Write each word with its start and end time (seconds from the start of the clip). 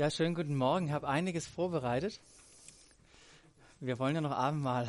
Ja, 0.00 0.10
schönen 0.10 0.34
guten 0.34 0.56
Morgen. 0.56 0.86
Ich 0.86 0.92
habe 0.92 1.06
einiges 1.06 1.46
vorbereitet. 1.46 2.20
Wir 3.80 3.98
wollen 3.98 4.14
ja 4.14 4.22
noch 4.22 4.30
Abendmahl 4.30 4.88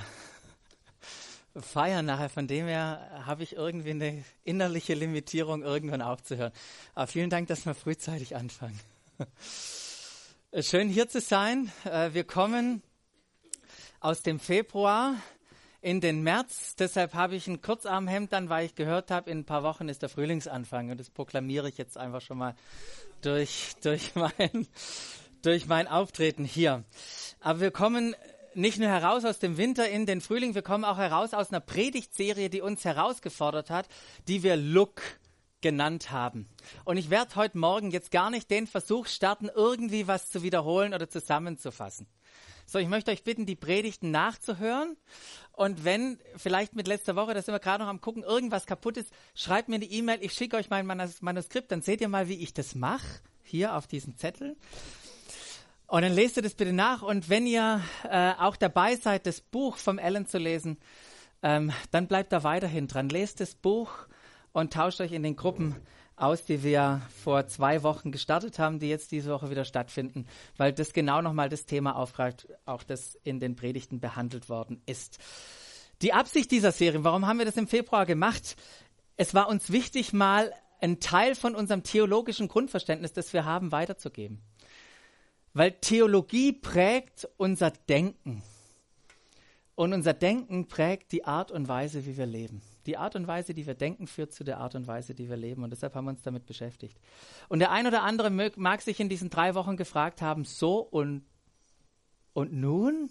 feiern 1.62 2.06
nachher. 2.06 2.30
Von 2.30 2.48
dem 2.48 2.66
her 2.68 3.24
habe 3.26 3.44
ich 3.44 3.58
irgendwie 3.58 3.90
eine 3.90 4.24
innerliche 4.46 4.94
Limitierung, 4.94 5.64
irgendwann 5.64 6.02
aufzuhören. 6.02 6.54
Aber 6.96 7.08
vielen 7.08 7.30
Dank, 7.30 7.50
dass 7.50 7.66
wir 7.66 7.76
frühzeitig 7.76 8.38
anfangen. 8.38 8.80
Schön 10.62 10.88
hier 10.88 11.10
zu 11.10 11.20
sein. 11.20 11.70
Äh, 11.84 12.14
wir 12.14 12.24
kommen 12.24 12.82
aus 14.00 14.22
dem 14.22 14.40
Februar 14.40 15.16
in 15.82 16.00
den 16.00 16.22
März. 16.22 16.76
Deshalb 16.76 17.14
habe 17.14 17.36
ich 17.36 17.48
ein 17.48 17.62
Kurzarmhemd 17.62 18.32
dann, 18.32 18.50
weil 18.50 18.66
ich 18.66 18.76
gehört 18.76 19.12
habe, 19.12 19.30
in 19.30 19.40
ein 19.40 19.46
paar 19.46 19.64
Wochen 19.64 19.90
ist 19.90 20.02
der 20.02 20.10
Frühlingsanfang. 20.10 20.92
Und 20.92 21.00
das 21.00 21.10
proklamiere 21.10 21.68
ich 21.68 21.78
jetzt 21.78 21.98
einfach 21.98 22.22
schon 22.22 22.38
mal 22.38 22.56
durch, 23.22 23.74
durch, 23.84 24.16
mein, 24.16 24.68
durch 25.42 25.66
mein 25.66 25.88
Auftreten 25.88 26.46
hier. 26.46 26.84
Aber 27.40 27.60
wir 27.60 27.72
kommen 27.72 28.16
nicht 28.54 28.80
nur 28.80 28.90
heraus 28.90 29.26
aus 29.26 29.40
dem 29.40 29.58
Winter 29.58 29.90
in 29.90 30.06
den 30.06 30.22
Frühling, 30.22 30.56
wir 30.56 30.62
kommen 30.62 30.84
auch 30.84 30.98
heraus 30.98 31.34
aus 31.34 31.50
einer 31.50 31.62
Predigtserie, 31.62 32.50
die 32.50 32.62
uns 32.62 32.84
herausgefordert 32.84 33.70
hat, 33.70 33.88
die 34.28 34.44
wir 34.44 34.58
Look 34.58 35.02
genannt 35.62 36.12
haben. 36.12 36.48
Und 36.84 36.98
ich 36.98 37.10
werde 37.10 37.36
heute 37.36 37.58
Morgen 37.58 37.92
jetzt 37.92 38.12
gar 38.12 38.30
nicht 38.30 38.52
den 38.52 38.68
Versuch 38.68 39.08
starten, 39.08 39.50
irgendwie 39.54 40.08
was 40.08 40.30
zu 40.30 40.44
wiederholen 40.44 40.94
oder 40.94 41.10
zusammenzufassen. 41.10 42.08
So, 42.72 42.80
ich 42.80 42.88
möchte 42.88 43.12
euch 43.12 43.26
bitten, 43.26 43.46
die 43.46 43.58
Predigten 43.58 44.12
nachzuhören. 44.12 44.96
Und 45.52 45.84
wenn 45.84 46.20
vielleicht 46.38 46.74
mit 46.74 46.88
letzter 46.88 47.18
Woche, 47.18 47.34
da 47.34 47.42
sind 47.42 47.54
wir 47.54 47.60
gerade 47.60 47.84
noch 47.84 47.90
am 47.90 48.00
gucken, 48.00 48.24
irgendwas 48.24 48.66
kaputt 48.66 48.96
ist, 48.96 49.12
schreibt 49.36 49.68
mir 49.68 49.76
eine 49.76 49.84
E-Mail, 49.84 50.20
ich 50.22 50.32
schicke 50.32 50.56
euch 50.56 50.70
mein 50.70 50.88
Manuskript, 50.88 51.70
dann 51.70 51.82
seht 51.82 52.00
ihr 52.00 52.08
mal, 52.08 52.30
wie 52.30 52.42
ich 52.42 52.54
das 52.54 52.74
mache, 52.74 53.06
hier 53.44 53.76
auf 53.76 53.88
diesem 53.88 54.16
Zettel. 54.16 54.56
Und 55.88 56.04
dann 56.04 56.14
lest 56.14 56.38
ihr 56.38 56.44
das 56.44 56.54
bitte 56.54 56.72
nach. 56.72 57.02
Und 57.02 57.28
wenn 57.28 57.46
ihr 57.46 57.82
äh, 58.10 58.36
auch 58.40 58.56
dabei 58.56 58.96
seid, 58.96 59.26
das 59.26 59.42
Buch 59.42 59.76
vom 59.76 60.00
Ellen 60.00 60.26
zu 60.26 60.38
lesen, 60.38 60.78
ähm, 61.44 61.74
dann 61.92 62.08
bleibt 62.08 62.32
da 62.32 62.46
weiterhin 62.46 62.88
dran. 62.88 63.10
Lest 63.10 63.42
das 63.42 63.54
Buch 63.54 63.92
und 64.54 64.72
tauscht 64.72 65.02
euch 65.02 65.12
in 65.12 65.24
den 65.24 65.36
Gruppen 65.36 65.76
aus, 66.22 66.46
die 66.46 66.64
wir 66.64 67.02
vor 67.24 67.48
zwei 67.48 67.84
Wochen 67.84 68.12
gestartet 68.12 68.60
haben, 68.60 68.80
die 68.80 68.90
jetzt 68.90 69.12
diese 69.12 69.32
Woche 69.32 69.50
wieder 69.50 69.66
stattfinden, 69.66 70.28
weil 70.58 70.74
das 70.74 70.94
genau 70.94 71.22
nochmal 71.22 71.50
das 71.50 71.66
Thema 71.66 71.96
aufgreift, 71.96 72.48
auch 72.66 72.84
das 72.84 73.16
in 73.24 73.40
den 73.40 73.56
Predigten 73.56 74.00
behandelt 74.00 74.50
worden 74.50 74.82
ist. 74.86 75.18
Die 76.02 76.14
Absicht 76.14 76.52
dieser 76.52 76.72
Serie, 76.72 77.04
warum 77.04 77.28
haben 77.28 77.40
wir 77.40 77.46
das 77.46 77.58
im 77.58 77.68
Februar 77.68 78.06
gemacht? 78.06 78.56
Es 79.18 79.34
war 79.34 79.50
uns 79.50 79.72
wichtig, 79.72 80.14
mal 80.14 80.52
einen 80.80 81.00
Teil 81.00 81.36
von 81.36 81.56
unserem 81.56 81.84
theologischen 81.84 82.48
Grundverständnis, 82.48 83.14
das 83.14 83.34
wir 83.34 83.46
haben, 83.46 83.72
weiterzugeben. 83.72 84.42
Weil 85.54 85.72
Theologie 85.74 86.54
prägt 86.54 87.28
unser 87.38 87.72
Denken. 87.72 88.42
Und 89.76 89.94
unser 89.94 90.14
Denken 90.14 90.68
prägt 90.68 91.12
die 91.12 91.26
Art 91.26 91.52
und 91.52 91.68
Weise, 91.68 92.06
wie 92.06 92.18
wir 92.18 92.26
leben. 92.26 92.62
Die 92.86 92.98
Art 92.98 93.16
und 93.16 93.28
Weise, 93.28 93.54
die 93.54 93.68
wir 93.68 93.76
denken, 93.76 94.08
führt 94.08 94.34
zu 94.34 94.44
der 94.44 94.60
Art 94.60 94.76
und 94.76 94.88
Weise, 94.88 95.14
die 95.14 95.30
wir 95.30 95.38
leben. 95.38 95.64
Und 95.64 95.70
deshalb 95.70 95.96
haben 95.96 96.06
wir 96.06 96.12
uns 96.12 96.24
damit 96.24 96.46
beschäftigt. 96.46 97.00
Und 97.50 97.60
der 97.60 97.72
ein 97.72 97.88
oder 97.88 98.04
andere 98.04 98.30
mag, 98.30 98.58
mag 98.58 98.82
sich 98.82 99.00
in 99.00 99.10
diesen 99.10 99.30
drei 99.30 99.56
Wochen 99.56 99.78
gefragt 99.78 100.22
haben, 100.22 100.46
so 100.46 100.80
und, 100.80 101.24
und 102.34 102.54
nun? 102.54 103.10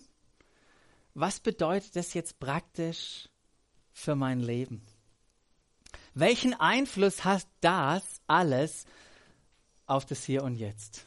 Was 1.15 1.41
bedeutet 1.41 1.97
das 1.97 2.15
jetzt 2.15 2.39
praktisch 2.41 3.29
für 3.93 4.15
mein 4.15 4.41
Leben? 4.41 4.83
Welchen 6.15 6.55
Einfluss 6.55 7.25
hat 7.25 7.47
das 7.61 8.21
alles 8.27 8.87
auf 9.87 10.05
das 10.07 10.25
Hier 10.25 10.43
und 10.43 10.57
Jetzt? 10.57 11.07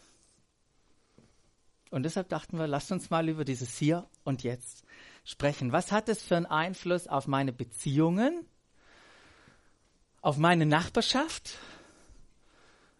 Und 1.94 2.04
deshalb 2.04 2.30
dachten 2.30 2.58
wir, 2.58 2.66
lasst 2.66 2.92
uns 2.92 3.10
mal 3.10 3.30
über 3.30 3.46
dieses 3.46 3.78
Hier 3.78 4.08
und 4.24 4.42
Jetzt 4.42 4.84
sprechen. 5.24 5.72
Was 5.72 5.92
hat 5.92 6.10
es 6.10 6.24
für 6.24 6.36
einen 6.36 6.48
Einfluss 6.48 7.08
auf 7.08 7.28
meine 7.28 7.54
Beziehungen, 7.54 8.46
auf 10.24 10.38
meine 10.38 10.66
Nachbarschaft 10.66 11.58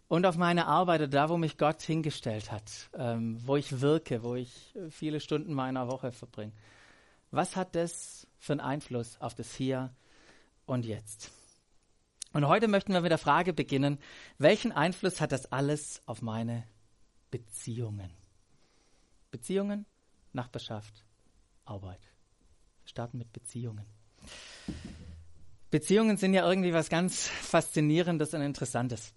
und 0.10 0.26
auf 0.26 0.36
meine 0.36 0.68
Arbeit 0.68 1.14
da, 1.14 1.30
wo 1.30 1.38
mich 1.38 1.58
Gott 1.58 1.82
hingestellt 1.82 2.52
hat, 2.52 2.90
ähm, 2.94 3.40
wo 3.48 3.56
ich 3.56 3.80
wirke, 3.80 4.24
wo 4.24 4.36
ich 4.36 4.76
viele 4.90 5.22
Stunden 5.22 5.54
meiner 5.54 5.88
Woche 5.88 6.12
verbringe. 6.12 6.52
Was 7.32 7.56
hat 7.56 7.76
das 7.76 8.28
für 8.38 8.52
einen 8.54 8.60
Einfluss 8.60 9.20
auf 9.22 9.34
das 9.36 9.56
Hier 9.56 9.96
und 10.66 10.86
Jetzt? 10.86 11.32
Und 12.34 12.46
heute 12.46 12.68
möchten 12.68 12.92
wir 12.92 13.00
mit 13.00 13.12
der 13.12 13.18
Frage 13.18 13.54
beginnen, 13.54 14.00
welchen 14.38 14.74
Einfluss 14.74 15.22
hat 15.22 15.32
das 15.32 15.50
alles 15.52 16.02
auf 16.06 16.22
meine 16.22 16.68
Beziehungen? 17.32 18.12
Beziehungen, 19.32 19.86
Nachbarschaft, 20.34 21.06
Arbeit. 21.64 22.02
Wir 22.82 22.90
starten 22.90 23.18
mit 23.18 23.32
Beziehungen. 23.32 23.86
Beziehungen 25.74 26.18
sind 26.18 26.36
ja 26.36 26.48
irgendwie 26.48 26.72
was 26.72 26.88
ganz 26.88 27.28
Faszinierendes 27.28 28.36
und 28.36 28.44
Interessantes. 28.44 29.12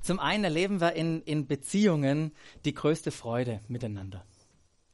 Zum 0.00 0.20
einen 0.20 0.44
erleben 0.44 0.80
wir 0.80 0.92
in, 0.92 1.20
in 1.22 1.48
Beziehungen 1.48 2.32
die 2.64 2.74
größte 2.74 3.10
Freude 3.10 3.60
miteinander. 3.66 4.24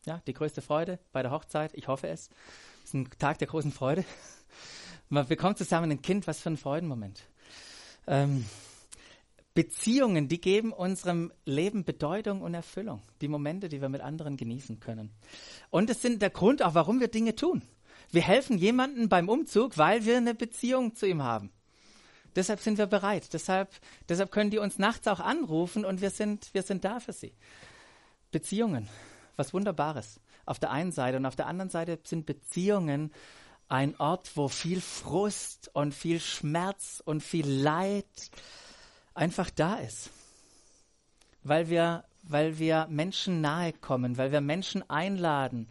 Ja, 0.07 0.23
die 0.27 0.33
größte 0.33 0.63
Freude 0.63 1.01
bei 1.13 1.21
der 1.21 1.33
Hochzeit, 1.33 1.75
ich 1.75 1.87
hoffe 1.87 2.09
es. 2.09 2.31
Es 2.79 2.85
ist 2.85 2.95
ein 2.95 3.11
Tag 3.19 3.41
der 3.41 3.49
großen 3.49 3.73
Freude. 3.73 4.07
Man 5.11 5.29
bekommt 5.29 5.59
zusammen 5.59 5.91
ein 5.91 6.01
Kind, 6.01 6.27
was 6.27 6.41
für 6.41 6.49
ein 6.49 6.57
Freudenmoment. 6.57 7.25
Ähm, 8.07 8.47
Beziehungen, 9.53 10.29
die 10.29 10.41
geben 10.41 10.73
unserem 10.73 11.31
Leben 11.45 11.85
Bedeutung 11.85 12.41
und 12.41 12.55
Erfüllung. 12.55 13.03
Die 13.21 13.29
Momente, 13.29 13.69
die 13.69 13.83
wir 13.83 13.91
mit 13.91 14.01
anderen 14.01 14.39
genießen 14.39 14.81
können. 14.81 15.11
Und 15.69 15.91
es 15.91 16.01
sind 16.01 16.23
der 16.23 16.31
Grund 16.31 16.63
auch, 16.63 16.73
warum 16.73 17.01
wir 17.01 17.09
Dinge 17.09 17.35
tun. 17.35 17.61
Wir 18.15 18.23
helfen 18.23 18.59
jemandem 18.59 19.09
beim 19.09 19.29
Umzug, 19.29 19.77
weil 19.77 20.05
wir 20.05 20.19
eine 20.19 20.37
Beziehung 20.37 20.95
zu 20.95 21.05
ihm 21.05 21.25
haben. 21.25 21.51
Deshalb 22.37 22.61
sind 22.61 22.79
wir 22.79 22.87
bereit. 22.87 23.33
Deshalb, 23.33 23.71
deshalb 24.09 24.31
können 24.31 24.51
die 24.51 24.59
uns 24.59 24.79
nachts 24.79 25.09
auch 25.09 25.19
anrufen 25.19 25.85
und 25.85 26.01
wir 26.01 26.11
sind, 26.11 26.55
wir 26.55 26.63
sind 26.63 26.85
da 26.85 27.01
für 27.01 27.13
sie. 27.13 27.35
Beziehungen, 28.31 28.89
was 29.35 29.53
Wunderbares. 29.53 30.21
Auf 30.47 30.61
der 30.61 30.71
einen 30.71 30.93
Seite 30.93 31.17
und 31.17 31.27
auf 31.27 31.35
der 31.35 31.49
anderen 31.49 31.71
Seite 31.71 31.99
sind 32.05 32.25
Beziehungen 32.25 33.13
ein 33.69 33.99
Ort, 33.99 34.37
wo 34.37 34.47
viel 34.47 34.81
Frust 34.81 35.71
und 35.73 35.93
viel 35.93 36.21
Schmerz 36.21 37.03
und 37.05 37.21
viel 37.21 37.49
Leid 37.49 38.31
einfach 39.15 39.51
da 39.51 39.75
ist. 39.75 40.11
Weil 41.43 41.69
wir, 41.69 42.05
weil 42.23 42.61
wir 42.61 42.87
Menschen 42.89 43.41
nahe 43.41 43.73
kommen, 43.73 44.19
weil 44.19 44.31
wir 44.31 44.41
Menschen 44.41 44.89
einladen 44.89 45.69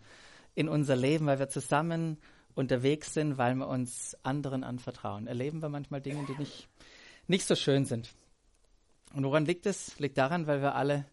in 0.56 0.68
unser 0.68 0.98
Leben, 0.98 1.26
weil 1.26 1.40
wir 1.40 1.48
zusammen 1.48 2.18
unterwegs 2.56 3.14
sind, 3.14 3.38
weil 3.38 3.56
wir 3.56 3.68
uns 3.68 4.16
anderen 4.24 4.64
anvertrauen. 4.64 5.28
Erleben 5.28 5.62
wir 5.62 5.70
manchmal 5.70 6.02
Dinge, 6.02 6.26
die 6.26 6.38
nicht, 6.38 6.68
nicht 7.28 7.46
so 7.46 7.56
schön 7.56 7.86
sind. 7.86 8.10
Und 9.14 9.24
woran 9.24 9.46
liegt 9.46 9.66
es? 9.66 9.98
Liegt 10.00 10.18
daran, 10.18 10.48
weil 10.48 10.62
wir 10.62 10.76
alle 10.76 11.06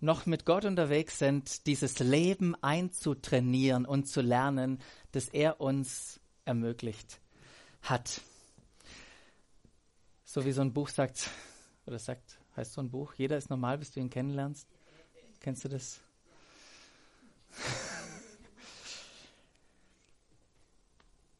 noch 0.00 0.26
mit 0.26 0.44
Gott 0.44 0.64
unterwegs 0.64 1.18
sind, 1.18 1.66
dieses 1.66 1.98
Leben 1.98 2.54
einzutrainieren 2.62 3.84
und 3.84 4.06
zu 4.06 4.20
lernen, 4.20 4.80
das 5.12 5.28
er 5.28 5.60
uns 5.60 6.20
ermöglicht 6.44 7.20
hat. 7.82 8.20
So 10.24 10.44
wie 10.44 10.52
so 10.52 10.60
ein 10.60 10.72
Buch 10.72 10.88
sagt, 10.88 11.30
oder 11.86 11.98
sagt, 11.98 12.38
heißt 12.56 12.74
so 12.74 12.80
ein 12.80 12.90
Buch, 12.90 13.14
jeder 13.14 13.36
ist 13.36 13.50
normal, 13.50 13.78
bis 13.78 13.90
du 13.90 14.00
ihn 14.00 14.10
kennenlernst. 14.10 14.68
Kennst 15.40 15.64
du 15.64 15.68
das? 15.68 16.00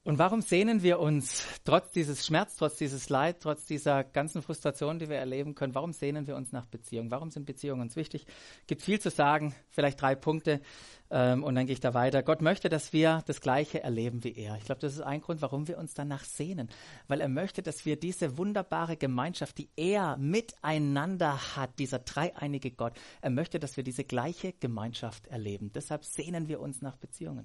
Und 0.08 0.18
warum 0.18 0.40
sehnen 0.40 0.82
wir 0.82 1.00
uns 1.00 1.44
trotz 1.66 1.90
dieses 1.90 2.24
Schmerz, 2.24 2.56
trotz 2.56 2.76
dieses 2.76 3.10
Leid, 3.10 3.40
trotz 3.40 3.66
dieser 3.66 4.04
ganzen 4.04 4.40
Frustration, 4.40 4.98
die 4.98 5.10
wir 5.10 5.18
erleben 5.18 5.54
können, 5.54 5.74
warum 5.74 5.92
sehnen 5.92 6.26
wir 6.26 6.34
uns 6.34 6.50
nach 6.50 6.64
Beziehungen? 6.64 7.10
Warum 7.10 7.30
sind 7.30 7.44
Beziehungen 7.44 7.82
uns 7.82 7.94
wichtig? 7.94 8.24
Gibt 8.66 8.80
viel 8.80 8.98
zu 8.98 9.10
sagen, 9.10 9.54
vielleicht 9.68 10.00
drei 10.00 10.14
Punkte 10.14 10.62
ähm, 11.10 11.44
und 11.44 11.54
dann 11.56 11.66
gehe 11.66 11.74
ich 11.74 11.80
da 11.80 11.92
weiter. 11.92 12.22
Gott 12.22 12.40
möchte, 12.40 12.70
dass 12.70 12.94
wir 12.94 13.22
das 13.26 13.42
Gleiche 13.42 13.82
erleben 13.82 14.24
wie 14.24 14.32
er. 14.32 14.56
Ich 14.56 14.64
glaube, 14.64 14.80
das 14.80 14.94
ist 14.94 15.02
ein 15.02 15.20
Grund, 15.20 15.42
warum 15.42 15.68
wir 15.68 15.76
uns 15.76 15.92
danach 15.92 16.24
sehnen, 16.24 16.70
weil 17.06 17.20
er 17.20 17.28
möchte, 17.28 17.60
dass 17.62 17.84
wir 17.84 18.00
diese 18.00 18.38
wunderbare 18.38 18.96
Gemeinschaft, 18.96 19.58
die 19.58 19.68
er 19.76 20.16
miteinander 20.16 21.54
hat, 21.54 21.78
dieser 21.78 21.98
dreieinige 21.98 22.70
Gott, 22.70 22.94
er 23.20 23.28
möchte, 23.28 23.60
dass 23.60 23.76
wir 23.76 23.84
diese 23.84 24.04
gleiche 24.04 24.54
Gemeinschaft 24.54 25.26
erleben. 25.26 25.70
Deshalb 25.74 26.02
sehnen 26.06 26.48
wir 26.48 26.60
uns 26.60 26.80
nach 26.80 26.96
Beziehungen. 26.96 27.44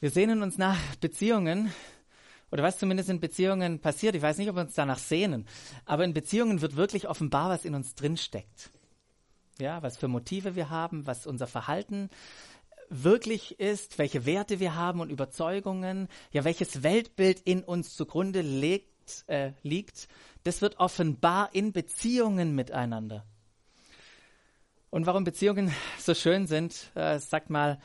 Wir 0.00 0.10
sehnen 0.10 0.42
uns 0.42 0.58
nach 0.58 0.78
Beziehungen, 1.00 1.72
oder 2.52 2.62
was 2.62 2.78
zumindest 2.78 3.08
in 3.10 3.18
Beziehungen 3.18 3.80
passiert. 3.80 4.14
Ich 4.14 4.22
weiß 4.22 4.38
nicht, 4.38 4.48
ob 4.48 4.54
wir 4.54 4.62
uns 4.62 4.74
danach 4.74 4.98
sehnen, 4.98 5.44
aber 5.86 6.04
in 6.04 6.14
Beziehungen 6.14 6.60
wird 6.60 6.76
wirklich 6.76 7.08
offenbar, 7.08 7.50
was 7.50 7.64
in 7.64 7.74
uns 7.74 7.96
drinsteckt. 7.96 8.70
Ja, 9.58 9.82
was 9.82 9.96
für 9.96 10.06
Motive 10.06 10.54
wir 10.54 10.70
haben, 10.70 11.04
was 11.08 11.26
unser 11.26 11.48
Verhalten 11.48 12.10
wirklich 12.90 13.58
ist, 13.58 13.98
welche 13.98 14.24
Werte 14.24 14.60
wir 14.60 14.76
haben 14.76 15.00
und 15.00 15.10
Überzeugungen, 15.10 16.06
ja, 16.30 16.44
welches 16.44 16.84
Weltbild 16.84 17.40
in 17.40 17.64
uns 17.64 17.96
zugrunde 17.96 18.40
legt, 18.40 19.24
äh, 19.26 19.50
liegt, 19.64 20.06
das 20.44 20.62
wird 20.62 20.78
offenbar 20.78 21.52
in 21.54 21.72
Beziehungen 21.72 22.54
miteinander. 22.54 23.26
Und 24.90 25.06
warum 25.06 25.24
Beziehungen 25.24 25.74
so 25.98 26.14
schön 26.14 26.46
sind, 26.46 26.92
äh, 26.94 27.18
sagt 27.18 27.50
mal 27.50 27.80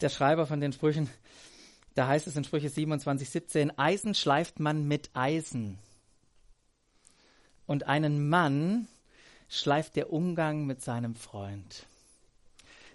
der 0.00 0.08
Schreiber 0.08 0.46
von 0.46 0.60
den 0.60 0.72
Sprüchen, 0.72 1.08
da 1.94 2.08
heißt 2.08 2.26
es 2.26 2.36
in 2.36 2.44
Sprüche 2.44 2.68
27, 2.68 3.28
17, 3.30 3.78
Eisen 3.78 4.14
schleift 4.14 4.60
man 4.60 4.86
mit 4.86 5.10
Eisen. 5.14 5.78
Und 7.66 7.86
einen 7.86 8.28
Mann 8.28 8.88
schleift 9.48 9.96
der 9.96 10.12
Umgang 10.12 10.66
mit 10.66 10.82
seinem 10.82 11.14
Freund. 11.14 11.86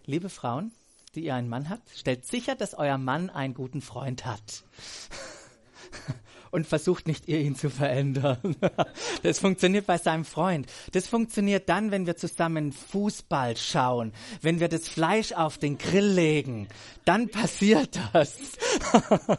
Liebe 0.05 0.29
Frauen, 0.29 0.71
die 1.15 1.25
ihr 1.25 1.35
einen 1.35 1.49
Mann 1.49 1.69
habt, 1.69 1.89
stellt 1.95 2.25
sicher, 2.25 2.55
dass 2.55 2.73
euer 2.73 2.97
Mann 2.97 3.29
einen 3.29 3.53
guten 3.53 3.81
Freund 3.81 4.25
hat. 4.25 4.63
Und 6.51 6.65
versucht 6.65 7.07
nicht, 7.07 7.27
ihr 7.27 7.39
ihn 7.39 7.55
zu 7.55 7.69
verändern. 7.69 8.55
Das 9.23 9.39
funktioniert 9.39 9.85
bei 9.85 9.97
seinem 9.97 10.25
Freund. 10.25 10.67
Das 10.93 11.07
funktioniert 11.07 11.67
dann, 11.69 11.91
wenn 11.91 12.05
wir 12.05 12.15
zusammen 12.15 12.71
Fußball 12.71 13.57
schauen, 13.57 14.13
wenn 14.41 14.59
wir 14.59 14.69
das 14.69 14.87
Fleisch 14.87 15.33
auf 15.33 15.57
den 15.57 15.77
Grill 15.77 16.07
legen. 16.07 16.67
Dann 17.05 17.29
passiert 17.29 17.99
das. 18.13 18.37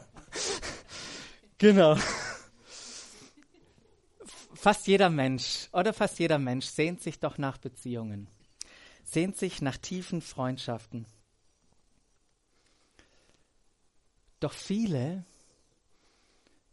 Genau. 1.61 1.95
Fast 4.55 4.87
jeder 4.87 5.11
Mensch 5.11 5.69
oder 5.73 5.93
fast 5.93 6.19
jeder 6.19 6.39
Mensch 6.39 6.65
sehnt 6.65 7.03
sich 7.03 7.19
doch 7.19 7.37
nach 7.37 7.59
Beziehungen, 7.59 8.29
sehnt 9.05 9.37
sich 9.37 9.61
nach 9.61 9.77
tiefen 9.77 10.23
Freundschaften. 10.23 11.05
Doch 14.39 14.55
viele 14.55 15.27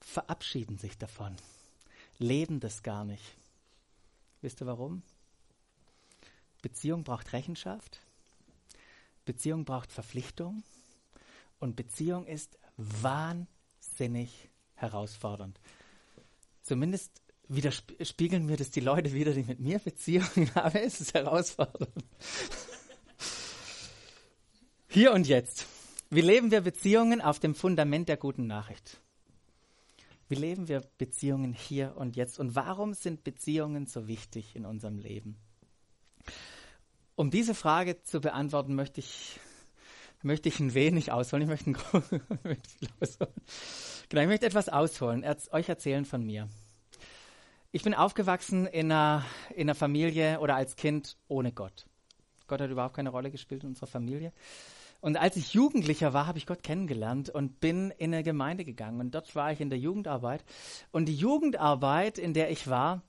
verabschieden 0.08 0.78
sich 0.78 0.98
davon, 0.98 1.36
leben 2.18 2.60
das 2.60 2.82
gar 2.82 3.04
nicht. 3.04 3.36
Wisst 4.42 4.62
ihr 4.62 4.68
warum? 4.68 5.04
Beziehung 6.62 7.04
braucht 7.04 7.34
Rechenschaft, 7.34 8.00
Beziehung 9.26 9.66
braucht 9.66 9.92
Verpflichtung 9.92 10.64
und 11.60 11.76
Beziehung 11.76 12.26
ist 12.26 12.58
wahnsinnig 12.78 14.50
herausfordernd. 14.76 15.60
Zumindest 16.64 17.22
widerspiegeln 17.50 18.46
mir 18.46 18.58
das 18.58 18.72
die 18.72 18.80
Leute 18.80 19.14
wieder, 19.14 19.34
die 19.34 19.44
mit 19.44 19.60
mir 19.60 19.80
Beziehungen 19.80 20.52
haben. 20.56 20.78
Es 20.78 21.02
ist 21.02 21.14
herausfordernd. 21.14 22.04
Hier 24.88 25.12
und 25.14 25.28
jetzt. 25.28 25.66
Wie 26.10 26.22
leben 26.22 26.52
wir 26.52 26.62
Beziehungen 26.62 27.22
auf 27.22 27.40
dem 27.40 27.56
Fundament 27.56 28.08
der 28.10 28.18
guten 28.18 28.48
Nachricht? 28.48 29.02
Wie 30.30 30.36
leben 30.36 30.68
wir 30.68 30.82
Beziehungen 30.98 31.54
hier 31.54 31.96
und 31.96 32.16
jetzt? 32.16 32.40
Und 32.40 32.56
warum 32.56 32.94
sind 32.94 33.24
Beziehungen 33.24 33.86
so 33.86 34.08
wichtig 34.08 34.56
in 34.56 34.66
unserem 34.66 35.00
Leben? 35.00 35.38
Um 37.16 37.32
diese 37.32 37.56
Frage 37.56 38.04
zu 38.04 38.20
beantworten, 38.20 38.76
möchte 38.76 39.00
ich, 39.00 39.40
möchte 40.22 40.50
ich 40.50 40.60
ein 40.60 40.74
wenig 40.74 41.12
ausholen. 41.12 41.44
Ich 41.44 41.50
möchte, 41.50 41.70
ein, 41.72 41.78
ausholen. 43.00 43.34
Genau, 44.10 44.22
ich 44.22 44.28
möchte 44.28 44.46
etwas 44.46 44.70
ausholen, 44.70 45.26
euch 45.52 45.70
erzählen 45.70 46.06
von 46.06 46.26
mir. 46.26 46.50
Ich 47.72 47.84
bin 47.84 47.94
aufgewachsen 47.94 48.66
in 48.66 48.92
einer, 48.92 49.26
in 49.52 49.62
einer 49.62 49.76
Familie 49.76 50.40
oder 50.40 50.56
als 50.56 50.76
Kind 50.76 51.18
ohne 51.28 51.54
Gott. 51.54 51.86
Gott 52.48 52.62
hat 52.62 52.70
überhaupt 52.70 52.96
keine 52.96 53.10
Rolle 53.10 53.32
gespielt 53.32 53.64
in 53.64 53.70
unserer 53.70 53.88
Familie. 53.88 54.34
Und 55.00 55.18
als 55.18 55.36
ich 55.38 55.54
Jugendlicher 55.54 56.14
war, 56.14 56.28
habe 56.28 56.38
ich 56.38 56.46
Gott 56.46 56.64
kennengelernt 56.64 57.30
und 57.30 57.60
bin 57.60 57.92
in 57.92 58.14
eine 58.14 58.24
Gemeinde 58.24 58.66
gegangen. 58.66 59.00
Und 59.00 59.16
dort 59.16 59.36
war 59.36 59.52
ich 59.52 59.62
in 59.62 59.70
der 59.70 59.80
Jugendarbeit. 59.80 60.44
Und 60.92 61.06
die 61.06 61.16
Jugendarbeit, 61.16 62.18
in 62.18 62.34
der 62.34 62.50
ich 62.50 62.68
war, 62.68 63.04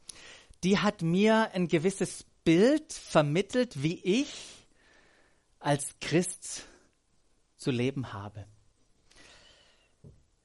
die 0.65 0.79
hat 0.79 1.03
mir 1.03 1.51
ein 1.55 1.69
gewisses 1.69 2.25
Bild 2.45 2.93
vermittelt, 2.93 3.83
wie 3.83 4.01
ich 4.01 4.67
als 5.61 5.95
Christ 6.01 6.67
zu 7.57 7.71
leben 7.71 8.13
habe. 8.13 8.47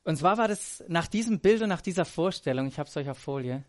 Und 0.04 0.18
zwar 0.18 0.38
war 0.38 0.48
das 0.48 0.84
nach 0.88 1.08
diesem 1.08 1.40
Bild 1.40 1.62
und 1.62 1.70
nach 1.70 1.82
dieser 1.82 2.06
Vorstellung, 2.06 2.68
ich 2.68 2.78
habe 2.78 2.90
es 2.90 2.98
euch 2.98 3.10
auf 3.10 3.18
Folie, 3.18 3.64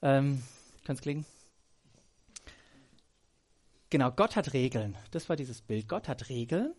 ähm, 0.00 0.42
kann 0.84 0.96
es 0.96 1.02
klicken? 1.02 1.26
Genau, 3.90 4.10
Gott 4.10 4.36
hat 4.36 4.52
Regeln. 4.52 4.96
Das 5.10 5.28
war 5.28 5.36
dieses 5.36 5.62
Bild. 5.62 5.88
Gott 5.88 6.08
hat 6.08 6.28
Regeln. 6.28 6.74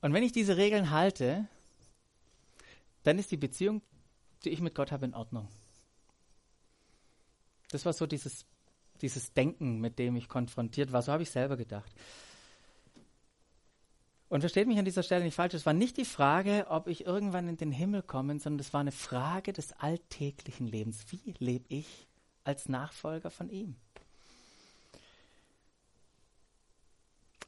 Und 0.00 0.12
wenn 0.12 0.22
ich 0.22 0.32
diese 0.32 0.56
Regeln 0.56 0.90
halte, 0.90 1.48
dann 3.02 3.18
ist 3.18 3.30
die 3.30 3.36
Beziehung, 3.36 3.82
die 4.44 4.50
ich 4.50 4.60
mit 4.60 4.74
Gott 4.74 4.92
habe, 4.92 5.04
in 5.04 5.14
Ordnung. 5.14 5.48
Das 7.70 7.84
war 7.84 7.92
so 7.92 8.06
dieses, 8.06 8.46
dieses 9.02 9.32
Denken, 9.34 9.80
mit 9.80 9.98
dem 9.98 10.16
ich 10.16 10.28
konfrontiert 10.28 10.92
war. 10.92 11.02
So 11.02 11.12
habe 11.12 11.22
ich 11.22 11.30
selber 11.30 11.56
gedacht. 11.56 11.92
Und 14.28 14.40
versteht 14.40 14.68
mich 14.68 14.78
an 14.78 14.84
dieser 14.84 15.02
Stelle 15.02 15.24
nicht 15.24 15.34
falsch, 15.34 15.54
es 15.54 15.64
war 15.64 15.72
nicht 15.72 15.96
die 15.96 16.04
Frage, 16.04 16.66
ob 16.68 16.86
ich 16.86 17.06
irgendwann 17.06 17.48
in 17.48 17.56
den 17.56 17.72
Himmel 17.72 18.02
komme, 18.02 18.38
sondern 18.38 18.60
es 18.60 18.74
war 18.74 18.80
eine 18.80 18.92
Frage 18.92 19.54
des 19.54 19.72
alltäglichen 19.72 20.66
Lebens. 20.66 21.06
Wie 21.10 21.34
lebe 21.38 21.64
ich 21.68 22.06
als 22.44 22.68
Nachfolger 22.68 23.30
von 23.30 23.48
ihm? 23.48 23.76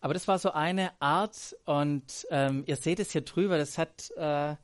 Aber 0.01 0.15
das 0.15 0.29
war 0.29 0.39
so 0.39 0.53
eine 0.53 0.93
Art 1.01 1.57
und 1.67 2.27
ähm, 2.31 2.65
ihr 2.67 2.77
seht 2.77 3.01
es 3.01 3.13
hier 3.13 3.21
drüber, 3.21 3.59
das 3.59 3.77
hat, 3.77 4.11
äh, 4.17 4.57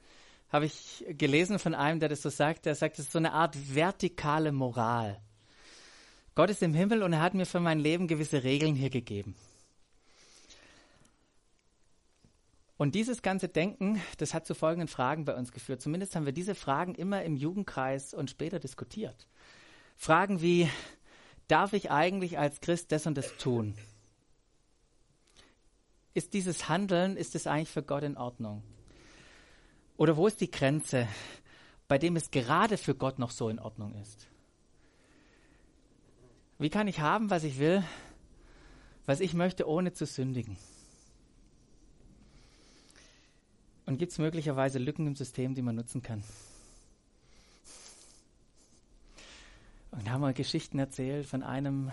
habe 0.50 0.64
ich 0.64 1.04
gelesen 1.10 1.58
von 1.58 1.74
einem, 1.74 2.00
der 2.00 2.08
das 2.08 2.22
so 2.22 2.30
sagt, 2.30 2.64
der 2.64 2.74
sagt, 2.74 2.98
das 2.98 3.06
ist 3.06 3.12
so 3.12 3.18
eine 3.18 3.32
Art 3.32 3.54
vertikale 3.74 4.50
Moral. 4.52 5.20
Gott 6.34 6.50
ist 6.50 6.62
im 6.62 6.74
Himmel 6.74 7.02
und 7.02 7.12
er 7.12 7.20
hat 7.20 7.34
mir 7.34 7.46
für 7.46 7.60
mein 7.60 7.78
Leben 7.78 8.08
gewisse 8.08 8.44
Regeln 8.44 8.74
hier 8.74 8.90
gegeben. 8.90 9.36
Und 12.78 12.94
dieses 12.94 13.22
ganze 13.22 13.48
Denken, 13.48 14.02
das 14.18 14.34
hat 14.34 14.46
zu 14.46 14.54
folgenden 14.54 14.88
Fragen 14.88 15.24
bei 15.24 15.34
uns 15.34 15.50
geführt. 15.50 15.80
Zumindest 15.80 16.14
haben 16.14 16.26
wir 16.26 16.32
diese 16.32 16.54
Fragen 16.54 16.94
immer 16.94 17.22
im 17.22 17.36
Jugendkreis 17.36 18.12
und 18.12 18.28
später 18.28 18.58
diskutiert. 18.58 19.26
Fragen 19.96 20.42
wie, 20.42 20.68
darf 21.48 21.72
ich 21.72 21.90
eigentlich 21.90 22.38
als 22.38 22.60
Christ 22.60 22.92
das 22.92 23.06
und 23.06 23.16
das 23.16 23.36
tun? 23.38 23.74
Ist 26.16 26.32
dieses 26.32 26.70
Handeln, 26.70 27.18
ist 27.18 27.34
es 27.34 27.46
eigentlich 27.46 27.68
für 27.68 27.82
Gott 27.82 28.02
in 28.02 28.16
Ordnung? 28.16 28.62
Oder 29.98 30.16
wo 30.16 30.26
ist 30.26 30.40
die 30.40 30.50
Grenze, 30.50 31.06
bei 31.88 31.98
dem 31.98 32.16
es 32.16 32.30
gerade 32.30 32.78
für 32.78 32.94
Gott 32.94 33.18
noch 33.18 33.30
so 33.30 33.50
in 33.50 33.58
Ordnung 33.58 33.94
ist? 34.00 34.26
Wie 36.58 36.70
kann 36.70 36.88
ich 36.88 37.00
haben, 37.00 37.28
was 37.28 37.44
ich 37.44 37.58
will, 37.58 37.84
was 39.04 39.20
ich 39.20 39.34
möchte, 39.34 39.68
ohne 39.68 39.92
zu 39.92 40.06
sündigen? 40.06 40.56
Und 43.84 43.98
gibt 43.98 44.12
es 44.12 44.16
möglicherweise 44.16 44.78
Lücken 44.78 45.06
im 45.06 45.16
System, 45.16 45.54
die 45.54 45.60
man 45.60 45.76
nutzen 45.76 46.00
kann? 46.00 46.24
Und 49.90 50.06
da 50.06 50.12
haben 50.12 50.22
wir 50.22 50.32
Geschichten 50.32 50.78
erzählt 50.78 51.26
von 51.26 51.42
einem, 51.42 51.92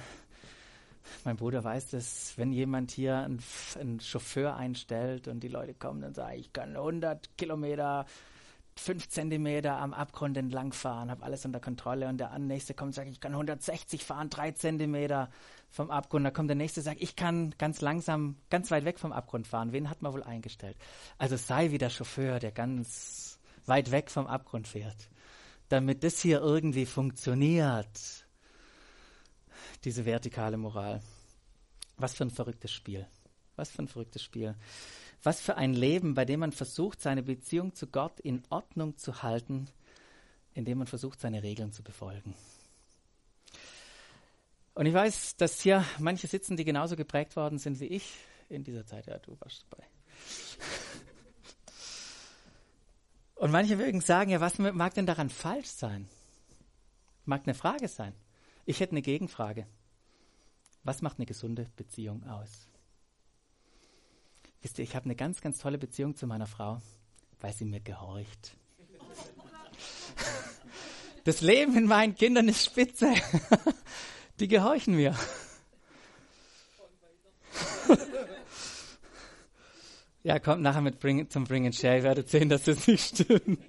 mein 1.23 1.35
Bruder 1.35 1.63
weiß 1.63 1.89
das, 1.91 2.33
wenn 2.37 2.51
jemand 2.51 2.91
hier 2.91 3.17
einen, 3.17 3.41
einen 3.79 3.99
Chauffeur 3.99 4.55
einstellt 4.55 5.27
und 5.27 5.41
die 5.41 5.47
Leute 5.47 5.73
kommen 5.73 6.03
und 6.03 6.15
sagen, 6.15 6.39
ich 6.39 6.53
kann 6.53 6.75
100 6.75 7.37
Kilometer, 7.37 8.05
5 8.75 9.07
Zentimeter 9.09 9.77
am 9.77 9.93
Abgrund 9.93 10.35
entlang 10.37 10.73
fahren, 10.73 11.11
habe 11.11 11.23
alles 11.23 11.45
unter 11.45 11.59
Kontrolle 11.59 12.07
und 12.07 12.17
der 12.17 12.37
nächste 12.39 12.73
kommt 12.73 12.89
und 12.89 12.93
sagt, 12.93 13.09
ich 13.09 13.19
kann 13.19 13.33
160 13.33 14.03
fahren, 14.03 14.29
3 14.29 14.51
Zentimeter 14.51 15.29
vom 15.69 15.91
Abgrund. 15.91 16.25
Da 16.25 16.31
kommt 16.31 16.49
der 16.49 16.55
nächste 16.55 16.79
und 16.79 16.85
sagt, 16.85 17.01
ich 17.01 17.15
kann 17.15 17.53
ganz 17.57 17.81
langsam, 17.81 18.37
ganz 18.49 18.71
weit 18.71 18.85
weg 18.85 18.99
vom 18.99 19.11
Abgrund 19.11 19.47
fahren. 19.47 19.73
Wen 19.73 19.89
hat 19.89 20.01
man 20.01 20.13
wohl 20.13 20.23
eingestellt? 20.23 20.77
Also 21.17 21.37
sei 21.37 21.71
wie 21.71 21.77
der 21.77 21.89
Chauffeur, 21.89 22.39
der 22.39 22.51
ganz 22.51 23.39
weit 23.65 23.91
weg 23.91 24.09
vom 24.09 24.27
Abgrund 24.27 24.67
fährt. 24.67 25.09
Damit 25.69 26.03
das 26.03 26.19
hier 26.19 26.41
irgendwie 26.41 26.85
funktioniert. 26.85 28.22
Diese 29.83 30.05
vertikale 30.05 30.57
Moral. 30.57 31.01
Was 31.97 32.13
für 32.13 32.23
ein 32.23 32.31
verrücktes 32.31 32.71
Spiel. 32.71 33.07
Was 33.55 33.69
für 33.69 33.83
ein 33.83 33.87
verrücktes 33.87 34.23
Spiel. 34.23 34.55
Was 35.21 35.41
für 35.41 35.55
ein 35.55 35.73
Leben, 35.73 36.15
bei 36.15 36.25
dem 36.25 36.39
man 36.41 36.51
versucht, 36.51 37.01
seine 37.01 37.23
Beziehung 37.23 37.73
zu 37.75 37.87
Gott 37.87 38.19
in 38.19 38.43
Ordnung 38.49 38.97
zu 38.97 39.23
halten, 39.23 39.67
indem 40.53 40.79
man 40.79 40.87
versucht, 40.87 41.19
seine 41.21 41.43
Regeln 41.43 41.71
zu 41.71 41.83
befolgen. 41.83 42.35
Und 44.75 44.85
ich 44.85 44.93
weiß, 44.93 45.37
dass 45.37 45.61
hier 45.61 45.85
manche 45.99 46.27
sitzen, 46.27 46.57
die 46.57 46.65
genauso 46.65 46.95
geprägt 46.95 47.35
worden 47.35 47.59
sind 47.59 47.79
wie 47.79 47.85
ich 47.85 48.15
in 48.49 48.63
dieser 48.63 48.85
Zeit. 48.85 49.05
Ja, 49.05 49.19
du 49.19 49.39
warst 49.39 49.65
dabei. 49.69 49.85
Und 53.35 53.51
manche 53.51 53.75
mögen 53.75 54.01
sagen, 54.01 54.31
ja, 54.31 54.39
was 54.41 54.57
mag 54.57 54.93
denn 54.93 55.05
daran 55.05 55.29
falsch 55.29 55.67
sein? 55.67 56.07
Mag 57.25 57.43
eine 57.45 57.53
Frage 57.53 57.87
sein. 57.87 58.13
Ich 58.65 58.79
hätte 58.79 58.91
eine 58.91 59.01
Gegenfrage. 59.01 59.67
Was 60.83 61.01
macht 61.01 61.17
eine 61.17 61.25
gesunde 61.25 61.69
Beziehung 61.75 62.23
aus? 62.23 62.67
Wisst 64.61 64.79
ihr, 64.79 64.83
ich 64.83 64.95
habe 64.95 65.05
eine 65.05 65.15
ganz, 65.15 65.41
ganz 65.41 65.57
tolle 65.57 65.77
Beziehung 65.77 66.15
zu 66.15 66.27
meiner 66.27 66.47
Frau, 66.47 66.81
weil 67.41 67.53
sie 67.53 67.65
mir 67.65 67.81
gehorcht. 67.81 68.55
Das 71.25 71.39
Leben 71.41 71.77
in 71.77 71.85
meinen 71.85 72.15
Kindern 72.15 72.49
ist 72.49 72.65
spitze. 72.65 73.13
Die 74.39 74.47
gehorchen 74.49 74.95
mir. 74.95 75.15
ja, 80.23 80.39
kommt 80.39 80.61
nachher 80.61 80.81
mit 80.81 80.99
Bring, 80.99 81.29
zum 81.29 81.45
Bring 81.45 81.65
and 81.65 81.75
Share. 81.75 81.97
Ihr 81.97 82.03
werdet 82.03 82.29
sehen, 82.29 82.49
dass 82.49 82.63
das 82.63 82.87
nicht 82.87 83.15
stimmt. 83.19 83.59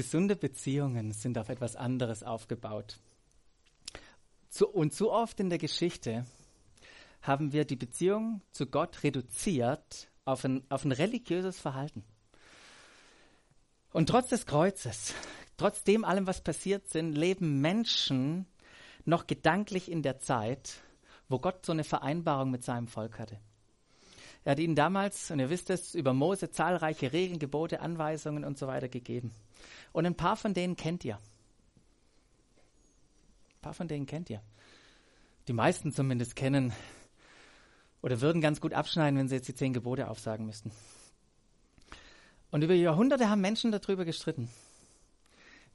Gesunde 0.00 0.34
Beziehungen 0.34 1.12
sind 1.12 1.36
auf 1.36 1.50
etwas 1.50 1.76
anderes 1.76 2.22
aufgebaut. 2.22 2.98
Zu, 4.48 4.66
und 4.66 4.94
zu 4.94 5.12
oft 5.12 5.38
in 5.40 5.50
der 5.50 5.58
Geschichte 5.58 6.24
haben 7.20 7.52
wir 7.52 7.66
die 7.66 7.76
Beziehung 7.76 8.40
zu 8.50 8.64
Gott 8.64 9.02
reduziert 9.02 10.08
auf 10.24 10.42
ein, 10.46 10.64
auf 10.70 10.86
ein 10.86 10.92
religiöses 10.92 11.60
Verhalten. 11.60 12.02
Und 13.92 14.08
trotz 14.08 14.30
des 14.30 14.46
Kreuzes, 14.46 15.12
trotz 15.58 15.84
dem 15.84 16.06
allem, 16.06 16.26
was 16.26 16.40
passiert 16.40 16.88
sind, 16.88 17.12
leben 17.12 17.60
Menschen 17.60 18.46
noch 19.04 19.26
gedanklich 19.26 19.90
in 19.90 20.00
der 20.00 20.18
Zeit, 20.18 20.80
wo 21.28 21.38
Gott 21.40 21.66
so 21.66 21.72
eine 21.72 21.84
Vereinbarung 21.84 22.50
mit 22.50 22.64
seinem 22.64 22.88
Volk 22.88 23.18
hatte. 23.18 23.38
Er 24.44 24.52
hat 24.52 24.60
ihnen 24.60 24.76
damals, 24.76 25.30
und 25.30 25.40
ihr 25.40 25.50
wisst 25.50 25.68
es, 25.68 25.94
über 25.94 26.14
Mose 26.14 26.50
zahlreiche 26.50 27.12
Regeln, 27.12 27.38
Gebote, 27.38 27.82
Anweisungen 27.82 28.46
und 28.46 28.56
so 28.56 28.66
weiter 28.66 28.88
gegeben. 28.88 29.30
Und 29.92 30.06
ein 30.06 30.16
paar 30.16 30.36
von 30.36 30.54
denen 30.54 30.76
kennt 30.76 31.04
ihr. 31.04 31.16
Ein 31.16 31.20
paar 33.62 33.74
von 33.74 33.88
denen 33.88 34.06
kennt 34.06 34.30
ihr. 34.30 34.40
Die 35.48 35.52
meisten 35.52 35.92
zumindest 35.92 36.36
kennen 36.36 36.72
oder 38.02 38.20
würden 38.20 38.40
ganz 38.40 38.60
gut 38.60 38.72
abschneiden, 38.72 39.18
wenn 39.18 39.28
sie 39.28 39.36
jetzt 39.36 39.48
die 39.48 39.54
zehn 39.54 39.72
Gebote 39.72 40.08
aufsagen 40.08 40.46
müssten. 40.46 40.72
Und 42.50 42.62
über 42.62 42.74
Jahrhunderte 42.74 43.28
haben 43.28 43.40
Menschen 43.40 43.70
darüber 43.70 44.04
gestritten, 44.04 44.50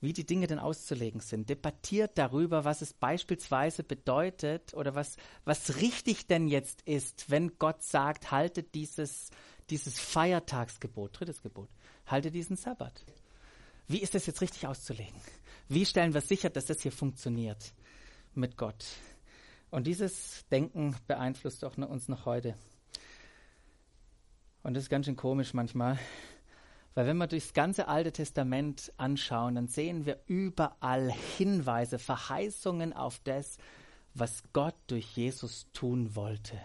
wie 0.01 0.13
die 0.13 0.25
Dinge 0.25 0.47
denn 0.47 0.59
auszulegen 0.59 1.21
sind, 1.21 1.49
debattiert 1.49 2.17
darüber, 2.17 2.65
was 2.65 2.81
es 2.81 2.93
beispielsweise 2.93 3.83
bedeutet 3.83 4.73
oder 4.73 4.93
was, 4.93 5.15
was 5.45 5.77
richtig 5.77 6.27
denn 6.27 6.47
jetzt 6.47 6.81
ist, 6.81 7.29
wenn 7.29 7.57
Gott 7.57 7.81
sagt, 7.81 8.31
haltet 8.31 8.75
dieses, 8.75 9.29
dieses 9.69 9.99
Feiertagsgebot, 9.99 11.19
drittes 11.19 11.41
Gebot, 11.41 11.69
haltet 12.05 12.33
diesen 12.33 12.57
Sabbat. 12.57 13.05
Wie 13.87 13.99
ist 13.99 14.15
das 14.15 14.25
jetzt 14.25 14.41
richtig 14.41 14.65
auszulegen? 14.67 15.19
Wie 15.67 15.85
stellen 15.85 16.13
wir 16.13 16.21
sicher, 16.21 16.49
dass 16.49 16.65
das 16.65 16.81
hier 16.81 16.91
funktioniert 16.91 17.73
mit 18.33 18.57
Gott? 18.57 18.85
Und 19.69 19.87
dieses 19.87 20.45
Denken 20.51 20.95
beeinflusst 21.07 21.63
auch 21.65 21.77
uns 21.77 22.07
noch 22.07 22.25
heute. 22.25 22.55
Und 24.63 24.73
das 24.73 24.83
ist 24.83 24.89
ganz 24.89 25.05
schön 25.05 25.15
komisch 25.15 25.53
manchmal, 25.53 25.99
weil 26.95 27.05
wenn 27.05 27.17
wir 27.17 27.27
durchs 27.27 27.53
ganze 27.53 27.87
Alte 27.87 28.11
Testament 28.11 28.91
anschauen, 28.97 29.55
dann 29.55 29.67
sehen 29.67 30.05
wir 30.05 30.19
überall 30.25 31.11
Hinweise, 31.37 31.99
Verheißungen 31.99 32.93
auf 32.93 33.19
das, 33.23 33.57
was 34.13 34.41
Gott 34.53 34.75
durch 34.87 35.15
Jesus 35.15 35.67
tun 35.73 36.15
wollte. 36.15 36.59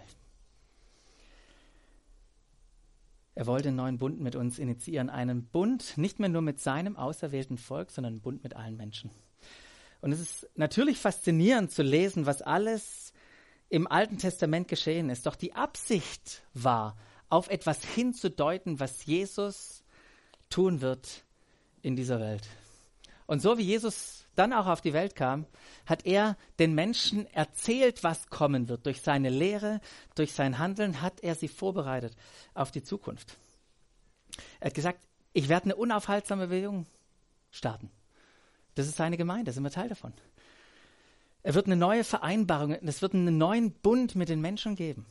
Er 3.35 3.47
wollte 3.47 3.69
einen 3.69 3.77
neuen 3.77 3.99
Bund 3.99 4.21
mit 4.21 4.37
uns 4.37 4.59
initiieren, 4.59 5.09
einen 5.09 5.47
Bund 5.47 5.97
nicht 5.97 6.19
mehr 6.19 6.29
nur 6.29 6.43
mit 6.43 6.61
seinem 6.61 6.97
auserwählten 6.97 7.59
Volk, 7.59 7.91
sondern 7.91 8.15
einen 8.15 8.23
Bund 8.23 8.43
mit 8.43 8.57
allen 8.57 8.77
Menschen. 8.77 9.11
Und 10.01 10.13
es 10.13 10.21
ist 10.21 10.49
natürlich 10.57 10.99
faszinierend 10.99 11.71
zu 11.71 11.83
lesen, 11.83 12.27
was 12.27 12.43
alles 12.43 13.13
im 13.69 13.87
Alten 13.87 14.19
Testament 14.19 14.69
geschehen 14.69 15.11
ist. 15.11 15.27
Doch 15.27 15.37
die 15.37 15.55
Absicht 15.55 16.43
war, 16.55 16.97
auf 17.29 17.49
etwas 17.49 17.85
hinzudeuten, 17.85 18.81
was 18.81 19.07
Jesus 19.07 19.85
tun 20.49 20.81
wird 20.81 21.25
in 21.81 21.97
dieser 21.97 22.19
Welt. 22.19 22.47
Und 23.27 23.41
so 23.41 23.57
wie 23.57 23.63
Jesus 23.63 24.20
dann 24.37 24.53
auch 24.53 24.67
auf 24.67 24.81
die 24.81 24.93
Welt 24.93 25.17
kam, 25.17 25.47
hat 25.87 26.07
er 26.07 26.37
den 26.59 26.75
Menschen 26.75 27.27
erzählt, 27.33 28.03
was 28.05 28.29
kommen 28.29 28.69
wird. 28.69 28.87
Durch 28.87 29.03
seine 29.03 29.29
Lehre, 29.29 29.81
durch 30.15 30.33
sein 30.33 30.59
Handeln 30.59 31.03
hat 31.03 31.21
er 31.21 31.35
sie 31.35 31.49
vorbereitet 31.49 32.15
auf 32.55 32.71
die 32.71 32.83
Zukunft. 32.83 33.37
Er 34.61 34.67
hat 34.67 34.75
gesagt, 34.75 35.01
ich 35.33 35.49
werde 35.49 35.65
eine 35.65 35.77
unaufhaltsame 35.77 36.47
Bewegung 36.47 36.87
starten. 37.51 37.91
Das 38.75 38.87
ist 38.87 38.97
seine 38.97 39.17
Gemeinde, 39.17 39.53
sind 39.53 39.63
wir 39.63 39.71
Teil 39.71 39.89
davon. 39.89 40.13
Er 41.43 41.55
wird 41.55 41.67
eine 41.67 41.77
neue 41.77 42.05
Vereinbarung, 42.05 42.73
es 42.73 43.03
wird 43.03 43.15
einen 43.15 43.39
neuen 43.39 43.73
Bund 43.73 44.15
mit 44.15 44.29
den 44.29 44.41
Menschen 44.41 44.77
geben. 44.77 45.07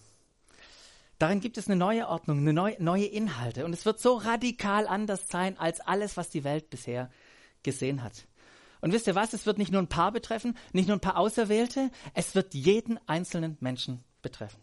Darin 1.17 1.41
gibt 1.41 1.57
es 1.57 1.67
eine 1.67 1.75
neue 1.75 2.07
Ordnung, 2.07 2.39
eine 2.39 2.53
neue, 2.53 2.81
neue 2.81 3.05
Inhalte. 3.05 3.65
Und 3.65 3.73
es 3.73 3.85
wird 3.85 3.99
so 3.99 4.15
radikal 4.15 4.87
anders 4.87 5.27
sein 5.27 5.57
als 5.57 5.81
alles, 5.81 6.15
was 6.15 6.29
die 6.29 6.45
Welt 6.45 6.69
bisher 6.69 7.11
gesehen 7.61 8.03
hat. 8.03 8.25
Und 8.81 8.93
wisst 8.93 9.07
ihr 9.07 9.15
was? 9.15 9.33
Es 9.33 9.45
wird 9.45 9.57
nicht 9.57 9.71
nur 9.71 9.81
ein 9.81 9.87
paar 9.87 10.11
betreffen, 10.11 10.57
nicht 10.73 10.87
nur 10.87 10.97
ein 10.97 11.01
paar 11.01 11.17
Auserwählte, 11.17 11.91
es 12.13 12.35
wird 12.35 12.53
jeden 12.53 12.99
einzelnen 13.07 13.57
Menschen 13.59 14.03
betreffen. 14.21 14.59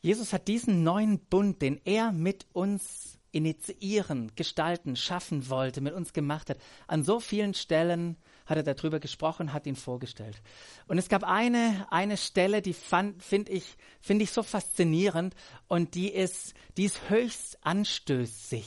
Jesus 0.00 0.32
hat 0.32 0.48
diesen 0.48 0.82
neuen 0.82 1.20
Bund, 1.20 1.62
den 1.62 1.80
er 1.84 2.10
mit 2.10 2.46
uns 2.52 3.18
initiieren, 3.30 4.32
gestalten, 4.36 4.96
schaffen 4.96 5.48
wollte, 5.48 5.80
mit 5.80 5.94
uns 5.94 6.12
gemacht 6.12 6.50
hat, 6.50 6.58
an 6.86 7.02
so 7.02 7.18
vielen 7.18 7.54
Stellen 7.54 8.16
hat 8.44 8.56
er 8.56 8.74
darüber 8.74 9.00
gesprochen, 9.00 9.52
hat 9.52 9.66
ihn 9.66 9.76
vorgestellt. 9.76 10.42
Und 10.86 10.98
es 10.98 11.08
gab 11.08 11.24
eine, 11.24 11.86
eine 11.90 12.16
Stelle, 12.16 12.60
die 12.60 12.74
finde 12.74 13.52
ich, 13.52 13.76
finde 14.00 14.24
ich 14.24 14.32
so 14.32 14.42
faszinierend 14.42 15.34
und 15.68 15.94
die 15.94 16.12
ist, 16.12 16.54
die 16.76 16.84
ist 16.84 17.08
höchst 17.08 17.64
anstößig. 17.64 18.66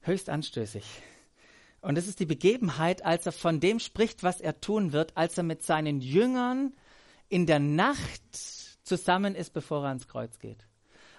Höchst 0.00 0.30
anstößig. 0.30 0.84
Und 1.80 1.96
das 1.96 2.06
ist 2.06 2.20
die 2.20 2.26
Begebenheit, 2.26 3.04
als 3.04 3.26
er 3.26 3.32
von 3.32 3.60
dem 3.60 3.78
spricht, 3.78 4.22
was 4.22 4.40
er 4.40 4.60
tun 4.60 4.92
wird, 4.92 5.16
als 5.16 5.38
er 5.38 5.44
mit 5.44 5.62
seinen 5.62 6.00
Jüngern 6.00 6.74
in 7.28 7.46
der 7.46 7.58
Nacht 7.58 8.22
zusammen 8.82 9.34
ist, 9.34 9.52
bevor 9.52 9.84
er 9.84 9.88
ans 9.88 10.08
Kreuz 10.08 10.38
geht. 10.38 10.66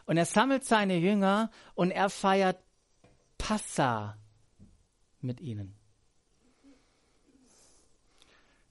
Und 0.05 0.17
er 0.17 0.25
sammelt 0.25 0.65
seine 0.65 0.97
Jünger 0.97 1.49
und 1.73 1.91
er 1.91 2.09
feiert 2.09 2.59
Passa 3.37 4.17
mit 5.19 5.39
ihnen. 5.39 5.75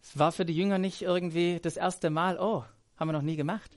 Es 0.02 0.18
war 0.18 0.32
für 0.32 0.44
die 0.44 0.56
Jünger 0.56 0.78
nicht 0.78 1.02
irgendwie 1.02 1.60
das 1.60 1.76
erste 1.76 2.10
Mal, 2.10 2.38
oh, 2.38 2.64
haben 2.96 3.08
wir 3.08 3.12
noch 3.12 3.22
nie 3.22 3.36
gemacht. 3.36 3.76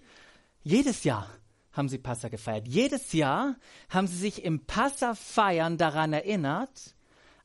Jedes 0.64 1.04
Jahr 1.04 1.30
haben 1.72 1.90
sie 1.90 1.98
Passa 1.98 2.30
gefeiert. 2.30 2.68
Jedes 2.68 3.14
Jahr 3.14 3.56
haben 3.90 4.08
sie 4.08 4.18
sich 4.18 4.44
im 4.44 4.66
Passa-Feiern 4.66 5.78
daran 5.78 6.14
erinnert, 6.14 6.96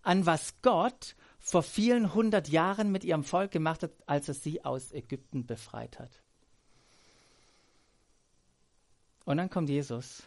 an 0.02 0.26
was 0.26 0.54
Gott 0.62 1.16
vor 1.38 1.62
vielen 1.62 2.14
hundert 2.14 2.48
Jahren 2.48 2.92
mit 2.92 3.04
ihrem 3.04 3.24
Volk 3.24 3.50
gemacht 3.50 3.82
hat, 3.82 3.92
als 4.06 4.28
er 4.28 4.34
sie 4.34 4.64
aus 4.64 4.92
Ägypten 4.92 5.46
befreit 5.46 5.98
hat. 5.98 6.10
Und 9.24 9.36
dann 9.36 9.50
kommt 9.50 9.68
Jesus 9.68 10.22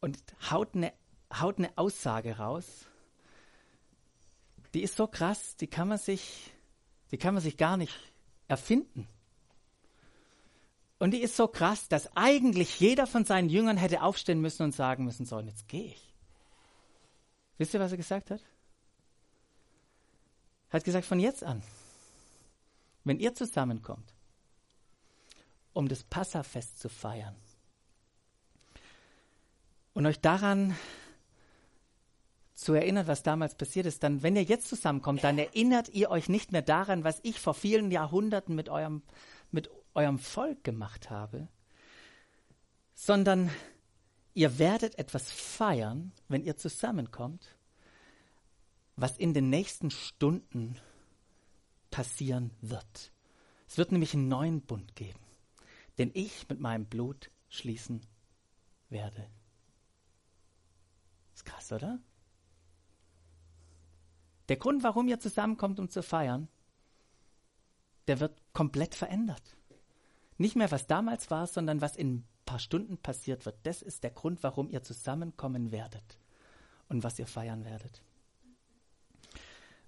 und 0.00 0.18
haut 0.50 0.74
eine, 0.74 0.92
haut 1.32 1.58
eine 1.58 1.76
Aussage 1.76 2.38
raus, 2.38 2.86
die 4.74 4.82
ist 4.82 4.96
so 4.96 5.06
krass, 5.06 5.56
die 5.56 5.66
kann 5.66 5.88
man 5.88 5.98
sich, 5.98 6.52
die 7.10 7.18
kann 7.18 7.34
man 7.34 7.42
sich 7.42 7.56
gar 7.56 7.76
nicht 7.76 7.94
erfinden. 8.46 9.08
Und 10.98 11.12
die 11.12 11.20
ist 11.20 11.36
so 11.36 11.48
krass, 11.48 11.88
dass 11.88 12.16
eigentlich 12.16 12.78
jeder 12.80 13.06
von 13.06 13.24
seinen 13.24 13.48
Jüngern 13.48 13.76
hätte 13.76 14.02
aufstehen 14.02 14.40
müssen 14.40 14.62
und 14.62 14.74
sagen 14.74 15.04
müssen, 15.04 15.26
so, 15.26 15.36
und 15.36 15.46
jetzt 15.46 15.68
gehe 15.68 15.86
ich. 15.86 16.05
Wisst 17.58 17.74
ihr, 17.74 17.80
was 17.80 17.92
er 17.92 17.96
gesagt 17.96 18.30
hat? 18.30 18.40
Er 20.70 20.74
hat 20.74 20.84
gesagt, 20.84 21.06
von 21.06 21.20
jetzt 21.20 21.44
an, 21.44 21.62
wenn 23.04 23.18
ihr 23.18 23.34
zusammenkommt, 23.34 24.12
um 25.72 25.88
das 25.88 26.02
Passafest 26.04 26.80
zu 26.80 26.88
feiern 26.88 27.36
und 29.94 30.06
euch 30.06 30.20
daran 30.20 30.76
zu 32.54 32.72
erinnern, 32.72 33.06
was 33.06 33.22
damals 33.22 33.54
passiert 33.54 33.86
ist, 33.86 34.02
dann, 34.02 34.22
wenn 34.22 34.34
ihr 34.34 34.42
jetzt 34.42 34.68
zusammenkommt, 34.68 35.22
dann 35.22 35.38
erinnert 35.38 35.90
ihr 35.90 36.10
euch 36.10 36.28
nicht 36.28 36.52
mehr 36.52 36.62
daran, 36.62 37.04
was 37.04 37.20
ich 37.22 37.38
vor 37.38 37.54
vielen 37.54 37.90
Jahrhunderten 37.90 38.54
mit 38.54 38.68
eurem, 38.68 39.02
mit 39.50 39.70
eurem 39.94 40.18
Volk 40.18 40.64
gemacht 40.64 41.10
habe, 41.10 41.48
sondern 42.94 43.50
ihr 44.36 44.58
werdet 44.58 44.98
etwas 44.98 45.32
feiern, 45.32 46.12
wenn 46.28 46.44
ihr 46.44 46.58
zusammenkommt, 46.58 47.56
was 48.94 49.16
in 49.16 49.32
den 49.32 49.48
nächsten 49.48 49.90
Stunden 49.90 50.76
passieren 51.90 52.50
wird. 52.60 53.12
Es 53.66 53.78
wird 53.78 53.92
nämlich 53.92 54.12
einen 54.12 54.28
neuen 54.28 54.60
Bund 54.60 54.94
geben, 54.94 55.18
den 55.96 56.10
ich 56.12 56.46
mit 56.50 56.60
meinem 56.60 56.84
Blut 56.84 57.30
schließen 57.48 58.02
werde. 58.90 59.26
Ist 61.34 61.46
krass, 61.46 61.72
oder? 61.72 61.98
Der 64.50 64.56
Grund, 64.56 64.82
warum 64.82 65.08
ihr 65.08 65.18
zusammenkommt, 65.18 65.80
um 65.80 65.88
zu 65.88 66.02
feiern, 66.02 66.48
der 68.06 68.20
wird 68.20 68.38
komplett 68.52 68.94
verändert. 68.94 69.56
Nicht 70.36 70.56
mehr, 70.56 70.70
was 70.70 70.86
damals 70.86 71.30
war, 71.30 71.46
sondern 71.46 71.80
was 71.80 71.96
in 71.96 72.26
paar 72.46 72.58
Stunden 72.58 72.96
passiert 72.96 73.44
wird. 73.44 73.56
Das 73.64 73.82
ist 73.82 74.02
der 74.02 74.10
Grund, 74.10 74.42
warum 74.42 74.70
ihr 74.70 74.82
zusammenkommen 74.82 75.70
werdet 75.70 76.18
und 76.88 77.04
was 77.04 77.18
ihr 77.18 77.26
feiern 77.26 77.66
werdet. 77.66 78.00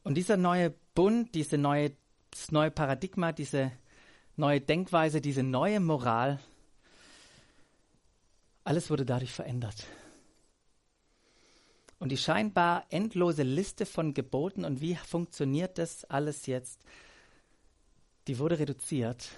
Und 0.02 0.14
dieser 0.14 0.36
neue 0.36 0.74
Bund, 0.94 1.34
diese 1.34 1.56
neue 1.56 1.92
das 2.30 2.52
neue 2.52 2.70
Paradigma, 2.70 3.32
diese 3.32 3.72
neue 4.36 4.60
Denkweise, 4.60 5.20
diese 5.20 5.42
neue 5.42 5.80
Moral, 5.80 6.38
alles 8.64 8.90
wurde 8.90 9.04
dadurch 9.04 9.32
verändert. 9.32 9.86
Und 11.98 12.10
die 12.10 12.16
scheinbar 12.16 12.86
endlose 12.90 13.42
Liste 13.42 13.86
von 13.86 14.14
Geboten 14.14 14.64
und 14.64 14.80
wie 14.80 14.94
funktioniert 14.94 15.78
das 15.78 16.04
alles 16.04 16.46
jetzt, 16.46 16.84
die 18.28 18.38
wurde 18.38 18.58
reduziert 18.58 19.30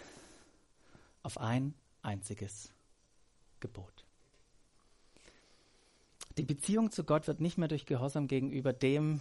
auf 1.23 1.39
ein 1.39 1.75
einziges 2.03 2.71
Gebot. 3.61 4.05
Die 6.39 6.45
Beziehung 6.45 6.91
zu 6.91 7.05
Gott 7.05 7.27
wird 7.27 7.41
nicht 7.41 7.59
mehr 7.59 7.69
durch 7.69 7.87
Gehorsam 7.87 8.27
gegenüber 8.27 8.73
dem, 8.73 9.21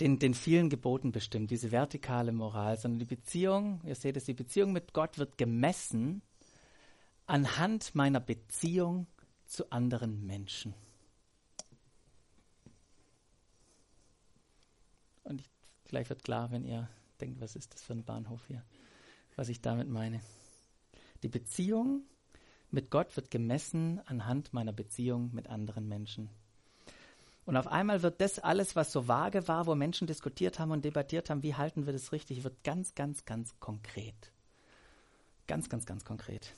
den, 0.00 0.18
den 0.18 0.34
vielen 0.34 0.68
Geboten 0.68 1.12
bestimmt, 1.12 1.50
diese 1.50 1.70
vertikale 1.70 2.32
Moral, 2.32 2.76
sondern 2.78 2.98
die 2.98 3.04
Beziehung, 3.04 3.80
ihr 3.84 3.94
seht 3.94 4.16
es, 4.16 4.24
die 4.24 4.34
Beziehung 4.34 4.72
mit 4.72 4.92
Gott 4.92 5.18
wird 5.18 5.38
gemessen 5.38 6.22
anhand 7.26 7.94
meiner 7.94 8.20
Beziehung 8.20 9.06
zu 9.46 9.70
anderen 9.70 10.26
Menschen. 10.26 10.74
Und 15.22 15.40
ich, 15.40 15.50
gleich 15.84 16.08
wird 16.08 16.24
klar, 16.24 16.50
wenn 16.50 16.64
ihr 16.64 16.88
denkt, 17.20 17.40
was 17.40 17.54
ist 17.54 17.72
das 17.72 17.82
für 17.82 17.92
ein 17.92 18.04
Bahnhof 18.04 18.46
hier, 18.48 18.64
was 19.36 19.48
ich 19.48 19.60
damit 19.60 19.88
meine. 19.88 20.20
Die 21.22 21.28
Beziehung 21.28 22.02
mit 22.72 22.90
Gott 22.90 23.16
wird 23.16 23.30
gemessen 23.30 24.00
anhand 24.06 24.52
meiner 24.52 24.72
Beziehung 24.72 25.30
mit 25.32 25.48
anderen 25.48 25.88
Menschen. 25.88 26.30
Und 27.46 27.56
auf 27.56 27.66
einmal 27.66 28.02
wird 28.02 28.20
das 28.20 28.38
alles, 28.38 28.76
was 28.76 28.92
so 28.92 29.08
vage 29.08 29.48
war, 29.48 29.66
wo 29.66 29.74
Menschen 29.74 30.06
diskutiert 30.06 30.58
haben 30.58 30.70
und 30.70 30.84
debattiert 30.84 31.30
haben, 31.30 31.42
wie 31.42 31.54
halten 31.54 31.86
wir 31.86 31.92
das 31.92 32.12
richtig, 32.12 32.44
wird 32.44 32.62
ganz, 32.62 32.94
ganz, 32.94 33.24
ganz 33.24 33.58
konkret. 33.58 34.32
Ganz, 35.46 35.68
ganz, 35.68 35.84
ganz 35.84 36.04
konkret. 36.04 36.52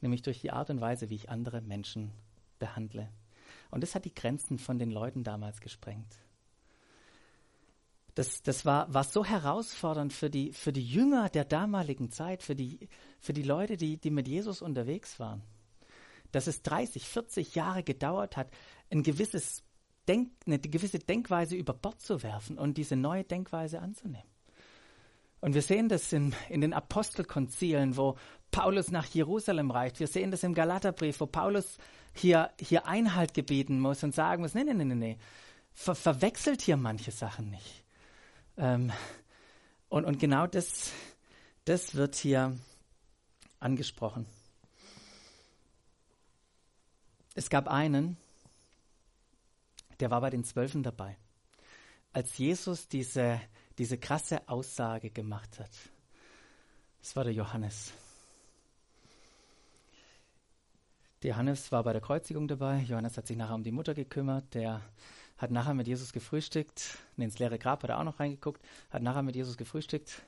Nämlich 0.00 0.22
durch 0.22 0.40
die 0.40 0.52
Art 0.52 0.70
und 0.70 0.80
Weise, 0.80 1.10
wie 1.10 1.16
ich 1.16 1.28
andere 1.28 1.60
Menschen 1.60 2.12
behandle. 2.58 3.08
Und 3.70 3.82
das 3.82 3.94
hat 3.94 4.04
die 4.04 4.14
Grenzen 4.14 4.58
von 4.58 4.78
den 4.78 4.90
Leuten 4.90 5.22
damals 5.22 5.60
gesprengt. 5.60 6.18
Das, 8.14 8.42
das 8.42 8.66
war, 8.66 8.92
war 8.92 9.04
so 9.04 9.24
herausfordernd 9.24 10.12
für 10.12 10.28
die, 10.28 10.52
für 10.52 10.72
die 10.72 10.84
Jünger 10.84 11.30
der 11.30 11.44
damaligen 11.44 12.10
Zeit, 12.10 12.42
für 12.42 12.54
die, 12.54 12.88
für 13.20 13.32
die 13.32 13.42
Leute, 13.42 13.76
die, 13.76 13.96
die 13.96 14.10
mit 14.10 14.28
Jesus 14.28 14.60
unterwegs 14.60 15.18
waren, 15.18 15.42
dass 16.30 16.46
es 16.46 16.62
30, 16.62 17.08
40 17.08 17.54
Jahre 17.54 17.82
gedauert 17.82 18.36
hat, 18.36 18.50
ein 18.90 19.02
gewisses 19.02 19.62
Denk, 20.08 20.30
eine 20.46 20.58
gewisse 20.58 20.98
Denkweise 20.98 21.54
über 21.54 21.72
Bord 21.72 22.00
zu 22.02 22.22
werfen 22.22 22.58
und 22.58 22.76
diese 22.76 22.96
neue 22.96 23.24
Denkweise 23.24 23.80
anzunehmen. 23.80 24.28
Und 25.40 25.54
wir 25.54 25.62
sehen 25.62 25.88
das 25.88 26.12
in, 26.12 26.34
in 26.48 26.60
den 26.60 26.72
Apostelkonzilen, 26.72 27.96
wo 27.96 28.16
Paulus 28.50 28.90
nach 28.90 29.06
Jerusalem 29.06 29.70
reicht. 29.70 30.00
Wir 30.00 30.06
sehen 30.06 30.30
das 30.30 30.42
im 30.44 30.54
Galaterbrief, 30.54 31.20
wo 31.20 31.26
Paulus 31.26 31.78
hier, 32.14 32.50
hier 32.60 32.86
Einhalt 32.86 33.32
gebieten 33.34 33.80
muss 33.80 34.04
und 34.04 34.14
sagen 34.14 34.42
muss, 34.42 34.54
nee, 34.54 34.64
nee, 34.64 34.74
nee, 34.74 34.94
nee, 34.94 35.18
Ver, 35.74 35.94
verwechselt 35.94 36.62
hier 36.62 36.76
manche 36.76 37.10
Sachen 37.10 37.50
nicht. 37.50 37.81
Ähm, 38.56 38.92
und, 39.88 40.04
und 40.04 40.18
genau 40.18 40.46
das, 40.46 40.92
das 41.64 41.94
wird 41.94 42.16
hier 42.16 42.56
angesprochen. 43.60 44.26
Es 47.34 47.48
gab 47.48 47.68
einen, 47.68 48.16
der 50.00 50.10
war 50.10 50.20
bei 50.20 50.30
den 50.30 50.44
Zwölfen 50.44 50.82
dabei, 50.82 51.16
als 52.12 52.36
Jesus 52.36 52.88
diese, 52.88 53.40
diese 53.78 53.96
krasse 53.96 54.46
Aussage 54.48 55.10
gemacht 55.10 55.58
hat. 55.58 55.70
Das 57.00 57.16
war 57.16 57.24
der 57.24 57.32
Johannes. 57.32 57.92
Der 61.22 61.30
Johannes 61.30 61.70
war 61.70 61.84
bei 61.84 61.92
der 61.92 62.02
Kreuzigung 62.02 62.48
dabei. 62.48 62.78
Johannes 62.80 63.16
hat 63.16 63.26
sich 63.26 63.36
nachher 63.36 63.54
um 63.54 63.62
die 63.62 63.72
Mutter 63.72 63.94
gekümmert. 63.94 64.54
Der 64.54 64.82
hat 65.42 65.50
nachher 65.50 65.74
mit 65.74 65.88
Jesus 65.88 66.12
gefrühstückt, 66.12 66.98
nee, 67.16 67.24
ins 67.24 67.40
leere 67.40 67.58
Grab 67.58 67.82
hat 67.82 67.90
er 67.90 67.98
auch 67.98 68.04
noch 68.04 68.20
reingeguckt, 68.20 68.62
hat 68.90 69.02
nachher 69.02 69.22
mit 69.22 69.34
Jesus 69.34 69.56
gefrühstückt, 69.56 70.22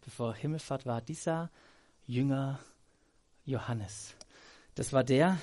bevor 0.00 0.34
Himmelfahrt 0.34 0.86
war, 0.86 1.00
dieser 1.00 1.50
Jünger 2.06 2.60
Johannes. 3.44 4.14
Das 4.76 4.92
war 4.92 5.02
der, 5.02 5.38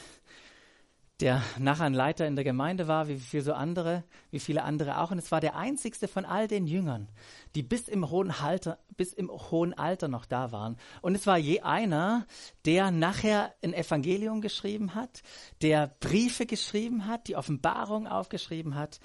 der 1.20 1.42
nachher 1.58 1.86
ein 1.86 1.94
Leiter 1.94 2.28
in 2.28 2.36
der 2.36 2.44
Gemeinde 2.44 2.88
war, 2.88 3.08
wie 3.08 3.18
viele 3.18 3.42
so 3.42 3.54
andere, 3.54 4.04
wie 4.30 4.40
viele 4.40 4.64
andere 4.64 5.00
auch. 5.00 5.10
Und 5.10 5.18
es 5.18 5.32
war 5.32 5.42
der 5.42 5.56
einzigste 5.56 6.08
von 6.08 6.26
all 6.26 6.48
den 6.48 6.68
Jüngern, 6.68 7.10
die 7.56 7.64
bis 7.64 7.88
im 7.88 8.10
hohen 8.10 8.30
Alter, 8.30 8.78
bis 8.98 9.14
im 9.14 9.32
hohen 9.32 9.74
Alter 9.74 10.10
noch 10.10 10.26
da 10.26 10.52
waren. 10.52 10.78
Und 11.02 11.16
es 11.16 11.26
war 11.26 11.38
je 11.40 11.62
einer, 11.62 12.28
der 12.66 12.92
nachher 12.92 13.54
ein 13.64 13.74
Evangelium 13.74 14.42
geschrieben 14.42 14.94
hat, 14.94 15.24
der 15.64 15.88
Briefe 16.00 16.46
geschrieben 16.46 17.08
hat, 17.08 17.28
die 17.28 17.36
Offenbarung 17.36 18.08
aufgeschrieben 18.08 18.76
hat 18.76 19.00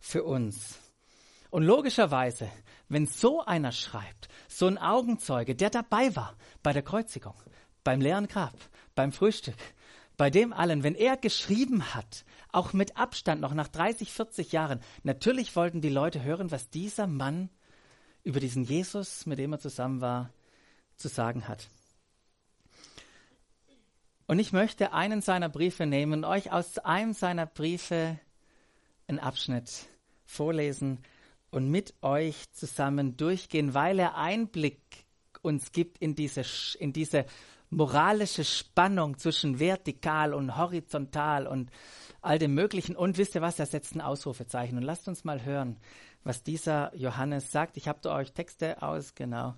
für 0.00 0.24
uns. 0.24 0.78
Und 1.50 1.62
logischerweise, 1.62 2.50
wenn 2.88 3.06
so 3.06 3.44
einer 3.44 3.72
schreibt, 3.72 4.28
so 4.48 4.66
ein 4.66 4.78
Augenzeuge, 4.78 5.54
der 5.54 5.70
dabei 5.70 6.16
war 6.16 6.34
bei 6.62 6.72
der 6.72 6.82
Kreuzigung, 6.82 7.34
beim 7.84 8.00
leeren 8.00 8.26
Grab, 8.26 8.54
beim 8.94 9.12
Frühstück, 9.12 9.56
bei 10.16 10.30
dem 10.30 10.52
allen, 10.52 10.82
wenn 10.82 10.94
er 10.94 11.16
geschrieben 11.16 11.94
hat, 11.94 12.24
auch 12.50 12.72
mit 12.72 12.96
Abstand 12.96 13.40
noch 13.40 13.54
nach 13.54 13.68
30, 13.68 14.12
40 14.12 14.52
Jahren, 14.52 14.80
natürlich 15.02 15.56
wollten 15.56 15.80
die 15.80 15.88
Leute 15.88 16.22
hören, 16.22 16.50
was 16.50 16.70
dieser 16.70 17.06
Mann 17.06 17.48
über 18.22 18.40
diesen 18.40 18.64
Jesus, 18.64 19.26
mit 19.26 19.38
dem 19.38 19.52
er 19.52 19.58
zusammen 19.58 20.00
war, 20.00 20.30
zu 20.96 21.08
sagen 21.08 21.48
hat. 21.48 21.68
Und 24.26 24.38
ich 24.38 24.52
möchte 24.52 24.92
einen 24.92 25.20
seiner 25.20 25.48
Briefe 25.48 25.86
nehmen 25.86 26.12
und 26.12 26.24
euch 26.24 26.52
aus 26.52 26.78
einem 26.78 27.12
seiner 27.12 27.46
Briefe 27.46 28.18
einen 29.06 29.18
Abschnitt 29.18 29.88
vorlesen 30.24 31.00
und 31.50 31.70
mit 31.70 31.94
euch 32.02 32.50
zusammen 32.52 33.16
durchgehen, 33.16 33.74
weil 33.74 33.98
er 33.98 34.16
Einblick 34.16 34.80
uns 35.42 35.72
gibt 35.72 35.98
in 35.98 36.14
diese, 36.14 36.44
in 36.78 36.92
diese 36.92 37.26
moralische 37.72 38.44
Spannung 38.44 39.18
zwischen 39.18 39.58
vertikal 39.58 40.34
und 40.34 40.56
horizontal 40.56 41.46
und 41.46 41.70
all 42.20 42.38
dem 42.38 42.54
Möglichen. 42.54 42.94
Und 42.94 43.18
wisst 43.18 43.34
ihr 43.34 43.42
was, 43.42 43.58
er 43.58 43.66
setzt 43.66 43.94
ein 43.94 44.00
Ausrufezeichen. 44.00 44.76
Und 44.76 44.84
lasst 44.84 45.08
uns 45.08 45.24
mal 45.24 45.44
hören, 45.44 45.78
was 46.22 46.42
dieser 46.42 46.94
Johannes 46.94 47.50
sagt. 47.50 47.76
Ich 47.76 47.88
habe 47.88 48.10
euch 48.10 48.32
Texte 48.32 48.82
aus, 48.82 49.14
genau, 49.14 49.54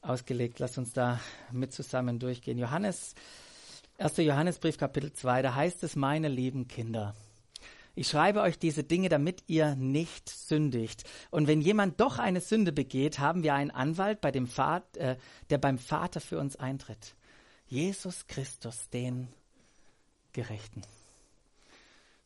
ausgelegt. 0.00 0.58
Lasst 0.60 0.78
uns 0.78 0.92
da 0.92 1.20
mit 1.50 1.72
zusammen 1.72 2.18
durchgehen. 2.18 2.58
Johannes, 2.58 3.14
1. 3.98 4.16
Johannesbrief, 4.18 4.78
Kapitel 4.78 5.12
2, 5.12 5.42
da 5.42 5.54
heißt 5.54 5.82
es, 5.84 5.96
meine 5.96 6.28
lieben 6.28 6.68
Kinder. 6.68 7.14
Ich 7.94 8.08
schreibe 8.08 8.40
euch 8.40 8.58
diese 8.58 8.84
Dinge, 8.84 9.10
damit 9.10 9.44
ihr 9.48 9.74
nicht 9.74 10.30
sündigt. 10.30 11.04
Und 11.30 11.46
wenn 11.46 11.60
jemand 11.60 12.00
doch 12.00 12.18
eine 12.18 12.40
Sünde 12.40 12.72
begeht, 12.72 13.18
haben 13.18 13.42
wir 13.42 13.52
einen 13.52 13.70
Anwalt, 13.70 14.22
bei 14.22 14.30
dem 14.30 14.46
Vater, 14.46 14.98
äh, 14.98 15.16
der 15.50 15.58
beim 15.58 15.76
Vater 15.76 16.20
für 16.20 16.38
uns 16.38 16.56
eintritt. 16.56 17.14
Jesus 17.72 18.26
Christus, 18.26 18.90
den 18.90 19.28
Gerechten. 20.34 20.82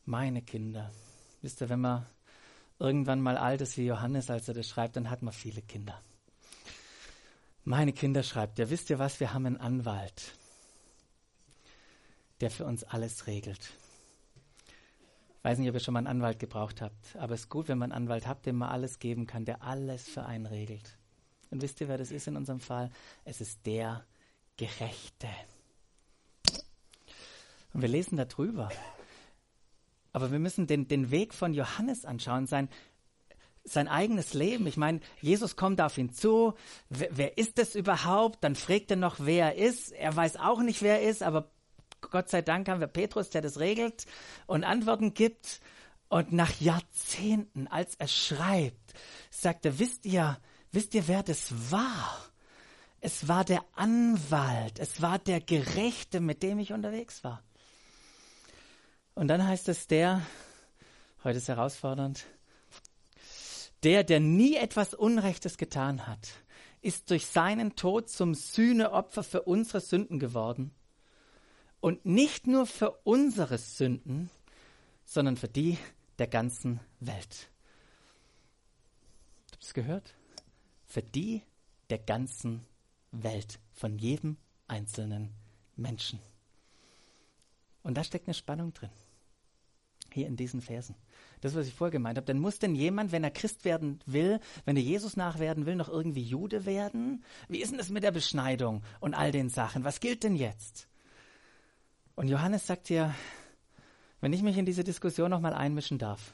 Meine 0.03 0.41
Kinder. 0.41 0.91
Wisst 1.41 1.61
ihr, 1.61 1.69
wenn 1.69 1.79
man 1.79 2.05
irgendwann 2.79 3.21
mal 3.21 3.37
alt 3.37 3.61
ist 3.61 3.77
wie 3.77 3.85
Johannes, 3.85 4.29
als 4.29 4.49
er 4.49 4.55
das 4.55 4.67
schreibt, 4.67 4.97
dann 4.97 5.09
hat 5.09 5.21
man 5.21 5.33
viele 5.33 5.61
Kinder. 5.61 6.01
Meine 7.63 7.93
Kinder 7.93 8.23
schreibt 8.23 8.59
er, 8.59 8.69
wisst 8.69 8.89
ihr 8.89 8.99
was, 8.99 9.21
wir 9.21 9.33
haben 9.33 9.45
einen 9.45 9.55
Anwalt, 9.55 10.33
der 12.41 12.51
für 12.51 12.65
uns 12.65 12.83
alles 12.83 13.25
regelt. 13.25 13.71
Ich 15.37 15.43
weiß 15.43 15.59
nicht, 15.59 15.69
ob 15.69 15.75
ihr 15.75 15.79
schon 15.79 15.93
mal 15.93 15.99
einen 15.99 16.07
Anwalt 16.07 16.39
gebraucht 16.39 16.81
habt, 16.81 17.15
aber 17.15 17.35
es 17.35 17.43
ist 17.43 17.49
gut, 17.49 17.69
wenn 17.69 17.77
man 17.77 17.93
einen 17.93 18.03
Anwalt 18.03 18.27
habt, 18.27 18.45
dem 18.47 18.57
man 18.57 18.67
alles 18.67 18.99
geben 18.99 19.27
kann, 19.27 19.45
der 19.45 19.63
alles 19.63 20.09
für 20.09 20.25
einen 20.25 20.45
regelt. 20.45 20.97
Und 21.51 21.61
wisst 21.61 21.79
ihr, 21.79 21.87
wer 21.87 21.97
das 21.97 22.11
ist 22.11 22.27
in 22.27 22.35
unserem 22.35 22.59
Fall? 22.59 22.91
Es 23.23 23.39
ist 23.39 23.65
der, 23.65 24.05
Gerechte. 24.57 25.29
Und 27.73 27.81
wir 27.81 27.89
lesen 27.89 28.17
darüber. 28.17 28.69
Aber 30.13 30.31
wir 30.31 30.39
müssen 30.39 30.65
den, 30.65 30.87
den 30.87 31.11
Weg 31.11 31.33
von 31.33 31.53
Johannes 31.53 32.05
anschauen, 32.05 32.47
sein, 32.47 32.69
sein 33.63 33.87
eigenes 33.87 34.33
Leben. 34.33 34.65
Ich 34.65 34.77
meine, 34.77 34.99
Jesus 35.21 35.55
kommt 35.55 35.79
auf 35.79 35.97
ihn 35.97 36.11
zu. 36.11 36.55
Wer, 36.89 37.09
wer 37.11 37.37
ist 37.37 37.59
es 37.59 37.75
überhaupt? 37.75 38.43
Dann 38.43 38.55
fragt 38.55 38.89
er 38.89 38.97
noch, 38.97 39.17
wer 39.19 39.53
er 39.53 39.67
ist. 39.67 39.91
Er 39.91 40.15
weiß 40.15 40.37
auch 40.37 40.61
nicht, 40.61 40.81
wer 40.81 41.01
er 41.01 41.09
ist, 41.09 41.21
aber 41.21 41.51
Gott 42.01 42.29
sei 42.29 42.41
Dank 42.41 42.69
haben 42.69 42.79
wir 42.79 42.87
Petrus, 42.87 43.29
der 43.29 43.41
das 43.41 43.59
regelt 43.59 44.05
und 44.47 44.63
Antworten 44.63 45.13
gibt. 45.13 45.61
Und 46.09 46.31
nach 46.31 46.59
Jahrzehnten, 46.61 47.67
als 47.67 47.95
er 47.95 48.07
schreibt, 48.07 48.93
sagt 49.29 49.65
er, 49.65 49.77
wisst 49.77 50.05
ihr, 50.05 50.39
wisst 50.71 50.95
ihr, 50.95 51.07
wer 51.07 51.21
das 51.21 51.71
war? 51.71 52.31
Es 52.99 53.27
war 53.27 53.45
der 53.45 53.63
Anwalt, 53.75 54.79
es 54.79 55.01
war 55.01 55.19
der 55.19 55.39
Gerechte, 55.39 56.19
mit 56.19 56.41
dem 56.41 56.59
ich 56.59 56.73
unterwegs 56.73 57.23
war. 57.23 57.43
Und 59.13 59.27
dann 59.27 59.47
heißt 59.47 59.69
es 59.69 59.87
der, 59.87 60.21
heute 61.23 61.37
ist 61.37 61.47
herausfordernd, 61.47 62.25
Der, 63.83 64.03
der 64.03 64.19
nie 64.19 64.55
etwas 64.55 64.95
Unrechtes 64.95 65.57
getan 65.57 66.07
hat, 66.07 66.29
ist 66.81 67.11
durch 67.11 67.27
seinen 67.27 67.75
Tod 67.75 68.09
zum 68.09 68.33
Sühneopfer 68.33 69.23
für 69.23 69.43
unsere 69.43 69.81
Sünden 69.81 70.19
geworden. 70.19 70.71
Und 71.79 72.05
nicht 72.05 72.47
nur 72.47 72.65
für 72.65 72.91
unsere 73.03 73.59
Sünden, 73.59 74.31
sondern 75.05 75.37
für 75.37 75.47
die 75.47 75.77
der 76.17 76.27
ganzen 76.27 76.79
Welt. 76.99 77.49
Habt 79.51 79.63
ihr 79.63 79.67
es 79.67 79.73
gehört? 79.75 80.15
Für 80.87 81.03
die 81.03 81.43
der 81.91 81.99
ganzen 81.99 82.61
Welt, 82.61 82.76
von 83.73 83.97
jedem 83.97 84.37
einzelnen 84.67 85.33
Menschen. 85.75 86.19
Und 87.83 87.95
da 87.95 88.03
steckt 88.03 88.27
eine 88.27 88.33
Spannung 88.33 88.73
drin. 88.73 88.89
Hier 90.11 90.27
in 90.27 90.35
diesen 90.35 90.61
Versen. 90.61 90.95
Das, 91.41 91.55
was 91.55 91.67
ich 91.67 91.73
vorher 91.73 91.91
gemeint 91.91 92.17
habe. 92.17 92.25
Dann 92.25 92.39
muss 92.39 92.59
denn 92.59 92.75
jemand, 92.75 93.11
wenn 93.11 93.23
er 93.23 93.31
Christ 93.31 93.65
werden 93.65 93.99
will, 94.05 94.39
wenn 94.65 94.75
er 94.75 94.83
Jesus 94.83 95.15
nachwerden 95.15 95.65
will, 95.65 95.75
noch 95.75 95.89
irgendwie 95.89 96.23
Jude 96.23 96.65
werden? 96.65 97.23
Wie 97.47 97.61
ist 97.61 97.71
denn 97.71 97.77
das 97.77 97.89
mit 97.89 98.03
der 98.03 98.11
Beschneidung 98.11 98.83
und 98.99 99.13
all 99.13 99.31
den 99.31 99.49
Sachen? 99.49 99.83
Was 99.83 99.99
gilt 99.99 100.23
denn 100.23 100.35
jetzt? 100.35 100.87
Und 102.15 102.29
Johannes 102.29 102.65
sagt 102.65 102.87
hier, 102.87 103.13
wenn 104.19 104.33
ich 104.33 104.41
mich 104.41 104.57
in 104.57 104.65
diese 104.65 104.83
Diskussion 104.83 105.29
nochmal 105.29 105.53
einmischen 105.53 105.99
darf, 105.99 106.33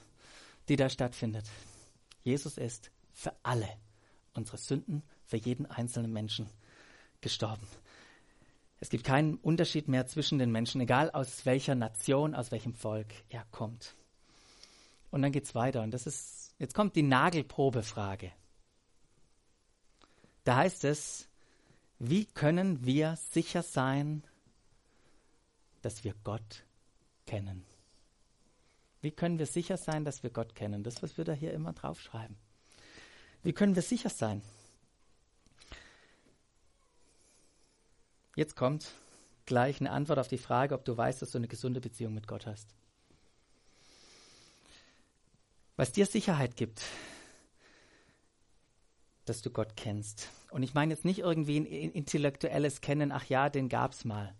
die 0.70 0.78
da 0.78 0.90
stattfindet. 0.90 1.46
Jesus 2.24 2.58
ist 2.58 2.90
für 3.12 3.34
alle 3.44 3.68
unsere 4.34 4.58
Sünden, 4.58 5.04
für 5.26 5.38
jeden 5.38 5.66
einzelnen 5.66 6.14
Menschen 6.14 6.48
gestorben. 7.24 7.68
Es 8.80 8.90
gibt 8.90 9.06
keinen 9.06 9.36
Unterschied 9.38 9.88
mehr 9.88 10.06
zwischen 10.08 10.38
den 10.38 10.52
Menschen, 10.52 10.82
egal 10.82 11.10
aus 11.10 11.46
welcher 11.46 11.74
Nation, 11.74 12.36
aus 12.36 12.52
welchem 12.52 12.74
Volk 12.74 13.08
er 13.30 13.46
kommt. 13.52 13.96
Und 15.10 15.22
dann 15.22 15.32
geht 15.32 15.46
es 15.46 15.56
weiter. 15.56 15.82
Und 15.82 15.92
das 15.92 16.06
ist, 16.06 16.54
jetzt 16.60 16.74
kommt 16.74 16.96
die 16.96 17.04
Nagelprobefrage. 17.04 18.32
Da 20.44 20.58
heißt 20.58 20.84
es, 20.84 21.30
wie 22.00 22.26
können 22.26 22.86
wir 22.86 23.16
sicher 23.16 23.64
sein, 23.64 24.24
dass 25.82 26.04
wir 26.04 26.14
Gott 26.24 26.66
kennen? 27.26 27.64
Wie 29.02 29.12
können 29.12 29.40
wir 29.40 29.46
sicher 29.46 29.78
sein, 29.78 30.04
dass 30.04 30.24
wir 30.24 30.30
Gott 30.30 30.56
kennen? 30.56 30.84
Das, 30.84 31.02
was 31.02 31.18
wir 31.18 31.24
da 31.24 31.34
hier 31.34 31.54
immer 31.54 31.74
draufschreiben. 31.74 32.36
Wie 33.44 33.54
können 33.54 33.76
wir 33.76 33.82
sicher 33.82 34.10
sein? 34.10 34.42
Jetzt 38.36 38.56
kommt 38.56 38.94
gleich 39.46 39.80
eine 39.80 39.92
Antwort 39.92 40.20
auf 40.20 40.28
die 40.28 40.38
Frage, 40.38 40.74
ob 40.74 40.86
du 40.86 40.98
weißt, 40.98 41.22
dass 41.22 41.32
du 41.32 41.38
eine 41.38 41.48
gesunde 41.48 41.82
Beziehung 41.82 42.14
mit 42.14 42.28
Gott 42.28 42.48
hast. 42.48 42.74
Was 45.76 45.92
dir 45.92 46.06
Sicherheit 46.06 46.56
gibt, 46.56 46.84
dass 49.26 49.42
du 49.42 49.50
Gott 49.50 49.76
kennst. 49.76 50.30
Und 50.52 50.64
ich 50.64 50.74
meine 50.74 50.94
jetzt 50.94 51.06
nicht 51.06 51.20
irgendwie 51.20 51.58
ein 51.58 51.66
intellektuelles 51.66 52.82
Kennen, 52.82 53.12
ach 53.12 53.26
ja, 53.26 53.50
den 53.50 53.70
gab's 53.70 54.04
mal. 54.04 54.36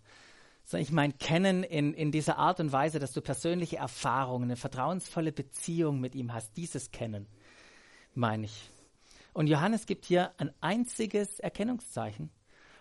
Sondern 0.64 0.82
ich 0.82 0.92
meine 0.92 1.12
Kennen 1.12 1.62
in, 1.62 1.94
in 1.94 2.10
dieser 2.10 2.38
Art 2.38 2.60
und 2.60 2.72
Weise, 2.72 2.98
dass 2.98 3.12
du 3.12 3.20
persönliche 3.20 3.76
Erfahrungen, 3.76 4.44
eine 4.44 4.56
vertrauensvolle 4.56 5.32
Beziehung 5.32 6.00
mit 6.00 6.14
ihm 6.14 6.32
hast. 6.32 6.56
Dieses 6.56 6.90
Kennen, 6.90 7.26
meine 8.14 8.46
ich. 8.46 8.70
Und 9.32 9.48
Johannes 9.48 9.86
gibt 9.86 10.04
hier 10.04 10.32
ein 10.38 10.52
einziges 10.60 11.40
Erkennungszeichen 11.40 12.30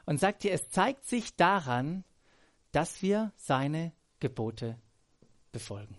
und 0.05 0.19
sagt 0.19 0.43
dir, 0.43 0.51
es 0.51 0.69
zeigt 0.69 1.05
sich 1.05 1.35
daran, 1.35 2.03
dass 2.71 3.01
wir 3.01 3.31
seine 3.37 3.91
Gebote 4.19 4.77
befolgen. 5.51 5.97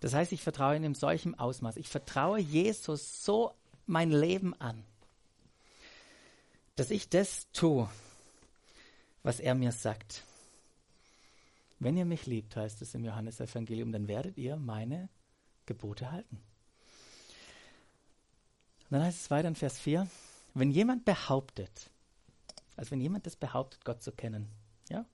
Das 0.00 0.14
heißt, 0.14 0.32
ich 0.32 0.42
vertraue 0.42 0.76
ihm 0.76 0.84
in 0.84 0.94
solchem 0.94 1.34
Ausmaß. 1.34 1.76
Ich 1.76 1.88
vertraue 1.88 2.38
Jesus 2.38 3.24
so 3.24 3.52
mein 3.86 4.10
Leben 4.10 4.54
an, 4.60 4.84
dass 6.76 6.90
ich 6.90 7.08
das 7.08 7.50
tue, 7.52 7.88
was 9.22 9.40
er 9.40 9.54
mir 9.54 9.72
sagt. 9.72 10.24
Wenn 11.80 11.96
ihr 11.96 12.04
mich 12.04 12.26
liebt, 12.26 12.56
heißt 12.56 12.82
es 12.82 12.94
im 12.94 13.04
Johannesevangelium, 13.04 13.92
dann 13.92 14.08
werdet 14.08 14.36
ihr 14.36 14.56
meine 14.56 15.08
Gebote 15.66 16.10
halten. 16.10 16.36
Und 18.84 18.92
dann 18.92 19.02
heißt 19.02 19.20
es 19.20 19.30
weiter 19.30 19.48
in 19.48 19.54
Vers 19.54 19.78
4, 19.78 20.08
wenn 20.58 20.70
jemand 20.70 21.04
behauptet, 21.04 21.90
also 22.76 22.92
wenn 22.92 23.00
jemand 23.00 23.26
das 23.26 23.36
behauptet, 23.36 23.84
Gott 23.84 24.02
zu 24.02 24.12
kennen, 24.12 24.48
ja, 24.88 25.04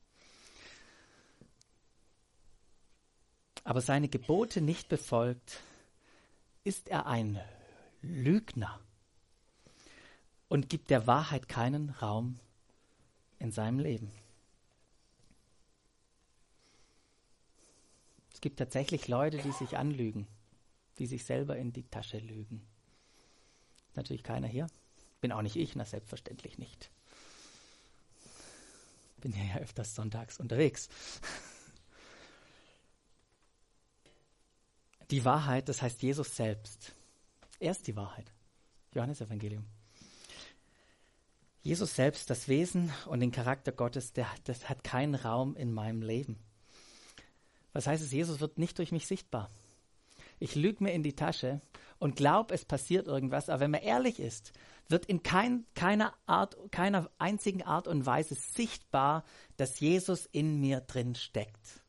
aber 3.64 3.80
seine 3.80 4.09
Gebote 4.09 4.61
nicht 4.61 4.88
befolgt, 4.88 5.61
ist 6.64 6.88
er 6.88 7.07
ein 7.07 7.40
Lügner 8.02 8.80
und 10.48 10.68
gibt 10.68 10.90
der 10.90 11.07
Wahrheit 11.07 11.48
keinen 11.48 11.90
Raum 11.90 12.38
in 13.38 13.50
seinem 13.50 13.78
Leben. 13.78 14.12
Es 18.33 18.40
gibt 18.40 18.59
tatsächlich 18.59 19.09
Leute, 19.09 19.38
die 19.38 19.52
sich 19.52 19.78
anlügen, 19.78 20.26
die 20.98 21.07
sich 21.07 21.24
selber 21.24 21.57
in 21.57 21.72
die 21.72 21.85
Tasche 21.85 22.18
lügen. 22.18 22.66
Natürlich 23.94 24.22
keiner 24.22 24.48
hier. 24.48 24.66
Bin 25.25 25.33
auch 25.33 25.41
nicht 25.41 25.57
ich, 25.57 25.75
na 25.75 25.87
selbstverständlich 25.87 26.59
nicht. 26.59 26.91
Bin 29.23 29.33
ja 29.33 29.57
öfters 29.57 29.95
sonntags 29.95 30.39
unterwegs. 30.39 30.91
Die 35.11 35.25
Wahrheit, 35.25 35.71
das 35.71 35.81
heißt 35.81 36.03
Jesus 36.03 36.37
selbst. 36.37 36.93
Er 37.59 37.71
ist 37.71 37.87
die 37.87 37.97
Wahrheit. 37.97 38.31
Johannes 38.93 39.23
Evangelium. 39.23 39.65
Jesus 41.63 41.95
selbst, 41.97 42.29
das 42.29 42.47
Wesen 42.47 42.93
und 43.07 43.21
den 43.21 43.33
Charakter 43.33 43.73
Gottes, 43.73 44.13
der, 44.13 44.29
das 44.45 44.69
hat 44.69 44.85
keinen 44.85 45.15
Raum 45.15 45.57
in 45.57 45.73
meinem 45.73 46.03
Leben. 46.03 46.39
Was 47.73 47.87
heißt 47.87 48.05
es? 48.05 48.13
Jesus 48.13 48.41
wird 48.41 48.59
nicht 48.59 48.77
durch 48.77 48.93
mich 48.93 49.07
sichtbar. 49.07 49.49
Ich 50.39 50.55
lüge 50.55 50.85
mir 50.85 50.93
in 50.93 51.03
die 51.03 51.17
Tasche 51.17 51.63
und 52.05 52.17
glaube, 52.17 52.53
es 52.53 52.67
passiert 52.67 53.07
irgendwas, 53.07 53.49
aber 53.49 53.61
wenn 53.61 53.71
man 53.71 53.81
ehrlich 53.81 54.21
ist, 54.21 54.53
wird 54.90 55.07
in 55.07 55.23
kein, 55.23 55.64
keiner, 55.75 56.12
Art, 56.27 56.55
keiner 56.71 57.11
einzigen 57.17 57.62
Art 57.62 57.88
und 57.88 58.05
Weise 58.05 58.35
sichtbar, 58.35 59.25
dass 59.57 59.81
Jesus 59.81 60.27
in 60.27 60.61
mir 60.61 60.83
drin 60.83 61.14
steckt. 61.14 61.83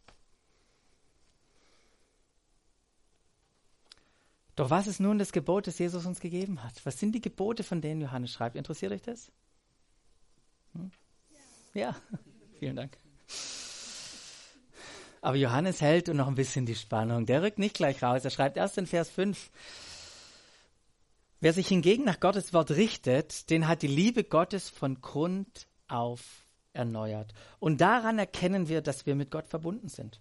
Doch 4.55 4.69
was 4.69 4.87
ist 4.87 5.01
nun 5.01 5.19
das 5.19 5.33
Gebot, 5.33 5.67
das 5.67 5.79
Jesus 5.79 6.05
uns 6.05 6.21
gegeben 6.21 6.63
hat? 6.63 6.85
Was 6.85 6.97
sind 6.97 7.11
die 7.11 7.19
Gebote, 7.19 7.63
von 7.63 7.81
denen 7.81 7.99
Johannes 7.99 8.31
schreibt? 8.31 8.55
Interessiert 8.55 8.93
euch 8.93 9.01
das? 9.01 9.33
Hm? 10.75 10.91
Ja. 11.73 11.93
vielen 12.59 12.77
Dank. 12.77 12.97
Aber 15.19 15.35
Johannes 15.35 15.81
hält 15.81 16.07
noch 16.07 16.27
ein 16.27 16.35
bisschen 16.35 16.65
die 16.65 16.75
Spannung. 16.75 17.25
Der 17.25 17.41
rückt 17.41 17.59
nicht 17.59 17.75
gleich 17.75 18.01
raus. 18.01 18.23
Er 18.23 18.31
schreibt 18.31 18.55
erst 18.55 18.77
in 18.77 18.87
Vers 18.87 19.09
5, 19.09 19.51
Wer 21.45 21.53
sich 21.53 21.67
hingegen 21.67 22.05
nach 22.05 22.19
Gottes 22.19 22.53
Wort 22.53 22.71
richtet, 22.71 23.51
den 23.51 23.67
hat 23.67 23.83
die 23.83 23.87
Liebe 23.87 24.23
Gottes 24.23 24.67
von 24.67 24.99
Grund 24.99 25.67
auf 25.87 26.43
erneuert. 26.73 27.35
Und 27.59 27.81
daran 27.81 28.17
erkennen 28.17 28.67
wir, 28.67 28.81
dass 28.81 29.05
wir 29.05 29.13
mit 29.13 29.29
Gott 29.29 29.45
verbunden 29.45 29.87
sind. 29.87 30.19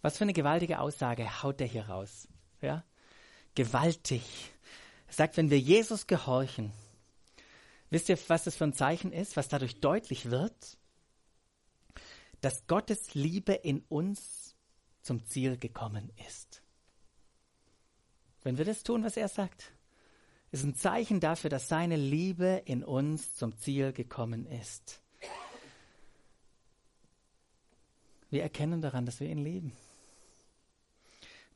Was 0.00 0.16
für 0.16 0.24
eine 0.24 0.32
gewaltige 0.32 0.78
Aussage 0.78 1.42
haut 1.42 1.60
der 1.60 1.66
hier 1.66 1.86
raus. 1.86 2.28
Ja? 2.62 2.82
Gewaltig. 3.54 4.22
Er 5.06 5.12
sagt, 5.12 5.36
wenn 5.36 5.50
wir 5.50 5.60
Jesus 5.60 6.06
gehorchen, 6.06 6.72
wisst 7.90 8.08
ihr, 8.08 8.18
was 8.28 8.44
das 8.44 8.56
für 8.56 8.64
ein 8.64 8.72
Zeichen 8.72 9.12
ist, 9.12 9.36
was 9.36 9.48
dadurch 9.48 9.80
deutlich 9.80 10.30
wird? 10.30 10.78
Dass 12.40 12.66
Gottes 12.66 13.12
Liebe 13.12 13.52
in 13.52 13.84
uns 13.90 14.56
zum 15.02 15.26
Ziel 15.26 15.58
gekommen 15.58 16.10
ist. 16.26 16.62
Wenn 18.42 18.56
wir 18.56 18.64
das 18.64 18.82
tun, 18.82 19.04
was 19.04 19.18
er 19.18 19.28
sagt, 19.28 19.74
ist 20.52 20.64
ein 20.64 20.76
Zeichen 20.76 21.18
dafür, 21.18 21.48
dass 21.50 21.68
seine 21.68 21.96
Liebe 21.96 22.62
in 22.66 22.84
uns 22.84 23.34
zum 23.34 23.56
Ziel 23.56 23.92
gekommen 23.92 24.46
ist. 24.46 25.00
Wir 28.30 28.42
erkennen 28.42 28.80
daran, 28.80 29.06
dass 29.06 29.20
wir 29.20 29.28
ihn 29.28 29.42
lieben. 29.42 29.72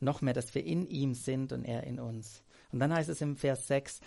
Noch 0.00 0.22
mehr, 0.22 0.34
dass 0.34 0.54
wir 0.54 0.64
in 0.64 0.86
ihm 0.86 1.14
sind 1.14 1.52
und 1.52 1.64
er 1.64 1.84
in 1.84 2.00
uns. 2.00 2.42
Und 2.72 2.80
dann 2.80 2.92
heißt 2.92 3.08
es 3.08 3.20
im 3.20 3.36
Vers 3.36 3.66
6, 3.66 4.00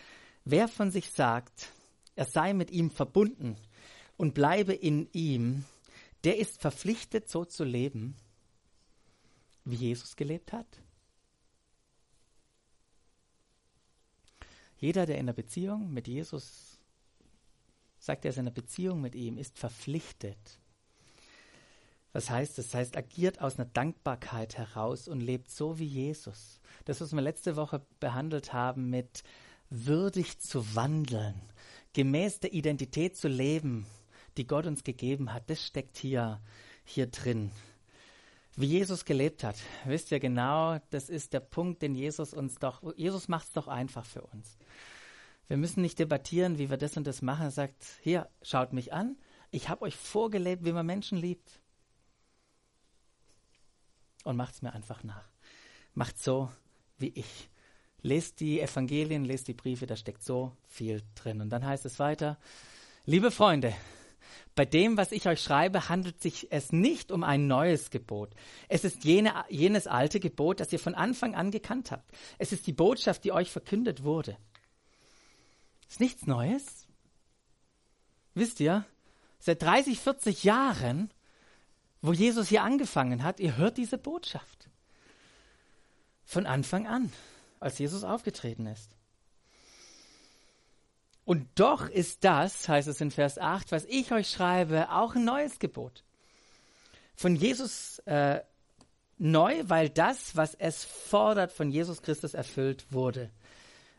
wer 0.46 0.68
von 0.68 0.92
sich 0.92 1.12
sagt, 1.12 1.70
er 2.16 2.26
sei 2.26 2.54
mit 2.54 2.72
ihm 2.72 2.92
verbunden 2.92 3.58
und 4.18 4.34
bleibe 4.34 4.74
in 4.74 5.08
ihm, 5.14 5.66
der 6.24 6.38
ist 6.38 6.60
verpflichtet, 6.62 7.30
so 7.30 7.46
zu 7.46 7.64
leben, 7.64 8.16
wie 9.66 9.76
Jesus 9.76 10.16
gelebt 10.16 10.52
hat. 10.52 10.68
Jeder, 14.80 15.06
der 15.06 15.16
in 15.16 15.26
einer 15.26 15.34
Beziehung 15.34 15.94
mit 15.94 16.08
Jesus 16.08 16.80
sagt, 18.00 18.26
er 18.26 18.30
ist 18.30 18.38
in 18.38 18.42
einer 18.42 18.52
Beziehung 18.52 19.02
mit 19.02 19.14
ihm, 19.14 19.38
ist 19.38 19.60
verpflichtet, 19.60 20.60
Was 22.14 22.30
heißt 22.30 22.58
das? 22.58 22.68
Das 22.68 22.76
heißt, 22.76 22.98
agiert 22.98 23.42
aus 23.42 23.60
einer 23.60 23.70
Dankbarkeit 23.70 24.58
heraus 24.58 25.08
und 25.08 25.20
lebt 25.20 25.52
so 25.52 25.78
wie 25.78 25.86
Jesus. 25.86 26.60
Das, 26.86 27.02
was 27.02 27.14
wir 27.14 27.22
letzte 27.22 27.56
Woche 27.56 27.86
behandelt 28.00 28.54
haben, 28.54 28.90
mit 28.90 29.24
würdig 29.70 30.40
zu 30.40 30.76
wandeln, 30.76 31.40
gemäß 31.94 32.40
der 32.40 32.54
Identität 32.54 33.16
zu 33.18 33.28
leben, 33.28 33.86
die 34.38 34.48
Gott 34.48 34.66
uns 34.66 34.84
gegeben 34.84 35.34
hat, 35.34 35.50
das 35.50 35.64
steckt 35.64 35.98
hier, 35.98 36.42
hier 36.84 37.08
drin. 37.08 37.52
Wie 38.60 38.66
Jesus 38.66 39.06
gelebt 39.06 39.46
hat, 39.46 39.56
wisst 39.86 40.12
ihr 40.12 40.20
genau, 40.20 40.80
das 40.90 41.08
ist 41.08 41.32
der 41.32 41.40
Punkt, 41.40 41.82
den 41.82 41.96
Jesus 41.96 42.34
uns 42.34 42.56
doch, 42.56 42.84
Jesus 42.98 43.30
macht 43.30 43.48
es 43.48 43.54
doch 43.54 43.70
einfach 43.70 44.06
für 44.06 44.22
uns. 44.22 44.58
Wir 45.48 45.56
müssen 45.56 45.82
nicht 45.82 45.98
debattieren, 45.98 46.58
wie 46.58 46.70
wir 46.70 46.76
das 46.76 46.98
und 46.98 47.08
das 47.08 47.22
machen. 47.22 47.44
Er 47.44 47.52
sagt, 47.52 47.86
hier, 48.02 48.28
schaut 48.42 48.74
mich 48.74 48.92
an, 48.92 49.16
ich 49.50 49.70
habe 49.70 49.84
euch 49.84 49.96
vorgelebt, 49.96 50.66
wie 50.66 50.74
man 50.74 50.86
Menschen 50.86 51.18
liebt 51.18 51.62
und 54.26 54.36
macht 54.36 54.56
es 54.56 54.62
mir 54.62 54.74
einfach 54.74 55.06
nach. 55.06 55.30
Macht 55.94 56.22
so 56.22 56.52
wie 56.98 57.14
ich. 57.16 57.50
Lest 58.02 58.42
die 58.42 58.60
Evangelien, 58.60 59.24
lest 59.24 59.48
die 59.48 59.54
Briefe, 59.54 59.88
da 59.88 59.96
steckt 59.96 60.22
so 60.22 60.52
viel 60.68 61.02
drin. 61.16 61.40
Und 61.40 61.50
dann 61.50 61.66
heißt 61.66 61.86
es 61.86 61.98
weiter, 61.98 62.38
liebe 63.06 63.32
Freunde, 63.32 63.74
bei 64.56 64.66
dem, 64.66 64.98
was 64.98 65.12
ich 65.12 65.28
euch 65.28 65.42
schreibe, 65.42 65.90
handelt 65.90 66.22
sich 66.22 66.52
es 66.52 66.72
nicht 66.72 67.12
um 67.12 67.24
ein 67.24 67.48
neues 67.48 67.90
Gebot. 67.90 68.34
Es 68.68 68.84
ist 68.84 69.04
jene, 69.04 69.34
jenes 69.50 69.88
alte 69.88 70.20
Gebot, 70.20 70.60
das 70.60 70.74
ihr 70.74 70.80
von 70.80 70.96
Anfang 70.96 71.36
an 71.36 71.52
gekannt 71.52 71.92
habt. 71.92 72.12
Es 72.38 72.52
ist 72.52 72.68
die 72.68 72.74
Botschaft, 72.74 73.24
die 73.24 73.32
euch 73.32 73.52
verkündet 73.52 74.04
wurde. 74.04 74.38
Ist 75.90 76.00
nichts 76.00 76.28
Neues. 76.28 76.88
Wisst 78.34 78.60
ihr, 78.60 78.86
seit 79.40 79.62
30, 79.62 80.00
40 80.00 80.44
Jahren 80.44 81.12
wo 82.02 82.14
Jesus 82.14 82.48
hier 82.48 82.64
angefangen 82.64 83.24
hat, 83.24 83.40
ihr 83.40 83.58
hört 83.58 83.78
diese 83.78 83.98
Botschaft. 83.98 84.70
Von 86.24 86.46
Anfang 86.46 86.88
an, 86.88 87.12
als 87.60 87.80
Jesus 87.80 88.04
aufgetreten 88.04 88.68
ist. 88.68 88.96
Und 91.30 91.48
doch 91.60 91.88
ist 91.88 92.24
das, 92.24 92.68
heißt 92.68 92.88
es 92.88 93.02
in 93.02 93.12
Vers 93.12 93.38
8, 93.38 93.72
was 93.72 93.86
ich 93.86 94.12
euch 94.12 94.32
schreibe, 94.32 94.90
auch 94.92 95.14
ein 95.14 95.26
neues 95.26 95.60
Gebot. 95.60 96.04
Von 97.14 97.36
Jesus 97.36 98.00
äh, 98.08 98.42
neu, 99.20 99.62
weil 99.66 99.90
das, 99.90 100.36
was 100.36 100.56
es 100.56 100.86
fordert, 100.86 101.52
von 101.52 101.70
Jesus 101.70 102.02
Christus 102.02 102.34
erfüllt 102.34 102.92
wurde 102.92 103.30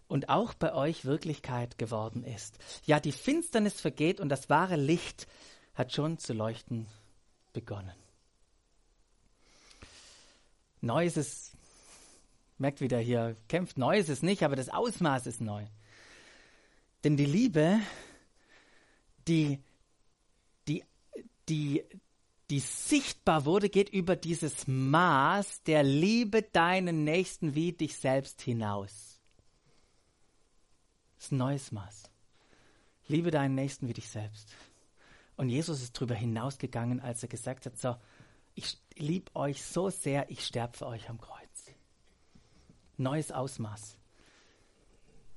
und 0.09 0.29
auch 0.29 0.55
bei 0.55 0.75
euch 0.75 1.05
Wirklichkeit 1.05 1.79
geworden 1.79 2.25
ist. 2.25 2.59
Ja, 2.85 2.99
die 2.99 3.13
Finsternis 3.13 3.81
vergeht 3.81 4.19
und 4.19 4.29
das 4.29 4.51
wahre 4.51 4.75
Licht 4.75 5.29
hat 5.75 5.93
schon 5.93 6.19
zu 6.19 6.33
leuchten 6.33 6.89
begonnen. 7.53 7.95
Neu 10.81 11.07
ist 11.07 11.17
es, 11.17 11.53
merkt 12.59 12.81
wieder 12.81 12.99
hier, 12.99 13.37
kämpft, 13.47 13.79
neu 13.79 14.01
ist 14.01 14.09
es 14.09 14.21
nicht, 14.21 14.43
aber 14.43 14.57
das 14.57 14.69
Ausmaß 14.69 15.29
ist 15.29 15.41
neu. 15.41 15.65
Denn 17.05 17.17
die 17.17 17.27
Liebe, 17.27 17.81
die, 19.27 19.59
die, 20.69 20.85
die, 21.49 21.85
die 22.51 22.61
sichtbar 22.61 23.45
wurde, 23.45 23.69
geht 23.69 23.89
über 23.89 24.17
dieses 24.17 24.67
Maß 24.67 25.63
der 25.63 25.83
Liebe 25.83 26.43
deinen 26.43 27.05
Nächsten 27.05 27.55
wie 27.55 27.73
dich 27.73 27.97
selbst 27.97 28.43
hinaus. 28.43 29.21
Das 31.17 31.27
ist 31.27 31.33
ein 31.33 31.39
neues 31.39 31.73
Maß. 31.73 32.11
Liebe 33.09 33.31
deinen 33.31 33.55
Nächsten 33.55 33.89
wie 33.89 33.93
dich 33.93 34.09
selbst. 34.09 34.55
Und 35.37 35.49
Jesus 35.49 35.83
ist 35.83 35.97
darüber 35.97 36.15
hinausgegangen, 36.15 37.01
als 37.01 37.23
er 37.23 37.29
gesagt 37.29 37.67
hat, 37.67 37.79
so, 37.79 37.97
ich 38.55 38.79
liebe 38.97 39.35
euch 39.35 39.63
so 39.63 39.89
sehr, 39.89 40.31
ich 40.31 40.45
sterbe 40.45 40.77
für 40.77 40.87
euch 40.87 41.09
am 41.09 41.21
Kreuz. 41.21 41.75
Neues 42.99 43.33
Ausmaß 43.33 43.97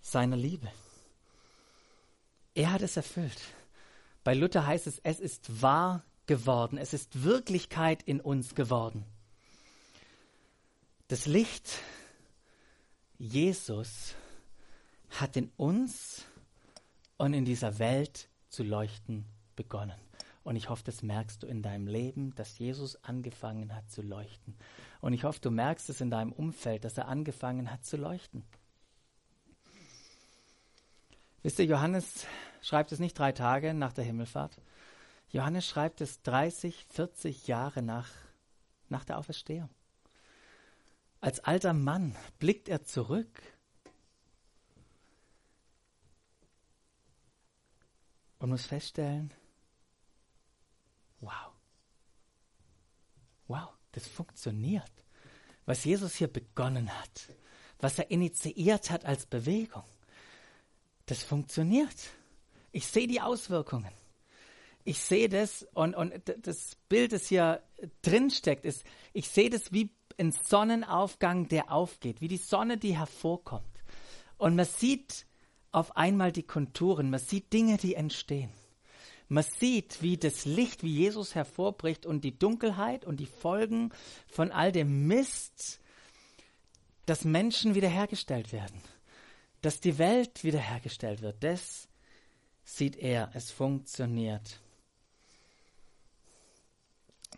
seiner 0.01 0.35
Liebe. 0.35 0.69
Er 2.55 2.71
hat 2.71 2.81
es 2.81 2.97
erfüllt. 2.97 3.41
Bei 4.23 4.33
Luther 4.33 4.65
heißt 4.65 4.87
es, 4.87 4.99
es 4.99 5.19
ist 5.19 5.61
wahr 5.61 6.03
geworden, 6.25 6.77
es 6.77 6.93
ist 6.93 7.23
Wirklichkeit 7.23 8.03
in 8.03 8.21
uns 8.21 8.55
geworden. 8.55 9.05
Das 11.07 11.25
Licht 11.25 11.79
Jesus 13.17 14.15
hat 15.09 15.35
in 15.37 15.51
uns 15.57 16.25
und 17.17 17.33
in 17.33 17.45
dieser 17.45 17.79
Welt 17.79 18.29
zu 18.49 18.63
leuchten 18.63 19.25
begonnen. 19.55 19.99
Und 20.43 20.55
ich 20.55 20.69
hoffe, 20.69 20.83
das 20.83 21.03
merkst 21.03 21.43
du 21.43 21.47
in 21.47 21.61
deinem 21.61 21.87
Leben, 21.87 22.35
dass 22.35 22.57
Jesus 22.59 23.01
angefangen 23.03 23.73
hat 23.73 23.89
zu 23.89 24.01
leuchten. 24.01 24.55
Und 25.01 25.13
ich 25.13 25.23
hoffe, 25.23 25.39
du 25.39 25.51
merkst 25.51 25.89
es 25.89 26.01
in 26.01 26.09
deinem 26.09 26.33
Umfeld, 26.33 26.83
dass 26.83 26.97
er 26.97 27.07
angefangen 27.07 27.71
hat 27.71 27.85
zu 27.85 27.97
leuchten. 27.97 28.43
Wisst 31.43 31.59
ihr, 31.59 31.65
Johannes 31.65 32.25
schreibt 32.61 32.93
es 32.93 32.99
nicht 32.99 33.19
drei 33.19 33.33
Tage 33.33 33.73
nach 33.73 33.91
der 33.91 34.05
Himmelfahrt. 34.05 34.61
Johannes 35.29 35.67
schreibt 35.67 35.99
es 35.99 36.21
30, 36.21 36.85
40 36.89 37.47
Jahre 37.47 37.81
nach, 37.81 38.09
nach 38.87 39.03
der 39.03 39.17
Auferstehung. 39.17 39.69
Als 41.19 41.41
alter 41.41 41.73
Mann 41.73 42.15
blickt 42.39 42.69
er 42.69 42.83
zurück 42.83 43.41
und 48.39 48.49
muss 48.49 48.65
feststellen, 48.65 49.33
wow, 51.19 51.51
wow, 53.47 53.69
das 53.91 54.07
funktioniert. 54.07 54.91
Was 55.65 55.83
Jesus 55.83 56.15
hier 56.15 56.27
begonnen 56.27 56.89
hat, 56.89 57.29
was 57.79 57.99
er 57.99 58.11
initiiert 58.11 58.91
hat 58.91 59.05
als 59.05 59.25
Bewegung, 59.25 59.85
das 61.05 61.23
funktioniert. 61.23 61.95
Ich 62.71 62.87
sehe 62.87 63.07
die 63.07 63.21
Auswirkungen. 63.21 63.91
Ich 64.85 64.99
sehe 64.99 65.29
das 65.29 65.65
und, 65.73 65.95
und 65.95 66.13
das 66.41 66.75
Bild, 66.89 67.13
das 67.13 67.27
hier 67.27 67.63
drin 68.01 68.29
steckt, 68.29 68.65
ist, 68.65 68.83
ich 69.13 69.29
sehe 69.29 69.49
das 69.49 69.71
wie 69.71 69.91
ein 70.19 70.31
Sonnenaufgang, 70.31 71.47
der 71.47 71.71
aufgeht, 71.71 72.21
wie 72.21 72.27
die 72.27 72.37
Sonne, 72.37 72.77
die 72.77 72.97
hervorkommt. 72.97 73.65
Und 74.37 74.55
man 74.55 74.65
sieht 74.65 75.25
auf 75.71 75.95
einmal 75.95 76.31
die 76.31 76.43
Konturen, 76.43 77.09
man 77.09 77.19
sieht 77.19 77.53
Dinge, 77.53 77.77
die 77.77 77.95
entstehen. 77.95 78.51
Man 79.29 79.43
sieht, 79.43 80.01
wie 80.01 80.17
das 80.17 80.45
Licht, 80.45 80.83
wie 80.83 80.93
Jesus 80.93 81.33
hervorbricht 81.33 82.05
und 82.05 82.23
die 82.23 82.37
Dunkelheit 82.37 83.05
und 83.05 83.19
die 83.19 83.25
Folgen 83.25 83.91
von 84.27 84.51
all 84.51 84.71
dem 84.71 85.07
Mist, 85.07 85.79
dass 87.05 87.23
Menschen 87.25 87.73
wiederhergestellt 87.73 88.51
werden, 88.51 88.81
dass 89.63 89.79
die 89.79 89.97
Welt 89.97 90.43
wiederhergestellt 90.43 91.21
wird. 91.21 91.41
Das 91.41 91.87
sieht 92.65 92.97
er, 92.97 93.31
es 93.33 93.49
funktioniert. 93.49 94.59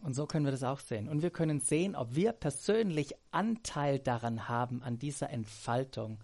Und 0.01 0.15
so 0.15 0.25
können 0.25 0.43
wir 0.43 0.51
das 0.51 0.63
auch 0.63 0.79
sehen. 0.79 1.07
Und 1.07 1.21
wir 1.21 1.29
können 1.29 1.59
sehen, 1.59 1.95
ob 1.95 2.15
wir 2.15 2.31
persönlich 2.31 3.15
Anteil 3.29 3.99
daran 3.99 4.49
haben, 4.49 4.81
an 4.81 4.97
dieser 4.97 5.29
Entfaltung 5.29 6.17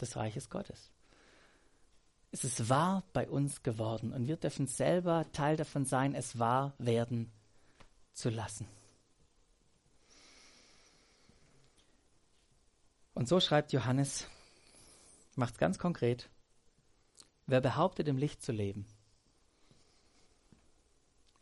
des 0.00 0.16
Reiches 0.16 0.48
Gottes. 0.48 0.90
Es 2.32 2.42
ist 2.42 2.70
wahr 2.70 3.04
bei 3.12 3.28
uns 3.28 3.62
geworden 3.62 4.12
und 4.12 4.26
wir 4.26 4.36
dürfen 4.36 4.66
selber 4.66 5.24
Teil 5.32 5.56
davon 5.56 5.84
sein, 5.84 6.14
es 6.14 6.38
wahr 6.38 6.72
werden 6.78 7.30
zu 8.12 8.30
lassen. 8.30 8.66
Und 13.12 13.28
so 13.28 13.38
schreibt 13.38 13.72
Johannes, 13.72 14.26
macht 15.36 15.54
es 15.54 15.58
ganz 15.58 15.78
konkret, 15.78 16.30
wer 17.46 17.60
behauptet 17.60 18.08
im 18.08 18.16
Licht 18.16 18.42
zu 18.42 18.52
leben, 18.52 18.86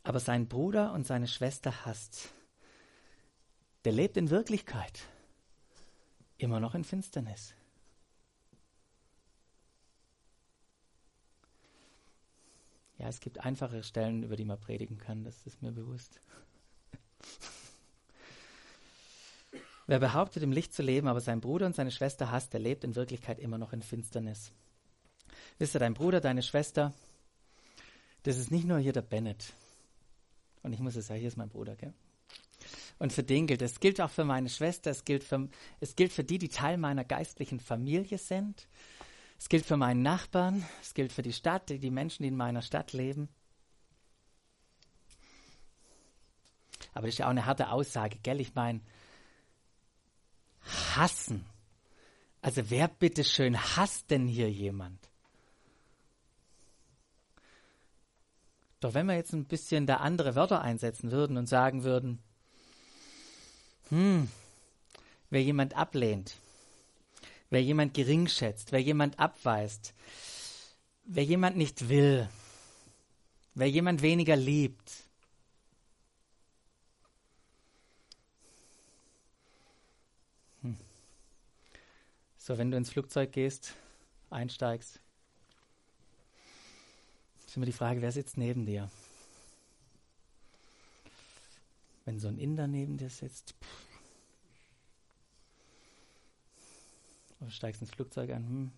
aber 0.02 0.20
seinen 0.20 0.48
Bruder 0.48 0.92
und 0.92 1.07
seine 1.07 1.28
Schwester 1.28 1.85
hasst, 1.85 2.33
der 3.85 3.92
lebt 3.92 4.16
in 4.16 4.31
Wirklichkeit 4.31 5.09
immer 6.38 6.61
noch 6.61 6.74
in 6.74 6.85
Finsternis. 6.85 7.55
Ja, 12.98 13.09
es 13.09 13.20
gibt 13.20 13.40
einfache 13.40 13.83
Stellen, 13.83 14.22
über 14.22 14.37
die 14.37 14.44
man 14.44 14.61
predigen 14.61 14.98
kann, 14.98 15.24
das 15.24 15.44
ist 15.44 15.62
mir 15.62 15.72
bewusst. 15.72 16.20
Wer 19.92 20.00
behauptet, 20.00 20.42
im 20.42 20.52
Licht 20.52 20.72
zu 20.72 20.83
leben, 20.83 21.07
aber 21.07 21.20
seinen 21.20 21.42
Bruder 21.42 21.66
und 21.66 21.76
seine 21.76 21.90
Schwester 21.90 22.31
hasst, 22.31 22.55
der 22.55 22.61
lebt 22.61 22.83
in 22.83 22.96
Wirklichkeit 22.96 23.38
immer 23.38 23.59
noch 23.59 23.74
in 23.74 23.83
Finsternis. 23.83 24.50
Wisst 25.59 25.76
ihr, 25.76 25.81
dein 25.81 25.92
Bruder, 25.92 26.22
deine 26.22 26.42
Schwester, 26.42 26.94
das 28.22 28.38
ist 28.38 28.50
nicht 28.50 28.64
nur 28.64 28.78
hier 28.78 28.94
der 28.94 29.02
Bennett. 29.02 29.52
Und 30.62 30.72
ich 30.72 30.81
muss 30.81 30.96
es 30.96 31.09
sagen, 31.09 31.20
hier 31.20 31.28
ist 31.28 31.37
mein 31.37 31.50
Bruder, 31.50 31.76
gell? 31.76 31.92
Und 33.00 33.12
für 33.12 33.22
den 33.22 33.46
gilt 33.46 33.61
es. 33.61 33.81
Gilt 33.81 34.00
auch 34.00 34.09
für 34.09 34.24
meine 34.24 34.48
Schwester, 34.48 34.90
es 34.90 35.05
gilt 35.05 35.24
für, 35.24 35.50
es 35.78 35.94
gilt 35.94 36.14
für 36.14 36.24
die, 36.24 36.38
die 36.38 36.48
Teil 36.48 36.78
meiner 36.78 37.05
geistlichen 37.05 37.61
Familie 37.61 38.16
sind. 38.16 38.68
Es 39.38 39.50
gilt 39.50 39.66
für 39.66 39.76
meinen 39.76 40.00
Nachbarn, 40.00 40.64
es 40.81 40.94
gilt 40.94 41.12
für 41.12 41.20
die 41.20 41.35
Stadt, 41.35 41.68
die 41.68 41.90
Menschen, 41.90 42.22
die 42.22 42.31
in 42.31 42.37
meiner 42.37 42.62
Stadt 42.62 42.94
leben. 42.94 43.28
Aber 46.94 47.09
das 47.09 47.16
ist 47.16 47.18
ja 47.18 47.26
auch 47.26 47.31
eine 47.31 47.44
harte 47.44 47.70
Aussage, 47.70 48.16
gell? 48.22 48.40
Ich 48.40 48.55
meine, 48.55 48.81
hassen. 50.64 51.44
Also 52.40 52.70
wer 52.70 52.88
bitteschön 52.88 53.59
hasst 53.77 54.11
denn 54.11 54.27
hier 54.27 54.51
jemand? 54.51 54.98
Doch 58.81 58.94
wenn 58.94 59.07
wir 59.07 59.14
jetzt 59.14 59.33
ein 59.33 59.44
bisschen 59.44 59.87
da 59.87 59.98
andere 59.98 60.35
Wörter 60.35 60.61
einsetzen 60.61 61.12
würden 61.12 61.37
und 61.37 61.46
sagen 61.46 61.85
würden, 61.85 62.18
hm, 63.90 64.29
wer 65.31 65.42
jemand 65.42 65.77
ablehnt, 65.77 66.37
wer 67.48 67.62
jemand 67.62 67.94
gering 67.94 68.27
schätzt, 68.27 68.72
wer 68.72 68.83
jemand 68.83 69.20
abweist, 69.20 69.94
wer 71.05 71.22
jemand 71.22 71.57
nicht 71.57 71.88
will, 71.88 72.29
wer 73.55 73.70
jemand 73.70 74.03
weniger 74.03 74.35
liebt, 74.35 75.01
So, 82.44 82.59
wenn 82.59 82.72
du 82.72 82.76
ins 82.76 82.90
Flugzeug 82.90 83.31
gehst, 83.31 83.76
einsteigst, 84.28 84.98
ist 87.46 87.57
immer 87.57 87.66
die 87.66 87.72
Frage, 87.72 88.02
wer 88.02 88.11
sitzt 88.11 88.37
neben 88.37 88.66
dir? 88.66 88.90
Wenn 92.05 92.18
so 92.18 92.26
ein 92.26 92.38
Inder 92.38 92.66
neben 92.66 92.98
dir 92.98 93.11
sitzt, 93.11 93.55
du 97.38 97.48
steigst 97.48 97.81
ins 97.81 97.92
Flugzeug 97.92 98.31
an, 98.31 98.44
hm. 98.44 98.72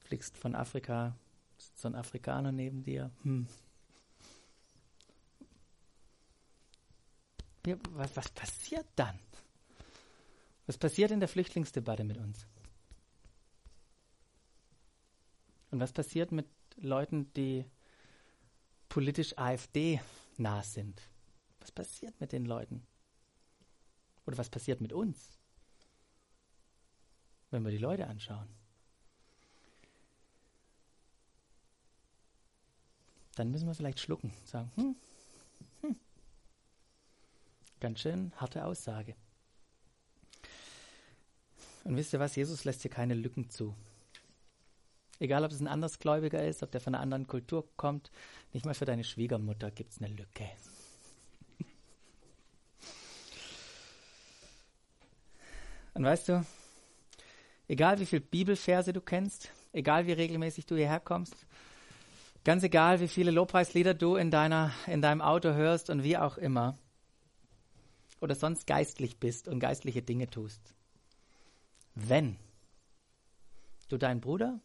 fliegst 0.00 0.36
von 0.36 0.54
Afrika, 0.54 1.16
sitzt 1.56 1.80
so 1.80 1.88
ein 1.88 1.94
Afrikaner 1.94 2.52
neben 2.52 2.82
dir, 2.82 3.10
hm. 3.22 3.48
Was, 7.92 8.14
was 8.14 8.28
passiert 8.28 8.86
dann? 8.96 9.18
Was 10.66 10.78
passiert 10.78 11.10
in 11.10 11.20
der 11.20 11.28
Flüchtlingsdebatte 11.28 12.04
mit 12.04 12.16
uns? 12.16 12.46
Und 15.70 15.80
was 15.80 15.92
passiert 15.92 16.32
mit 16.32 16.46
Leuten, 16.76 17.32
die 17.34 17.64
politisch 18.88 19.36
AfD 19.36 20.00
nah 20.36 20.62
sind? 20.62 21.02
Was 21.60 21.72
passiert 21.72 22.18
mit 22.20 22.32
den 22.32 22.46
Leuten? 22.46 22.86
Oder 24.26 24.38
was 24.38 24.48
passiert 24.48 24.80
mit 24.80 24.92
uns, 24.92 25.38
wenn 27.50 27.64
wir 27.64 27.70
die 27.70 27.78
Leute 27.78 28.06
anschauen? 28.06 28.48
Dann 33.34 33.50
müssen 33.50 33.66
wir 33.66 33.74
vielleicht 33.74 34.00
schlucken, 34.00 34.32
sagen, 34.44 34.70
hm, 34.76 34.96
hm. 35.82 35.96
ganz 37.80 38.00
schön 38.00 38.32
harte 38.36 38.64
Aussage. 38.64 39.16
Und 41.84 41.96
wisst 41.96 42.12
ihr 42.12 42.20
was, 42.20 42.34
Jesus 42.34 42.64
lässt 42.64 42.82
hier 42.82 42.90
keine 42.90 43.14
Lücken 43.14 43.48
zu. 43.50 43.74
Egal, 45.20 45.44
ob 45.44 45.52
es 45.52 45.60
ein 45.60 45.68
Andersgläubiger 45.68 46.44
ist, 46.44 46.62
ob 46.62 46.72
der 46.72 46.80
von 46.80 46.94
einer 46.94 47.02
anderen 47.02 47.26
Kultur 47.26 47.68
kommt, 47.76 48.10
nicht 48.52 48.66
mal 48.66 48.74
für 48.74 48.84
deine 48.86 49.04
Schwiegermutter 49.04 49.70
gibt 49.70 49.92
es 49.92 49.98
eine 49.98 50.08
Lücke. 50.08 50.48
Und 55.94 56.04
weißt 56.04 56.30
du, 56.30 56.44
egal 57.68 58.00
wie 58.00 58.06
viele 58.06 58.22
Bibelverse 58.22 58.92
du 58.92 59.00
kennst, 59.00 59.52
egal 59.72 60.06
wie 60.06 60.12
regelmäßig 60.12 60.66
du 60.66 60.74
hierher 60.74 61.00
kommst, 61.00 61.46
ganz 62.44 62.64
egal 62.64 63.00
wie 63.00 63.08
viele 63.08 63.30
Lobpreislieder 63.30 63.94
du 63.94 64.16
in, 64.16 64.30
deiner, 64.32 64.72
in 64.86 65.00
deinem 65.00 65.20
Auto 65.20 65.52
hörst 65.52 65.90
und 65.90 66.02
wie 66.02 66.18
auch 66.18 66.38
immer, 66.38 66.76
oder 68.20 68.34
sonst 68.34 68.66
geistlich 68.66 69.18
bist 69.18 69.48
und 69.48 69.60
geistliche 69.60 70.02
Dinge 70.02 70.28
tust, 70.28 70.74
wenn 71.94 72.36
du 73.88 73.96
deinen 73.96 74.20
Bruder 74.20 74.60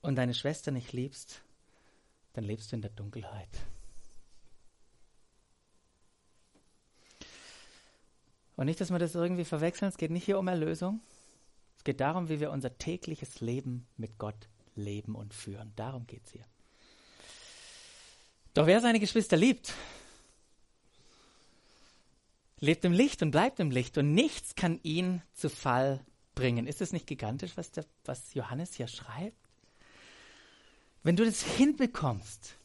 und 0.00 0.16
deine 0.16 0.34
Schwester 0.34 0.70
nicht 0.70 0.92
liebst, 0.92 1.42
dann 2.32 2.44
lebst 2.44 2.72
du 2.72 2.76
in 2.76 2.82
der 2.82 2.90
Dunkelheit. 2.90 3.48
Und 8.56 8.66
nicht, 8.66 8.80
dass 8.80 8.90
wir 8.90 8.98
das 8.98 9.14
irgendwie 9.14 9.44
verwechseln, 9.44 9.88
es 9.88 9.96
geht 9.96 10.10
nicht 10.10 10.24
hier 10.24 10.38
um 10.38 10.48
Erlösung. 10.48 11.00
Es 11.76 11.84
geht 11.84 12.00
darum, 12.00 12.28
wie 12.28 12.40
wir 12.40 12.50
unser 12.50 12.78
tägliches 12.78 13.40
Leben 13.40 13.86
mit 13.96 14.18
Gott 14.18 14.48
leben 14.76 15.14
und 15.14 15.34
führen. 15.34 15.72
Darum 15.76 16.06
geht 16.06 16.24
es 16.26 16.32
hier. 16.32 16.46
Doch 18.54 18.66
wer 18.66 18.80
seine 18.80 19.00
Geschwister 19.00 19.36
liebt, 19.36 19.72
lebt 22.62 22.84
im 22.84 22.92
Licht 22.92 23.22
und 23.22 23.32
bleibt 23.32 23.58
im 23.58 23.72
Licht 23.72 23.98
und 23.98 24.14
nichts 24.14 24.54
kann 24.54 24.78
ihn 24.84 25.20
zu 25.34 25.50
Fall 25.50 26.00
bringen. 26.36 26.68
Ist 26.68 26.80
es 26.80 26.92
nicht 26.92 27.08
gigantisch, 27.08 27.56
was, 27.56 27.72
der, 27.72 27.84
was 28.04 28.34
Johannes 28.34 28.74
hier 28.74 28.86
schreibt? 28.86 29.36
Wenn 31.02 31.16
du 31.16 31.24
das 31.24 31.42
hinbekommst, 31.42 32.56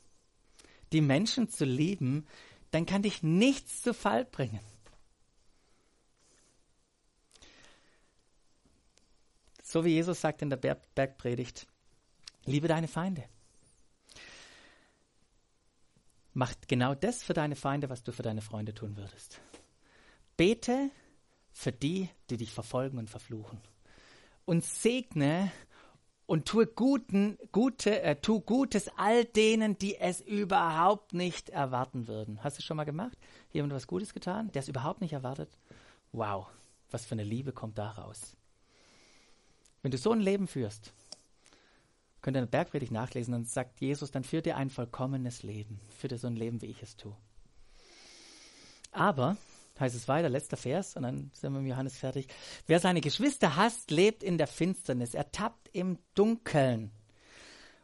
die 0.92 1.02
Menschen 1.02 1.50
zu 1.50 1.66
lieben, 1.66 2.28
dann 2.70 2.86
kann 2.86 3.02
dich 3.02 3.24
nichts 3.24 3.82
zu 3.82 3.92
Fall 3.96 4.24
bringen. 4.24 4.60
So 9.64 9.84
wie 9.84 9.90
Jesus 9.90 10.22
sagt 10.22 10.44
in 10.44 10.52
der 10.52 10.58
Bergpredigt, 10.58 11.66
liebe 12.46 12.68
deine 12.68 12.88
Feinde. 12.88 13.24
Mach 16.36 16.54
genau 16.68 16.94
das 16.94 17.24
für 17.24 17.34
deine 17.34 17.56
Feinde, 17.56 17.90
was 17.90 18.04
du 18.04 18.12
für 18.12 18.22
deine 18.22 18.44
Freunde 18.44 18.76
tun 18.76 18.96
würdest. 18.96 19.42
Bete 20.38 20.92
für 21.52 21.72
die, 21.72 22.10
die 22.30 22.38
dich 22.38 22.54
verfolgen 22.54 23.00
und 23.00 23.10
verfluchen. 23.10 23.60
Und 24.46 24.64
segne 24.64 25.52
und 26.28 26.46
tue 26.46 26.68
Guten, 26.68 27.38
Gute, 27.52 28.02
äh, 28.02 28.16
tu 28.16 28.42
Gutes 28.42 28.90
all 28.98 29.26
denen, 29.26 29.78
die 29.78 29.98
es 29.98 30.22
überhaupt 30.22 31.14
nicht 31.14 31.50
erwarten 31.50 32.08
würden. 32.08 32.44
Hast 32.44 32.58
du 32.58 32.62
schon 32.62 32.78
mal 32.78 32.84
gemacht? 32.84 33.18
Jemand 33.52 33.74
was 33.74 33.88
Gutes 33.88 34.14
getan, 34.14 34.52
der 34.52 34.62
es 34.62 34.68
überhaupt 34.68 35.02
nicht 35.02 35.14
erwartet? 35.14 35.50
Wow, 36.12 36.48
was 36.92 37.06
für 37.06 37.14
eine 37.14 37.24
Liebe 37.24 37.52
kommt 37.52 37.78
da 37.78 37.92
raus. 37.92 38.38
Wenn 39.82 39.92
du 39.92 39.98
so 39.98 40.12
ein 40.12 40.20
Leben 40.20 40.48
führst, 40.48 40.94
könnt 42.22 42.36
ihr 42.36 42.40
in 42.40 42.46
der 42.46 42.58
Bergpredigt 42.58 42.92
nachlesen, 42.92 43.32
dann 43.32 43.46
sagt 43.46 43.80
Jesus, 43.80 44.12
dann 44.12 44.24
führt 44.24 44.48
ihr 44.48 44.58
ein 44.58 44.70
vollkommenes 44.70 45.44
Leben. 45.44 45.80
Führt 45.90 46.12
ihr 46.12 46.20
so 46.20 46.28
ein 46.28 46.36
Leben, 46.36 46.62
wie 46.62 46.68
ich 46.68 46.84
es 46.84 46.98
tue. 46.98 47.16
Aber 48.92 49.38
heißt 49.80 49.96
es 49.96 50.08
weiter, 50.08 50.30
letzter 50.30 50.58
Vers, 50.58 50.96
und 50.96 51.04
dann 51.04 51.32
sind 51.34 51.54
wir 51.54 51.60
mit 51.60 51.70
Johannes 51.70 51.98
fertig. 51.98 52.28
Wer 52.66 52.80
seine 52.80 53.02
Geschwister 53.02 53.56
hasst, 53.56 53.92
lebt 53.92 54.24
in 54.24 54.38
der 54.38 54.48
Finsternis. 54.48 55.14
Er 55.14 55.32
tappt 55.32 55.70
im 55.74 56.00
Dunkeln 56.14 56.92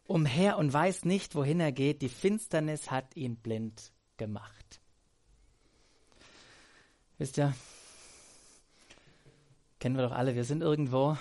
umher 0.06 0.58
und 0.58 0.72
weiß 0.74 1.06
nicht, 1.06 1.36
wohin 1.36 1.60
er 1.60 1.72
geht. 1.72 2.02
Die 2.02 2.10
Finsternis 2.10 2.92
hat 2.92 3.16
ihn 3.16 3.36
blind 3.38 3.92
gemacht. 4.18 4.82
Wisst 7.18 7.38
ihr, 7.38 7.54
kennen 9.80 9.96
wir 9.96 10.04
doch 10.04 10.12
alle, 10.12 10.36
wir 10.36 10.44
sind 10.44 10.62
irgendwo 10.62 11.10
an 11.10 11.18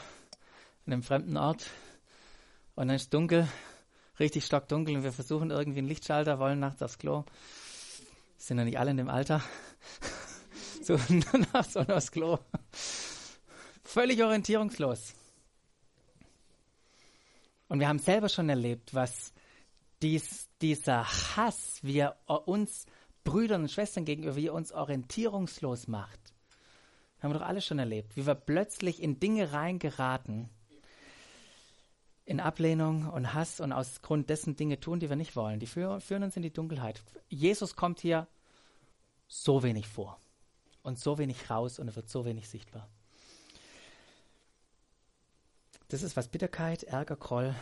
einem 0.86 1.02
fremden 1.02 1.36
Ort 1.36 1.66
und 2.74 2.88
dann 2.88 2.96
ist 2.96 3.12
dunkel, 3.12 3.46
richtig 4.18 4.44
stockdunkel 4.44 4.96
und 4.96 5.04
wir 5.04 5.12
versuchen 5.12 5.50
irgendwie 5.50 5.78
einen 5.78 5.88
Lichtschalter, 5.88 6.38
wollen 6.38 6.60
nachts 6.60 6.82
aufs 6.82 6.98
Klo. 6.98 7.24
Sind 8.36 8.58
ja 8.58 8.64
nicht 8.64 8.78
alle 8.78 8.90
in 8.90 8.96
dem 8.96 9.08
Alter 9.08 9.42
so 10.84 10.98
nach 11.52 11.64
so 11.64 11.80
aufs 11.80 12.10
Klo. 12.10 12.38
Völlig 13.84 14.22
orientierungslos. 14.22 15.14
Und 17.68 17.80
wir 17.80 17.88
haben 17.88 17.98
selber 17.98 18.28
schon 18.28 18.48
erlebt, 18.48 18.92
was 18.94 19.32
dies, 20.02 20.48
dieser 20.60 21.04
Hass, 21.36 21.78
wie 21.82 21.98
er 21.98 22.16
uns 22.26 22.86
Brüdern 23.24 23.62
und 23.62 23.70
Schwestern 23.70 24.04
gegenüber, 24.04 24.36
wie 24.36 24.48
er 24.48 24.54
uns 24.54 24.72
orientierungslos 24.72 25.86
macht. 25.86 26.18
Haben 27.20 27.32
wir 27.32 27.38
doch 27.38 27.46
alle 27.46 27.60
schon 27.60 27.78
erlebt, 27.78 28.16
wie 28.16 28.26
wir 28.26 28.34
plötzlich 28.34 29.00
in 29.00 29.20
Dinge 29.20 29.52
reingeraten, 29.52 30.48
in 32.24 32.40
Ablehnung 32.40 33.08
und 33.08 33.32
Hass 33.34 33.60
und 33.60 33.72
aus 33.72 34.02
Grund 34.02 34.28
dessen 34.28 34.56
Dinge 34.56 34.80
tun, 34.80 34.98
die 34.98 35.08
wir 35.08 35.16
nicht 35.16 35.36
wollen. 35.36 35.60
Die 35.60 35.66
führen 35.66 36.22
uns 36.22 36.36
in 36.36 36.42
die 36.42 36.52
Dunkelheit. 36.52 37.00
Jesus 37.28 37.76
kommt 37.76 38.00
hier 38.00 38.26
so 39.28 39.62
wenig 39.62 39.86
vor 39.86 40.18
und 40.82 40.98
so 40.98 41.18
wenig 41.18 41.50
raus 41.50 41.78
und 41.78 41.88
er 41.88 41.96
wird 41.96 42.08
so 42.08 42.24
wenig 42.24 42.48
sichtbar. 42.48 42.88
Das 45.88 46.02
ist, 46.02 46.16
was 46.16 46.28
Bitterkeit, 46.28 46.84
Ärger, 46.84 47.16
Groll, 47.16 47.54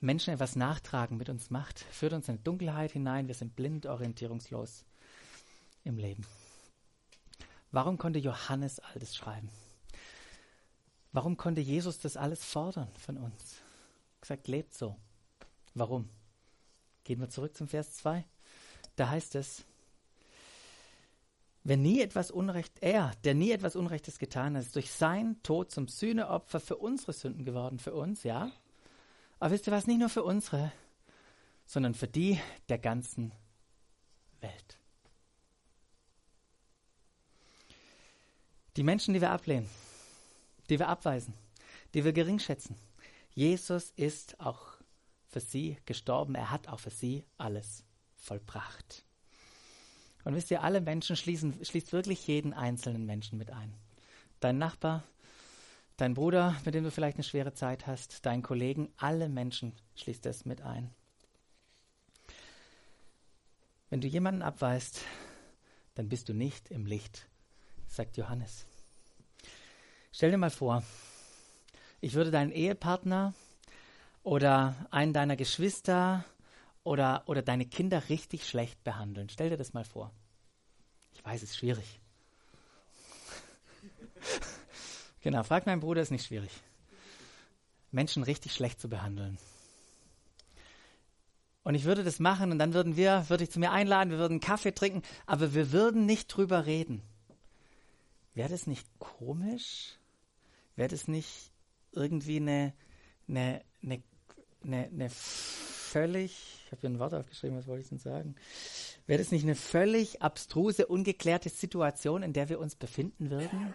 Menschen 0.00 0.34
etwas 0.34 0.54
nachtragen 0.54 1.16
mit 1.16 1.30
uns 1.30 1.50
macht, 1.50 1.78
führt 1.78 2.12
uns 2.12 2.28
in 2.28 2.44
Dunkelheit 2.44 2.92
hinein, 2.92 3.26
wir 3.26 3.34
sind 3.34 3.56
blind, 3.56 3.86
orientierungslos 3.86 4.84
im 5.82 5.96
Leben. 5.96 6.26
Warum 7.72 7.98
konnte 7.98 8.18
Johannes 8.18 8.80
all 8.80 8.98
das 9.00 9.16
schreiben? 9.16 9.48
Warum 11.12 11.36
konnte 11.36 11.60
Jesus 11.60 11.98
das 12.00 12.16
alles 12.16 12.44
fordern 12.44 12.88
von 12.98 13.16
uns? 13.16 13.62
Gesagt, 14.20 14.46
lebt 14.46 14.74
so. 14.74 14.96
Warum? 15.74 16.08
Gehen 17.04 17.20
wir 17.20 17.30
zurück 17.30 17.56
zum 17.56 17.68
Vers 17.68 17.94
2. 17.94 18.24
da 18.96 19.08
heißt 19.08 19.34
es, 19.34 19.64
wenn 21.64 21.80
nie 21.80 22.02
etwas 22.02 22.30
Unrecht, 22.30 22.74
er, 22.82 23.12
der 23.24 23.34
nie 23.34 23.50
etwas 23.50 23.74
Unrechtes 23.74 24.18
getan 24.18 24.54
hat, 24.54 24.64
ist 24.64 24.76
durch 24.76 24.90
seinen 24.90 25.42
Tod 25.42 25.70
zum 25.70 25.88
Sühneopfer 25.88 26.60
für 26.60 26.76
unsere 26.76 27.14
Sünden 27.14 27.46
geworden, 27.46 27.78
für 27.78 27.94
uns, 27.94 28.22
ja. 28.22 28.52
Aber 29.40 29.50
wisst 29.50 29.66
ihr 29.66 29.72
was, 29.72 29.86
nicht 29.86 29.98
nur 29.98 30.10
für 30.10 30.22
unsere, 30.22 30.70
sondern 31.64 31.94
für 31.94 32.06
die 32.06 32.38
der 32.68 32.78
ganzen 32.78 33.32
Welt. 34.40 34.78
Die 38.76 38.82
Menschen, 38.82 39.14
die 39.14 39.22
wir 39.22 39.30
ablehnen, 39.30 39.68
die 40.68 40.78
wir 40.78 40.88
abweisen, 40.88 41.32
die 41.94 42.04
wir 42.04 42.12
gering 42.12 42.40
schätzen. 42.40 42.76
Jesus 43.32 43.90
ist 43.96 44.38
auch 44.38 44.74
für 45.28 45.40
sie 45.40 45.78
gestorben. 45.86 46.34
Er 46.34 46.50
hat 46.50 46.68
auch 46.68 46.80
für 46.80 46.90
sie 46.90 47.24
alles 47.38 47.84
vollbracht. 48.16 49.04
Und 50.24 50.34
wisst 50.34 50.50
ihr, 50.50 50.62
alle 50.62 50.80
Menschen 50.80 51.16
schließen, 51.16 51.64
schließt 51.64 51.92
wirklich 51.92 52.26
jeden 52.26 52.52
einzelnen 52.52 53.04
Menschen 53.06 53.38
mit 53.38 53.50
ein. 53.50 53.74
Dein 54.40 54.58
Nachbar, 54.58 55.04
dein 55.96 56.14
Bruder, 56.14 56.56
mit 56.64 56.74
dem 56.74 56.84
du 56.84 56.90
vielleicht 56.90 57.16
eine 57.16 57.24
schwere 57.24 57.54
Zeit 57.54 57.86
hast, 57.86 58.24
dein 58.24 58.42
Kollegen, 58.42 58.90
alle 58.96 59.28
Menschen 59.28 59.72
schließt 59.96 60.26
es 60.26 60.44
mit 60.44 60.62
ein. 60.62 60.90
Wenn 63.90 64.00
du 64.00 64.08
jemanden 64.08 64.42
abweist, 64.42 65.02
dann 65.94 66.08
bist 66.08 66.28
du 66.28 66.32
nicht 66.32 66.70
im 66.70 66.86
Licht 66.86 67.28
sagt 67.94 68.16
Johannes. 68.16 68.66
Stell 70.12 70.32
dir 70.32 70.38
mal 70.38 70.50
vor, 70.50 70.82
ich 72.00 72.14
würde 72.14 72.32
deinen 72.32 72.50
Ehepartner 72.50 73.34
oder 74.22 74.74
einen 74.90 75.12
deiner 75.12 75.36
Geschwister 75.36 76.24
oder, 76.84 77.24
oder 77.26 77.42
deine 77.42 77.66
Kinder 77.66 78.08
richtig 78.08 78.46
schlecht 78.48 78.84
behandeln. 78.84 79.28
Stell 79.28 79.50
dir 79.50 79.56
das 79.56 79.72
mal 79.72 79.84
vor. 79.84 80.12
Ich 81.14 81.24
weiß, 81.24 81.42
es 81.42 81.50
ist 81.50 81.56
schwierig. 81.56 82.00
genau, 85.20 85.42
frag 85.42 85.66
meinen 85.66 85.80
Bruder, 85.80 86.02
ist 86.02 86.10
nicht 86.10 86.26
schwierig. 86.26 86.50
Menschen 87.90 88.22
richtig 88.22 88.52
schlecht 88.52 88.80
zu 88.80 88.88
behandeln. 88.88 89.38
Und 91.62 91.74
ich 91.74 91.84
würde 91.84 92.04
das 92.04 92.20
machen 92.20 92.52
und 92.52 92.58
dann 92.58 92.74
würden 92.74 92.96
wir, 92.96 93.24
würde 93.28 93.44
ich 93.44 93.50
zu 93.50 93.58
mir 93.58 93.70
einladen, 93.70 94.10
wir 94.10 94.18
würden 94.18 94.40
Kaffee 94.40 94.74
trinken, 94.74 95.02
aber 95.24 95.54
wir 95.54 95.72
würden 95.72 96.04
nicht 96.04 96.28
drüber 96.28 96.66
reden. 96.66 97.02
Wäre 98.34 98.50
das 98.50 98.66
nicht 98.66 98.86
komisch? 98.98 99.94
Wäre 100.76 100.88
das 100.88 101.08
nicht 101.08 101.52
irgendwie 101.92 102.36
eine, 102.36 102.74
eine, 103.28 103.62
eine, 103.82 104.02
eine, 104.62 104.88
eine 104.88 105.10
völlig, 105.10 106.53
habe 106.74 106.80
hier 106.80 106.90
ein 106.90 106.98
Wort 106.98 107.14
aufgeschrieben, 107.14 107.56
was 107.56 107.66
wollte 107.66 107.82
ich 107.82 107.88
denn 107.88 107.98
sagen? 107.98 108.34
Wäre 109.06 109.18
das 109.18 109.30
nicht 109.30 109.44
eine 109.44 109.54
völlig 109.54 110.22
abstruse, 110.22 110.86
ungeklärte 110.86 111.48
Situation, 111.48 112.22
in 112.22 112.32
der 112.32 112.48
wir 112.48 112.58
uns 112.58 112.74
befinden 112.74 113.30
würden? 113.30 113.74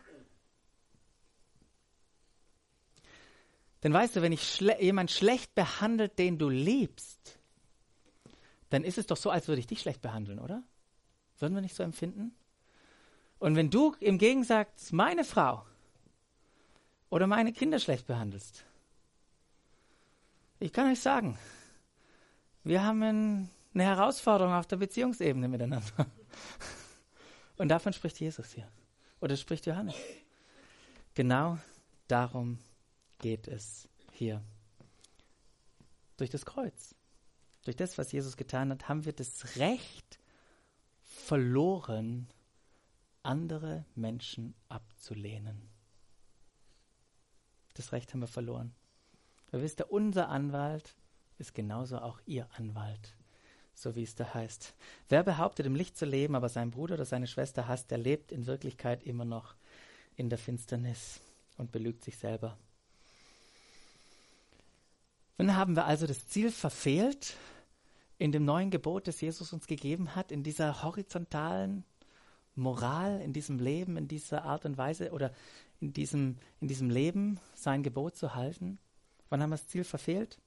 Denn 3.84 3.94
weißt 3.94 4.18
du, 4.18 4.22
wenn 4.22 4.34
ich 4.34 4.44
schle 4.44 4.82
jemand 4.82 5.12
schlecht 5.12 5.56
behandelt, 5.56 6.20
den 6.20 6.38
du 6.38 6.50
liebst, 6.50 7.40
dann 8.70 8.84
ist 8.84 8.98
es 8.98 9.08
doch 9.08 9.18
so, 9.18 9.30
als 9.30 9.48
würde 9.48 9.60
ich 9.60 9.68
dich 9.68 9.80
schlecht 9.80 10.02
behandeln, 10.02 10.40
oder? 10.40 10.64
Würden 11.40 11.56
wir 11.56 11.62
nicht 11.62 11.76
so 11.76 11.84
empfinden? 11.84 12.36
Und 13.40 13.56
wenn 13.56 13.70
du 13.70 13.96
im 14.02 14.18
Gegensatz 14.18 14.92
meine 14.92 15.24
Frau 15.24 15.66
oder 17.10 17.26
meine 17.26 17.54
Kinder 17.54 17.80
schlecht 17.80 18.06
behandelst, 18.06 18.66
ich 20.60 20.74
kann 20.74 20.92
euch 20.92 21.00
sagen, 21.00 21.40
wir 22.64 22.84
haben 22.84 23.02
ein, 23.04 23.50
eine 23.74 23.84
Herausforderung 23.84 24.54
auf 24.54 24.68
der 24.68 24.78
Beziehungsebene 24.78 25.48
miteinander. 25.48 26.08
Und 27.58 27.70
davon 27.70 27.94
spricht 27.94 28.20
Jesus 28.20 28.54
hier. 28.54 28.68
Oder 29.22 29.36
spricht 29.36 29.66
Johannes. 29.66 29.96
Genau 31.14 31.58
darum 32.10 32.60
geht 33.20 33.48
es 33.48 33.88
hier. 34.12 34.44
Durch 36.18 36.30
das 36.30 36.46
Kreuz, 36.46 36.96
durch 37.64 37.78
das, 37.78 37.98
was 37.98 38.12
Jesus 38.12 38.36
getan 38.36 38.72
hat, 38.72 38.90
haben 38.90 39.06
wir 39.06 39.14
das 39.14 39.56
Recht 39.58 40.20
verloren, 41.02 42.28
andere 43.24 43.86
Menschen 43.96 44.56
abzulehnen. 44.68 45.70
Das 47.76 47.92
Recht 47.92 48.14
haben 48.14 48.22
wir 48.22 48.28
verloren. 48.28 48.74
Weil 49.52 49.62
wisst 49.62 49.80
ihr, 49.80 49.92
unser 49.92 50.30
Anwalt 50.30 50.96
ist 51.40 51.56
genauso 51.56 52.00
auch 52.00 52.20
ihr 52.26 52.48
Anwalt, 52.58 53.16
so 53.74 53.96
wie 53.96 54.04
es 54.04 54.16
da 54.16 54.34
heißt. 54.34 54.74
Wer 55.08 55.24
behauptet, 55.24 55.66
im 55.66 55.76
Licht 55.76 55.98
zu 55.98 56.06
leben, 56.06 56.36
aber 56.36 56.50
seinen 56.50 56.72
Bruder 56.72 56.96
oder 56.96 57.06
seine 57.06 57.28
Schwester 57.28 57.68
hasst, 57.68 57.92
der 57.92 57.98
lebt 57.98 58.32
in 58.32 58.46
Wirklichkeit 58.46 59.04
immer 59.04 59.26
noch 59.26 59.56
in 60.16 60.30
der 60.30 60.38
Finsternis 60.38 61.22
und 61.58 61.72
belügt 61.72 62.04
sich 62.04 62.18
selber. 62.18 62.58
Nun 65.38 65.56
haben 65.56 65.76
wir 65.76 65.86
also 65.86 66.06
das 66.06 66.28
Ziel 66.28 66.52
verfehlt 66.52 67.38
in 68.18 68.34
dem 68.34 68.44
neuen 68.44 68.70
Gebot, 68.70 69.08
das 69.08 69.22
Jesus 69.22 69.54
uns 69.54 69.68
gegeben 69.68 70.16
hat, 70.16 70.32
in 70.32 70.44
dieser 70.44 70.84
horizontalen 70.84 71.86
Moral 72.60 73.22
in 73.22 73.34
diesem 73.34 73.58
Leben, 73.58 73.98
in 73.98 74.08
dieser 74.08 74.44
Art 74.44 74.66
und 74.66 74.78
Weise 74.78 75.12
oder 75.12 75.34
in 75.80 75.94
diesem, 75.94 76.38
in 76.60 76.68
diesem 76.68 76.90
Leben 76.90 77.40
sein 77.56 77.84
Gebot 77.84 78.18
zu 78.18 78.36
halten? 78.36 78.78
Wann 79.30 79.42
haben 79.42 79.50
wir 79.50 79.58
das 79.58 79.68
Ziel 79.68 79.84
verfehlt? 79.84 80.38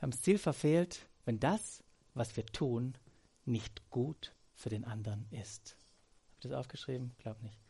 Wir 0.00 0.04
haben 0.04 0.12
das 0.12 0.22
Ziel 0.22 0.38
verfehlt, 0.38 1.06
wenn 1.26 1.38
das, 1.40 1.84
was 2.14 2.34
wir 2.34 2.46
tun, 2.46 2.96
nicht 3.44 3.90
gut 3.90 4.34
für 4.54 4.70
den 4.70 4.86
anderen 4.86 5.26
ist. 5.30 5.76
Habt 6.32 6.46
ihr 6.46 6.50
das 6.52 6.58
aufgeschrieben? 6.58 7.12
Glaub 7.18 7.42
nicht. 7.42 7.60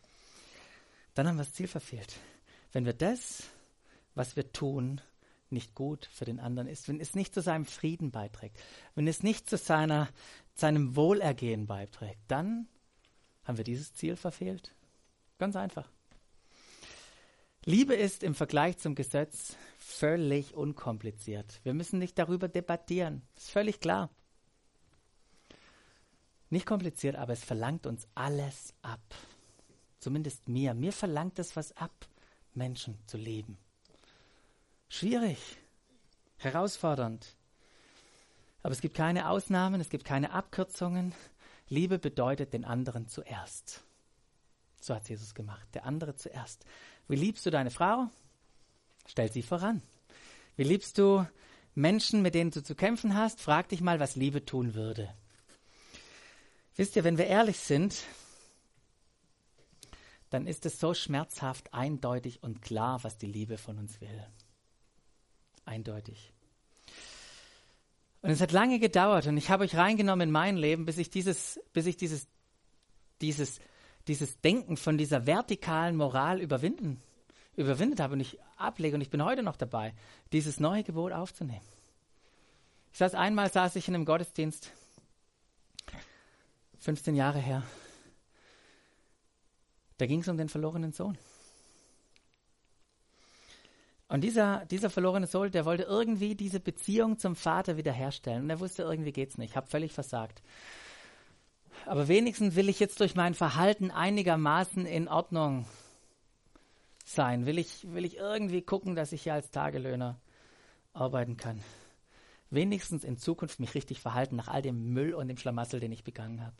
Dann 1.14 1.26
haben 1.26 1.38
wir 1.38 1.44
das 1.44 1.54
Ziel 1.54 1.66
verfehlt. 1.66 2.14
Wenn 2.70 2.86
wir 2.86 2.92
das, 2.92 3.48
was 4.14 4.36
wir 4.36 4.52
tun, 4.52 5.00
nicht 5.48 5.74
gut 5.74 6.04
für 6.04 6.24
den 6.24 6.38
anderen 6.38 6.68
ist, 6.68 6.86
wenn 6.86 7.00
es 7.00 7.16
nicht 7.16 7.34
zu 7.34 7.42
seinem 7.42 7.64
Frieden 7.64 8.12
beiträgt, 8.12 8.60
wenn 8.94 9.08
es 9.08 9.24
nicht 9.24 9.50
zu 9.50 9.56
seiner, 9.56 10.08
seinem 10.54 10.94
Wohlergehen 10.94 11.66
beiträgt, 11.66 12.20
dann 12.28 12.68
haben 13.42 13.56
wir 13.56 13.64
dieses 13.64 13.92
Ziel 13.92 14.14
verfehlt. 14.14 14.72
Ganz 15.38 15.56
einfach. 15.56 15.90
Liebe 17.66 17.94
ist 17.94 18.22
im 18.22 18.34
Vergleich 18.34 18.78
zum 18.78 18.94
Gesetz 18.94 19.56
völlig 19.78 20.54
unkompliziert. 20.54 21.60
Wir 21.62 21.74
müssen 21.74 21.98
nicht 21.98 22.18
darüber 22.18 22.48
debattieren. 22.48 23.22
Ist 23.36 23.50
völlig 23.50 23.80
klar. 23.80 24.08
Nicht 26.48 26.66
kompliziert, 26.66 27.16
aber 27.16 27.34
es 27.34 27.44
verlangt 27.44 27.86
uns 27.86 28.08
alles 28.14 28.74
ab. 28.80 29.02
Zumindest 29.98 30.48
mir. 30.48 30.72
Mir 30.72 30.92
verlangt 30.92 31.38
es 31.38 31.54
was 31.54 31.76
ab, 31.76 31.92
Menschen 32.54 32.98
zu 33.06 33.18
lieben. 33.18 33.58
Schwierig, 34.88 35.38
herausfordernd. 36.38 37.36
Aber 38.62 38.72
es 38.72 38.80
gibt 38.80 38.96
keine 38.96 39.28
Ausnahmen, 39.28 39.80
es 39.80 39.90
gibt 39.90 40.04
keine 40.04 40.32
Abkürzungen. 40.32 41.14
Liebe 41.68 41.98
bedeutet 41.98 42.52
den 42.54 42.64
anderen 42.64 43.06
zuerst. 43.06 43.84
So 44.80 44.94
hat 44.94 45.08
Jesus 45.08 45.34
gemacht, 45.34 45.68
der 45.74 45.84
andere 45.84 46.16
zuerst. 46.16 46.64
Wie 47.10 47.16
liebst 47.16 47.44
du 47.44 47.50
deine 47.50 47.70
Frau? 47.70 48.08
Stell 49.06 49.30
sie 49.30 49.42
voran. 49.42 49.82
Wie 50.56 50.64
liebst 50.64 50.96
du 50.96 51.26
Menschen, 51.74 52.22
mit 52.22 52.34
denen 52.34 52.50
du 52.50 52.62
zu 52.62 52.74
kämpfen 52.74 53.16
hast? 53.16 53.40
Frag 53.40 53.68
dich 53.68 53.80
mal, 53.80 54.00
was 54.00 54.16
Liebe 54.16 54.44
tun 54.44 54.74
würde. 54.74 55.12
Wisst 56.76 56.96
ihr, 56.96 57.04
wenn 57.04 57.18
wir 57.18 57.26
ehrlich 57.26 57.58
sind, 57.58 58.04
dann 60.30 60.46
ist 60.46 60.64
es 60.66 60.78
so 60.78 60.94
schmerzhaft, 60.94 61.74
eindeutig 61.74 62.42
und 62.42 62.62
klar, 62.62 63.02
was 63.02 63.18
die 63.18 63.26
Liebe 63.26 63.58
von 63.58 63.78
uns 63.78 64.00
will 64.00 64.26
eindeutig. 65.64 66.32
Und 68.22 68.30
es 68.30 68.40
hat 68.40 68.52
lange 68.52 68.78
gedauert 68.78 69.26
und 69.26 69.36
ich 69.36 69.48
habe 69.48 69.64
euch 69.64 69.76
reingenommen 69.76 70.28
in 70.28 70.32
mein 70.32 70.56
Leben, 70.56 70.84
bis 70.84 70.98
ich 70.98 71.08
dieses, 71.08 71.58
bis 71.72 71.86
ich 71.86 71.96
dieses, 71.96 72.26
dieses, 73.22 73.60
dieses 74.08 74.40
Denken 74.40 74.76
von 74.76 74.98
dieser 74.98 75.26
vertikalen 75.26 75.96
Moral 75.96 76.40
überwinden, 76.40 77.02
überwindet 77.56 78.00
habe 78.00 78.14
und 78.14 78.20
ich 78.20 78.38
ablege 78.56 78.94
und 78.94 79.00
ich 79.00 79.10
bin 79.10 79.24
heute 79.24 79.42
noch 79.42 79.56
dabei, 79.56 79.94
dieses 80.32 80.60
neue 80.60 80.82
Gebot 80.82 81.12
aufzunehmen. 81.12 81.64
Ich 82.92 82.98
saß 82.98 83.14
einmal, 83.14 83.50
saß 83.50 83.76
ich 83.76 83.88
in 83.88 83.94
einem 83.94 84.04
Gottesdienst, 84.04 84.72
15 86.80 87.14
Jahre 87.14 87.38
her. 87.38 87.62
Da 89.98 90.06
ging 90.06 90.20
es 90.20 90.28
um 90.28 90.38
den 90.38 90.48
verlorenen 90.48 90.92
Sohn. 90.92 91.18
Und 94.08 94.22
dieser, 94.22 94.64
dieser 94.66 94.90
verlorene 94.90 95.28
Sohn, 95.28 95.52
der 95.52 95.64
wollte 95.64 95.84
irgendwie 95.84 96.34
diese 96.34 96.58
Beziehung 96.58 97.18
zum 97.18 97.36
Vater 97.36 97.76
wiederherstellen. 97.76 98.42
Und 98.42 98.50
er 98.50 98.58
wusste, 98.58 98.82
irgendwie 98.82 99.12
geht's 99.12 99.38
nicht. 99.38 99.50
Ich 99.50 99.56
habe 99.56 99.68
völlig 99.68 99.92
versagt. 99.92 100.42
Aber 101.86 102.08
wenigstens 102.08 102.54
will 102.54 102.68
ich 102.68 102.80
jetzt 102.80 103.00
durch 103.00 103.14
mein 103.14 103.34
Verhalten 103.34 103.90
einigermaßen 103.90 104.86
in 104.86 105.08
Ordnung 105.08 105.66
sein. 107.04 107.46
Will 107.46 107.58
ich, 107.58 107.92
will 107.92 108.04
ich 108.04 108.16
irgendwie 108.16 108.62
gucken, 108.62 108.94
dass 108.94 109.12
ich 109.12 109.22
hier 109.22 109.34
als 109.34 109.50
Tagelöhner 109.50 110.20
arbeiten 110.92 111.36
kann. 111.36 111.62
wenigstens 112.50 113.04
in 113.04 113.16
Zukunft 113.16 113.60
mich 113.60 113.74
richtig 113.74 114.00
verhalten 114.00 114.36
nach 114.36 114.48
all 114.48 114.60
dem 114.60 114.92
Müll 114.92 115.14
und 115.14 115.28
dem 115.28 115.36
Schlamassel, 115.36 115.78
den 115.78 115.92
ich 115.92 116.02
begangen 116.02 116.44
habe. 116.44 116.56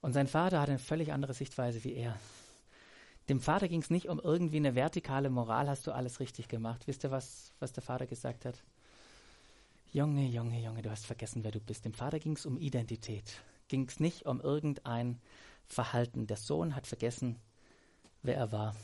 Und 0.00 0.12
sein 0.12 0.28
Vater 0.28 0.60
hatte 0.60 0.72
eine 0.72 0.78
völlig 0.78 1.12
andere 1.12 1.34
Sichtweise 1.34 1.82
wie 1.82 1.94
er. 1.94 2.16
Dem 3.28 3.40
Vater 3.40 3.68
ging 3.68 3.82
es 3.82 3.90
nicht 3.90 4.08
um 4.08 4.20
irgendwie 4.20 4.58
eine 4.58 4.74
vertikale 4.76 5.28
Moral, 5.28 5.68
hast 5.68 5.86
du 5.86 5.92
alles 5.92 6.20
richtig 6.20 6.48
gemacht. 6.48 6.86
Wisst 6.86 7.04
ihr, 7.04 7.10
was, 7.10 7.52
was 7.58 7.72
der 7.72 7.82
Vater 7.82 8.06
gesagt 8.06 8.44
hat? 8.44 8.62
Junge, 9.90 10.26
Junge, 10.26 10.60
Junge, 10.60 10.82
du 10.82 10.90
hast 10.90 11.06
vergessen, 11.06 11.44
wer 11.44 11.50
du 11.50 11.60
bist. 11.60 11.86
Dem 11.86 11.94
Vater 11.94 12.18
ging 12.18 12.36
es 12.36 12.44
um 12.44 12.58
Identität. 12.58 13.40
Ging 13.68 13.88
es 13.88 14.00
nicht 14.00 14.26
um 14.26 14.38
irgendein 14.38 15.18
Verhalten. 15.66 16.26
Der 16.26 16.36
Sohn 16.36 16.76
hat 16.76 16.86
vergessen, 16.86 17.36
wer 18.22 18.36
er 18.36 18.52
war. 18.52 18.76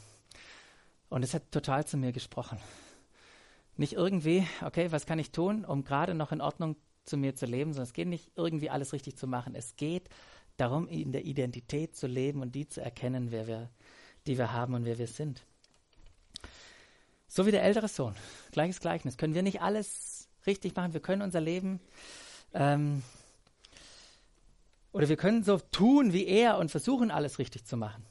Und 1.10 1.22
es 1.22 1.34
hat 1.34 1.52
total 1.52 1.86
zu 1.86 1.98
mir 1.98 2.12
gesprochen. 2.12 2.58
Nicht 3.76 3.92
irgendwie, 3.92 4.46
okay, 4.62 4.92
was 4.92 5.04
kann 5.04 5.18
ich 5.18 5.30
tun, 5.30 5.66
um 5.66 5.84
gerade 5.84 6.14
noch 6.14 6.32
in 6.32 6.40
Ordnung 6.40 6.76
zu 7.04 7.18
mir 7.18 7.34
zu 7.34 7.44
leben, 7.44 7.74
sondern 7.74 7.88
es 7.88 7.92
geht 7.92 8.08
nicht 8.08 8.32
irgendwie 8.34 8.70
alles 8.70 8.94
richtig 8.94 9.16
zu 9.16 9.26
machen. 9.26 9.54
Es 9.54 9.76
geht 9.76 10.08
darum, 10.56 10.88
in 10.88 11.12
der 11.12 11.26
Identität 11.26 11.96
zu 11.96 12.06
leben 12.06 12.40
und 12.40 12.54
die 12.54 12.66
zu 12.66 12.80
erkennen, 12.80 13.30
wer 13.30 13.46
wir, 13.46 13.70
die 14.26 14.38
wir 14.38 14.52
haben 14.54 14.72
und 14.72 14.86
wer 14.86 14.96
wir 14.96 15.08
sind. 15.08 15.44
So 17.28 17.44
wie 17.44 17.50
der 17.50 17.62
ältere 17.62 17.88
Sohn. 17.88 18.14
Gleiches 18.52 18.80
Gleichnis. 18.80 19.18
Können 19.18 19.34
wir 19.34 19.42
nicht 19.42 19.60
alles 19.60 20.13
richtig 20.46 20.74
machen? 20.76 20.92
Wir 20.92 21.00
können 21.00 21.22
unser 21.22 21.40
Leben 21.40 21.80
ähm, 22.52 23.02
oder 24.92 25.08
wir 25.08 25.16
können 25.16 25.42
so 25.42 25.58
tun 25.58 26.12
wie 26.12 26.26
er 26.26 26.58
und 26.58 26.70
versuchen, 26.70 27.10
alles 27.10 27.38
richtig 27.38 27.64
zu 27.64 27.76
machen. 27.76 28.06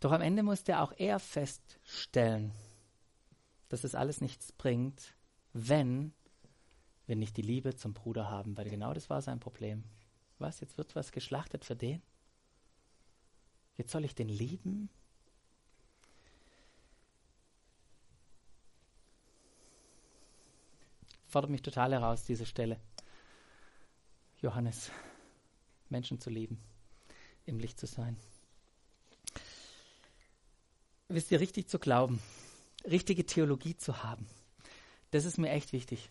Doch 0.00 0.12
am 0.12 0.22
Ende 0.22 0.42
musste 0.42 0.80
auch 0.80 0.92
er 0.96 1.18
feststellen, 1.18 2.52
dass 3.68 3.84
es 3.84 3.94
alles 3.94 4.22
nichts 4.22 4.52
bringt, 4.52 5.14
wenn 5.52 6.14
wir 7.06 7.16
nicht 7.16 7.36
die 7.36 7.42
Liebe 7.42 7.76
zum 7.76 7.92
Bruder 7.92 8.30
haben, 8.30 8.56
weil 8.56 8.70
genau 8.70 8.94
das 8.94 9.10
war 9.10 9.20
sein 9.20 9.40
Problem. 9.40 9.84
Was, 10.38 10.60
jetzt 10.60 10.78
wird 10.78 10.96
was 10.96 11.12
geschlachtet 11.12 11.66
für 11.66 11.76
den? 11.76 12.00
Jetzt 13.76 13.92
soll 13.92 14.04
ich 14.04 14.14
den 14.14 14.28
lieben? 14.28 14.88
Fordert 21.30 21.50
mich 21.50 21.62
total 21.62 21.92
heraus, 21.92 22.24
diese 22.24 22.44
Stelle. 22.44 22.80
Johannes, 24.42 24.90
Menschen 25.88 26.20
zu 26.20 26.28
lieben, 26.28 26.58
im 27.46 27.60
Licht 27.60 27.78
zu 27.78 27.86
sein. 27.86 28.16
Wisst 31.08 31.30
ihr, 31.30 31.38
richtig 31.38 31.68
zu 31.68 31.78
glauben, 31.78 32.20
richtige 32.84 33.24
Theologie 33.24 33.76
zu 33.76 34.02
haben, 34.02 34.26
das 35.12 35.24
ist 35.24 35.38
mir 35.38 35.50
echt 35.50 35.72
wichtig. 35.72 36.10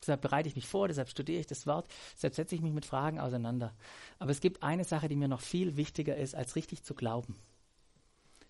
Deshalb 0.00 0.22
bereite 0.22 0.48
ich 0.48 0.56
mich 0.56 0.66
vor, 0.66 0.88
deshalb 0.88 1.08
studiere 1.10 1.40
ich 1.40 1.46
das 1.46 1.66
Wort, 1.66 1.86
deshalb 2.14 2.34
setze 2.34 2.54
ich 2.54 2.62
mich 2.62 2.72
mit 2.72 2.86
Fragen 2.86 3.20
auseinander. 3.20 3.74
Aber 4.18 4.30
es 4.30 4.40
gibt 4.40 4.62
eine 4.62 4.84
Sache, 4.84 5.08
die 5.08 5.16
mir 5.16 5.28
noch 5.28 5.40
viel 5.40 5.76
wichtiger 5.76 6.16
ist, 6.16 6.34
als 6.34 6.56
richtig 6.56 6.84
zu 6.84 6.94
glauben. 6.94 7.36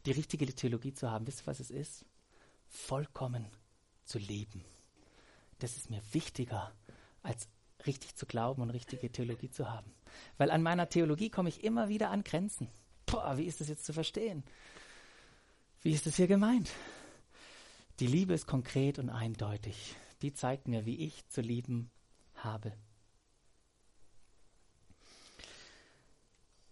Die 0.04 0.12
richtige 0.12 0.46
Theologie 0.46 0.92
zu 0.92 1.10
haben. 1.10 1.26
Wisst 1.26 1.42
ihr, 1.42 1.46
was 1.46 1.58
es 1.58 1.70
ist? 1.70 2.04
Vollkommen 2.68 3.46
zu 4.04 4.18
leben. 4.18 4.64
Das 5.58 5.76
ist 5.76 5.90
mir 5.90 6.02
wichtiger, 6.12 6.72
als 7.22 7.48
richtig 7.86 8.16
zu 8.16 8.26
glauben 8.26 8.62
und 8.62 8.70
richtige 8.70 9.10
Theologie 9.10 9.50
zu 9.50 9.70
haben. 9.70 9.92
Weil 10.38 10.50
an 10.50 10.62
meiner 10.62 10.88
Theologie 10.88 11.30
komme 11.30 11.48
ich 11.48 11.64
immer 11.64 11.88
wieder 11.88 12.10
an 12.10 12.24
Grenzen. 12.24 12.68
Boah, 13.06 13.38
wie 13.38 13.44
ist 13.44 13.60
das 13.60 13.68
jetzt 13.68 13.84
zu 13.84 13.92
verstehen? 13.92 14.44
Wie 15.82 15.92
ist 15.92 16.06
das 16.06 16.16
hier 16.16 16.26
gemeint? 16.26 16.70
Die 18.00 18.06
Liebe 18.06 18.34
ist 18.34 18.46
konkret 18.46 18.98
und 18.98 19.08
eindeutig. 19.08 19.94
Die 20.22 20.32
zeigt 20.32 20.68
mir, 20.68 20.84
wie 20.84 20.96
ich 20.96 21.26
zu 21.28 21.40
lieben 21.40 21.90
habe. 22.34 22.72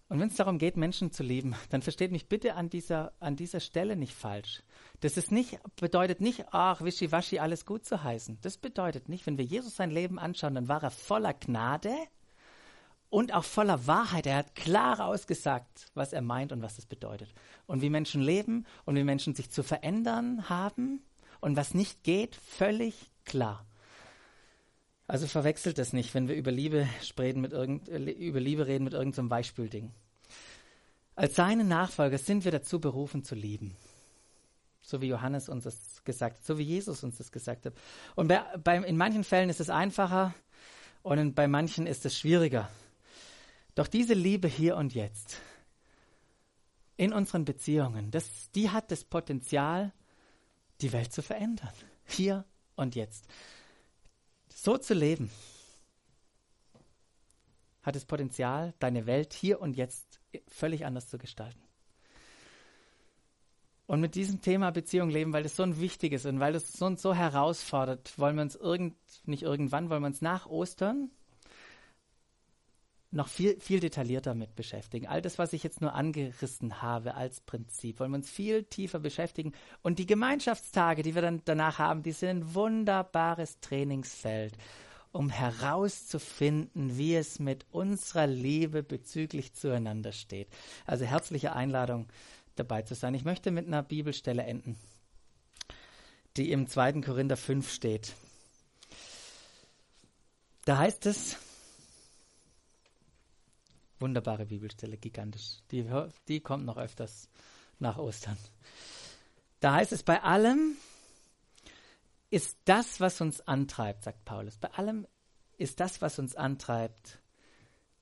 Und 0.09 0.21
wenn 0.21 0.29
es 0.29 0.37
darum 0.37 0.59
geht, 0.59 0.77
Menschen 0.77 1.13
zu 1.13 1.23
lieben, 1.23 1.55
dann 1.71 1.83
versteht 1.83 2.13
mich 2.13 2.29
bitte 2.29 2.55
an 2.55 2.69
dieser, 2.69 3.13
an 3.21 3.37
dieser 3.37 3.61
Stelle 3.61 3.97
nicht 3.97 4.15
falsch. 4.15 4.63
Das 5.01 5.17
ist 5.17 5.33
nicht, 5.33 5.59
bedeutet 5.77 6.21
nicht, 6.21 6.47
ach, 6.51 6.83
wischiwaschi, 6.83 7.39
alles 7.39 7.67
gut 7.67 7.85
zu 7.85 8.03
heißen. 8.03 8.39
Das 8.43 8.59
bedeutet 8.59 9.09
nicht, 9.09 9.27
wenn 9.27 9.39
wir 9.39 9.45
Jesus 9.45 9.77
sein 9.77 9.91
Leben 9.91 10.19
anschauen, 10.19 10.55
dann 10.55 10.69
war 10.69 10.83
er 10.83 10.91
voller 10.91 11.35
Gnade 11.35 11.95
und 13.11 13.33
auch 13.33 13.45
voller 13.45 13.87
Wahrheit. 13.87 14.27
Er 14.27 14.39
hat 14.39 14.55
klar 14.55 15.05
ausgesagt, 15.07 15.91
was 15.95 16.13
er 16.13 16.23
meint 16.23 16.53
und 16.53 16.63
was 16.63 16.79
es 16.79 16.87
bedeutet. 16.87 17.33
Und 17.67 17.81
wie 17.81 17.91
Menschen 17.91 18.21
leben 18.21 18.67
und 18.85 18.97
wie 18.97 19.05
Menschen 19.05 19.35
sich 19.35 19.51
zu 19.51 19.63
verändern 19.63 20.49
haben 20.49 21.03
und 21.41 21.57
was 21.57 21.75
nicht 21.75 22.03
geht, 22.03 22.35
völlig 22.35 23.13
klar. 23.25 23.65
Also 25.07 25.27
verwechselt 25.27 25.79
das 25.79 25.93
nicht, 25.93 26.15
wenn 26.15 26.29
wir 26.29 26.35
über 26.35 26.51
Liebe 26.51 26.89
reden 27.19 27.41
mit, 27.43 27.53
irgend, 27.53 27.89
über 27.89 28.41
Liebe 28.41 28.67
reden 28.67 28.85
mit 28.85 28.95
irgendeinem 28.95 29.29
Beispielding. 29.29 29.93
Als 31.15 31.37
seine 31.37 31.65
Nachfolger 31.65 32.19
sind 32.19 32.45
wir 32.45 32.53
dazu 32.53 32.81
berufen 32.81 33.23
zu 33.23 33.35
lieben. 33.35 33.77
So 34.81 35.01
wie 35.01 35.09
Johannes 35.09 35.49
uns 35.49 35.65
das 35.65 36.03
gesagt 36.05 36.39
hat, 36.39 36.45
so 36.45 36.59
wie 36.59 36.63
Jesus 36.63 37.05
uns 37.05 37.19
das 37.19 37.33
gesagt 37.33 37.67
hat. 37.67 37.75
Und 38.15 38.29
bei, 38.29 38.43
bei, 38.63 38.79
in 38.79 38.97
manchen 38.97 39.25
Fällen 39.25 39.51
ist 39.51 39.61
es 39.61 39.71
einfacher 39.71 40.35
und 41.03 41.19
in, 41.19 41.35
bei 41.35 41.49
manchen 41.49 41.87
ist 41.87 42.05
es 42.07 42.19
schwieriger. 42.19 42.69
Doch 43.75 43.87
diese 43.87 44.15
Liebe 44.15 44.49
hier 44.49 44.77
und 44.77 44.95
jetzt 44.95 45.41
in 46.97 47.13
unseren 47.13 47.45
Beziehungen, 47.45 48.11
das, 48.11 48.51
die 48.55 48.71
hat 48.71 48.91
das 48.91 49.05
Potenzial, 49.05 49.93
die 50.81 50.93
Welt 50.93 51.13
zu 51.13 51.23
verändern. 51.23 51.73
Hier 52.07 52.45
und 52.77 52.95
jetzt. 52.95 53.27
So 54.65 54.79
zu 54.79 54.95
leben 54.95 55.31
hat 57.83 57.97
das 57.97 58.07
Potenzial, 58.07 58.73
deine 58.79 59.05
Welt 59.05 59.35
hier 59.35 59.61
und 59.61 59.77
jetzt 59.77 60.23
völlig 60.49 60.87
anders 60.87 61.07
zu 61.07 61.19
gestalten. 61.19 61.61
Und 63.85 64.01
mit 64.01 64.15
diesem 64.15 64.41
Thema 64.41 64.71
Beziehung 64.71 65.11
leben, 65.11 65.35
weil 65.35 65.43
das 65.43 65.57
so 65.57 65.65
ein 65.65 65.79
wichtiges 65.81 66.25
und 66.25 66.41
weil 66.41 66.55
das 66.55 66.73
so, 66.73 66.97
so 66.97 67.12
herausfordert, 67.12 68.19
wollen 68.19 68.37
wir 68.37 68.43
uns 68.43 68.55
irgend, 68.57 68.97
nicht 69.27 69.43
irgendwann, 69.43 69.91
wollen 69.91 70.01
wir 70.01 70.07
uns 70.07 70.23
nach 70.23 70.47
Ostern 70.47 71.11
noch 73.15 73.29
viel, 73.29 73.59
viel 73.61 73.81
detaillierter 73.81 74.35
mit 74.35 74.57
beschäftigen. 74.57 75.07
All 75.07 75.23
das, 75.23 75.39
was 75.39 75.53
ich 75.53 75.62
jetzt 75.62 75.81
nur 75.81 75.95
angerissen 75.95 76.83
habe 76.83 77.15
als 77.15 77.41
Prinzip, 77.41 78.01
wollen 78.01 78.11
wir 78.11 78.17
uns 78.17 78.31
viel 78.31 78.65
tiefer 78.65 78.99
beschäftigen. 78.99 79.53
Und 79.83 79.99
die 79.99 80.07
Gemeinschaftstage, 80.07 81.03
die 81.03 81.15
wir 81.15 81.23
dann 81.23 81.43
danach 81.45 81.79
haben, 81.79 82.03
die 82.03 82.12
sind 82.12 82.29
ein 82.29 82.55
wunderbares 82.55 83.61
Trainingsfeld, 83.61 84.57
um 85.12 85.31
herauszufinden, 85.31 86.99
wie 86.99 87.15
es 87.15 87.39
mit 87.39 87.67
unserer 87.71 88.27
Liebe 88.27 88.83
bezüglich 88.83 89.55
zueinander 89.55 90.12
steht. 90.12 90.49
Also 90.85 91.05
herzliche 91.05 91.55
Einladung, 91.55 92.09
dabei 92.57 92.83
zu 92.83 92.95
sein. 92.95 93.15
Ich 93.15 93.25
möchte 93.25 93.51
mit 93.51 93.67
einer 93.67 93.83
Bibelstelle 93.83 94.43
enden, 94.43 94.77
die 96.37 96.51
im 96.51 96.67
2. 96.67 97.01
Korinther 97.01 97.37
5 97.37 97.73
steht. 97.73 98.15
Da 100.65 100.79
heißt 100.79 101.07
es, 101.07 101.37
Wunderbare 104.05 104.45
Bibelstelle, 104.45 104.99
gigantisch. 104.99 105.61
Die, 105.71 105.91
die 106.29 106.41
kommt 106.41 106.67
noch 106.67 106.77
öfters 106.77 107.31
nach 107.79 107.97
Ostern. 107.97 108.37
Da 109.61 109.77
heißt 109.77 109.93
es, 109.93 110.03
bei 110.03 110.23
allem 110.23 110.77
ist 112.29 112.59
das, 112.67 113.01
was 113.01 113.23
uns 113.23 113.41
antreibt, 113.41 114.05
sagt 114.05 114.23
Paulus. 114.27 114.59
Bei 114.59 114.69
allem 114.73 115.07
ist 115.57 115.81
das, 115.81 116.03
was 116.03 116.19
uns 116.19 116.37
antreibt, 116.37 117.19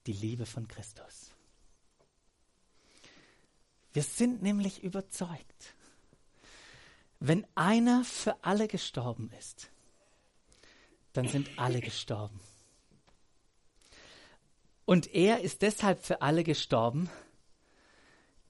die 0.09 0.12
Liebe 0.12 0.44
von 0.44 0.66
Christus. 0.66 1.30
Wir 3.92 4.03
sind 4.03 4.42
nämlich 4.42 4.82
überzeugt, 4.82 5.74
wenn 7.20 7.46
einer 7.55 8.03
für 8.03 8.42
alle 8.42 8.66
gestorben 8.66 9.30
ist, 9.38 9.70
dann 11.12 11.28
sind 11.28 11.48
alle 11.59 11.80
gestorben. 11.80 12.40
Und 14.84 15.14
er 15.14 15.40
ist 15.40 15.62
deshalb 15.62 16.04
für 16.04 16.22
alle 16.22 16.44
gestorben, 16.44 17.08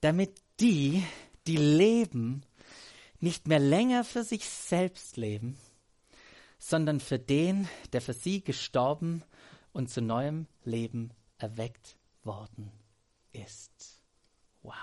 damit 0.01 0.35
die, 0.59 1.03
die 1.47 1.57
leben, 1.57 2.45
nicht 3.19 3.47
mehr 3.47 3.59
länger 3.59 4.03
für 4.03 4.23
sich 4.23 4.49
selbst 4.49 5.15
leben, 5.15 5.57
sondern 6.59 6.99
für 6.99 7.19
den, 7.19 7.69
der 7.93 8.01
für 8.01 8.13
sie 8.13 8.43
gestorben 8.43 9.23
und 9.71 9.89
zu 9.89 10.01
neuem 10.01 10.47
Leben 10.63 11.11
erweckt 11.37 11.97
worden 12.23 12.71
ist. 13.31 14.03
Wow. 14.61 14.75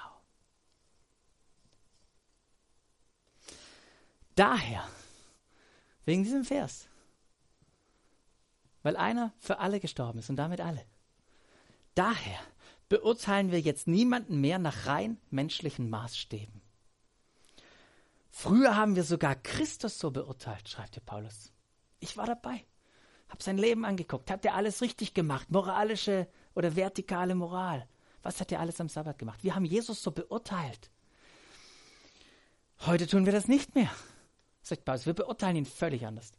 Daher, 4.34 4.88
wegen 6.05 6.24
diesem 6.24 6.44
Vers, 6.44 6.88
weil 8.82 8.96
einer 8.96 9.34
für 9.38 9.59
alle 9.59 9.80
gestorben 9.80 10.20
ist 10.20 10.30
und 10.30 10.36
damit 10.36 10.61
alle. 10.61 10.84
Daher 12.01 12.40
beurteilen 12.88 13.51
wir 13.53 13.61
jetzt 13.61 13.86
niemanden 13.86 14.40
mehr 14.40 14.59
nach 14.59 14.86
rein 14.86 15.18
menschlichen 15.28 15.90
Maßstäben. 15.90 16.62
Früher 18.30 18.74
haben 18.74 18.96
wir 18.96 19.05
sogar 19.05 19.34
Christus 19.34 19.98
so 19.98 20.11
beurteilt, 20.11 20.66
schreibt 20.66 20.96
der 20.96 21.03
Paulus. 21.03 21.53
Ich 21.98 22.16
war 22.16 22.24
dabei, 22.24 22.64
habe 23.28 23.42
sein 23.42 23.59
Leben 23.59 23.84
angeguckt, 23.84 24.30
habt 24.30 24.46
ihr 24.46 24.55
alles 24.55 24.80
richtig 24.80 25.12
gemacht, 25.12 25.51
moralische 25.51 26.26
oder 26.55 26.74
vertikale 26.74 27.34
Moral. 27.34 27.86
Was 28.22 28.40
hat 28.40 28.51
er 28.51 28.61
alles 28.61 28.80
am 28.80 28.88
Sabbat 28.88 29.18
gemacht? 29.18 29.44
Wir 29.44 29.55
haben 29.55 29.66
Jesus 29.66 30.03
so 30.03 30.11
beurteilt. 30.11 30.90
Heute 32.86 33.09
tun 33.09 33.26
wir 33.26 33.32
das 33.34 33.46
nicht 33.46 33.74
mehr, 33.74 33.90
sagt 34.62 34.86
Paulus. 34.86 35.05
Wir 35.05 35.12
beurteilen 35.12 35.57
ihn 35.57 35.66
völlig 35.66 36.07
anders. 36.07 36.32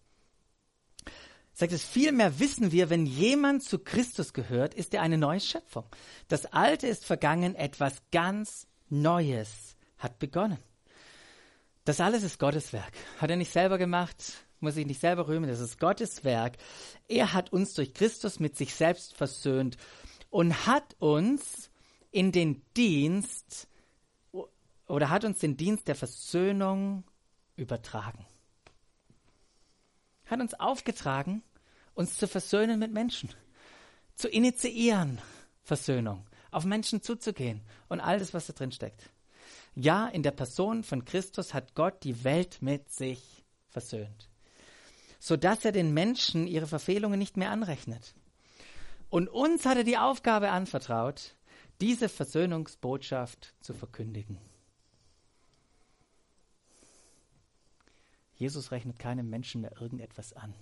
Sagt 1.54 1.74
es, 1.74 1.84
vielmehr 1.84 2.40
wissen 2.40 2.72
wir, 2.72 2.90
wenn 2.90 3.06
jemand 3.06 3.64
zu 3.64 3.80
Christus 3.80 4.34
gehört, 4.34 4.74
ist 4.74 4.94
er 4.94 5.02
eine 5.02 5.18
neue 5.18 5.40
Schöpfung. 5.40 5.86
Das 6.28 6.46
Alte 6.46 6.88
ist 6.88 7.06
vergangen, 7.06 7.56
etwas 7.56 8.02
ganz 8.12 8.68
Neues 8.90 9.76
hat 9.98 10.20
begonnen. 10.20 10.60
Das 11.86 12.00
alles 12.00 12.24
ist 12.24 12.40
Gottes 12.40 12.74
Werk. 12.74 12.94
Hat 13.20 13.30
er 13.30 13.38
nicht 13.38 13.52
selber 13.52 13.78
gemacht, 13.78 14.46
muss 14.60 14.78
ich 14.78 14.86
nicht 14.86 15.02
selber 15.02 15.28
rühmen, 15.28 15.50
das 15.50 15.60
ist 15.60 15.80
Gottes 15.80 16.24
Werk. 16.24 16.58
Er 17.08 17.34
hat 17.34 17.52
uns 17.52 17.74
durch 17.74 17.94
Christus 17.94 18.40
mit 18.40 18.56
sich 18.56 18.76
selbst 18.76 19.16
versöhnt 19.16 19.78
und 20.30 20.68
hat 20.68 20.96
uns 21.00 21.70
in 22.12 22.32
den 22.32 22.62
Dienst 22.78 23.68
oder 24.88 25.10
hat 25.10 25.26
uns 25.26 25.40
den 25.40 25.58
Dienst 25.58 25.88
der 25.88 25.96
Versöhnung 25.96 27.04
übertragen. 27.56 28.26
Hat 30.32 30.40
uns 30.40 30.54
aufgetragen, 30.54 31.44
uns 31.94 32.16
zu 32.16 32.26
versöhnen 32.26 32.80
mit 32.80 32.94
Menschen, 32.94 33.30
zu 34.16 34.30
initiieren 34.30 35.20
Versöhnung, 35.62 36.26
auf 36.52 36.64
Menschen 36.64 37.02
zuzugehen 37.02 37.60
und 37.90 38.00
all 38.00 38.18
das, 38.18 38.34
was 38.34 38.48
da 38.48 38.54
drin 38.54 38.72
steckt. 38.72 39.10
Ja, 39.76 40.08
in 40.08 40.24
der 40.24 40.32
Person 40.32 40.86
von 40.86 41.04
Christus 41.04 41.54
hat 41.54 41.76
Gott 41.76 42.06
die 42.06 42.24
Welt 42.24 42.62
mit 42.62 42.94
sich 42.94 43.44
versöhnt, 43.68 44.30
sodass 45.20 45.66
er 45.66 45.74
den 45.74 45.94
Menschen 45.94 46.48
ihre 46.48 46.68
Verfehlungen 46.68 47.20
nicht 47.20 47.36
mehr 47.36 47.52
anrechnet. 47.52 48.14
Und 49.10 49.28
uns 49.28 49.66
hat 49.66 49.80
er 49.80 49.84
die 49.84 49.98
Aufgabe 49.98 50.52
anvertraut, 50.52 51.36
diese 51.82 52.08
Versöhnungsbotschaft 52.08 53.54
zu 53.60 53.74
verkündigen. 53.74 54.38
Jesus 58.42 58.72
rechnet 58.72 58.98
keinem 58.98 59.30
Menschen 59.30 59.62
mehr 59.62 59.80
irgendetwas 59.80 60.34
an. 60.34 60.56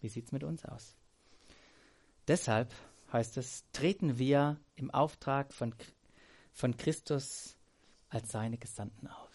Wie 0.00 0.08
sieht 0.08 0.24
es 0.24 0.32
mit 0.32 0.42
uns 0.42 0.64
aus? 0.64 0.96
Deshalb 2.26 2.74
heißt 3.12 3.36
es, 3.36 3.62
treten 3.70 4.18
wir 4.18 4.58
im 4.74 4.90
Auftrag 4.90 5.52
von, 5.52 5.76
von 6.50 6.76
Christus 6.76 7.56
als 8.08 8.32
seine 8.32 8.58
Gesandten 8.58 9.06
auf. 9.06 9.30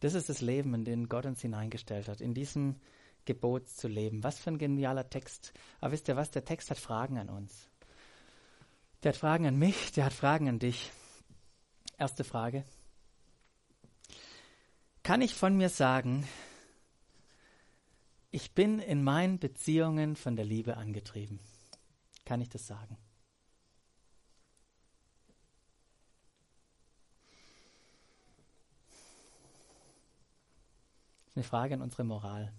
Das 0.00 0.14
ist 0.14 0.30
das 0.30 0.40
Leben, 0.40 0.74
in 0.74 0.84
den 0.84 1.08
Gott 1.08 1.24
uns 1.24 1.40
hineingestellt 1.40 2.08
hat, 2.08 2.20
in 2.20 2.34
diesem 2.34 2.80
Gebot 3.24 3.68
zu 3.68 3.86
leben. 3.86 4.24
Was 4.24 4.40
für 4.40 4.50
ein 4.50 4.58
genialer 4.58 5.08
Text. 5.10 5.52
Aber 5.80 5.92
wisst 5.92 6.08
ihr 6.08 6.16
was? 6.16 6.32
Der 6.32 6.44
Text 6.44 6.70
hat 6.70 6.78
Fragen 6.78 7.18
an 7.18 7.30
uns. 7.30 7.68
Der 9.04 9.12
hat 9.12 9.16
Fragen 9.16 9.46
an 9.46 9.56
mich, 9.56 9.92
der 9.92 10.06
hat 10.06 10.12
Fragen 10.12 10.48
an 10.48 10.58
dich. 10.58 10.90
Erste 11.98 12.24
Frage. 12.24 12.64
Kann 15.06 15.22
ich 15.22 15.36
von 15.36 15.56
mir 15.56 15.68
sagen, 15.68 16.26
ich 18.32 18.56
bin 18.56 18.80
in 18.80 19.04
meinen 19.04 19.38
Beziehungen 19.38 20.16
von 20.16 20.34
der 20.34 20.44
Liebe 20.44 20.76
angetrieben? 20.76 21.38
Kann 22.24 22.40
ich 22.40 22.48
das 22.48 22.66
sagen? 22.66 22.98
Das 31.26 31.28
ist 31.28 31.36
eine 31.36 31.44
Frage 31.44 31.74
an 31.74 31.82
unsere 31.82 32.02
Moral. 32.02 32.52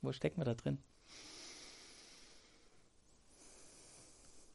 Wo 0.00 0.12
stecken 0.12 0.40
wir 0.40 0.46
da 0.46 0.54
drin? 0.54 0.82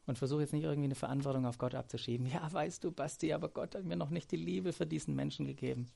Und 0.06 0.18
versuche 0.18 0.42
jetzt 0.42 0.52
nicht 0.52 0.64
irgendwie 0.64 0.88
eine 0.88 0.96
Verantwortung 0.96 1.46
auf 1.46 1.58
Gott 1.58 1.76
abzuschieben. 1.76 2.28
Ja, 2.28 2.52
weißt 2.52 2.84
du, 2.84 2.92
Basti, 2.92 3.32
aber 3.32 3.48
Gott 3.48 3.74
hat 3.76 3.86
mir 3.86 3.96
noch 3.96 4.10
nicht 4.10 4.32
die 4.32 4.38
Liebe 4.38 4.74
für 4.74 4.86
diesen 4.86 5.16
Menschen 5.16 5.46
gegeben. 5.46 5.88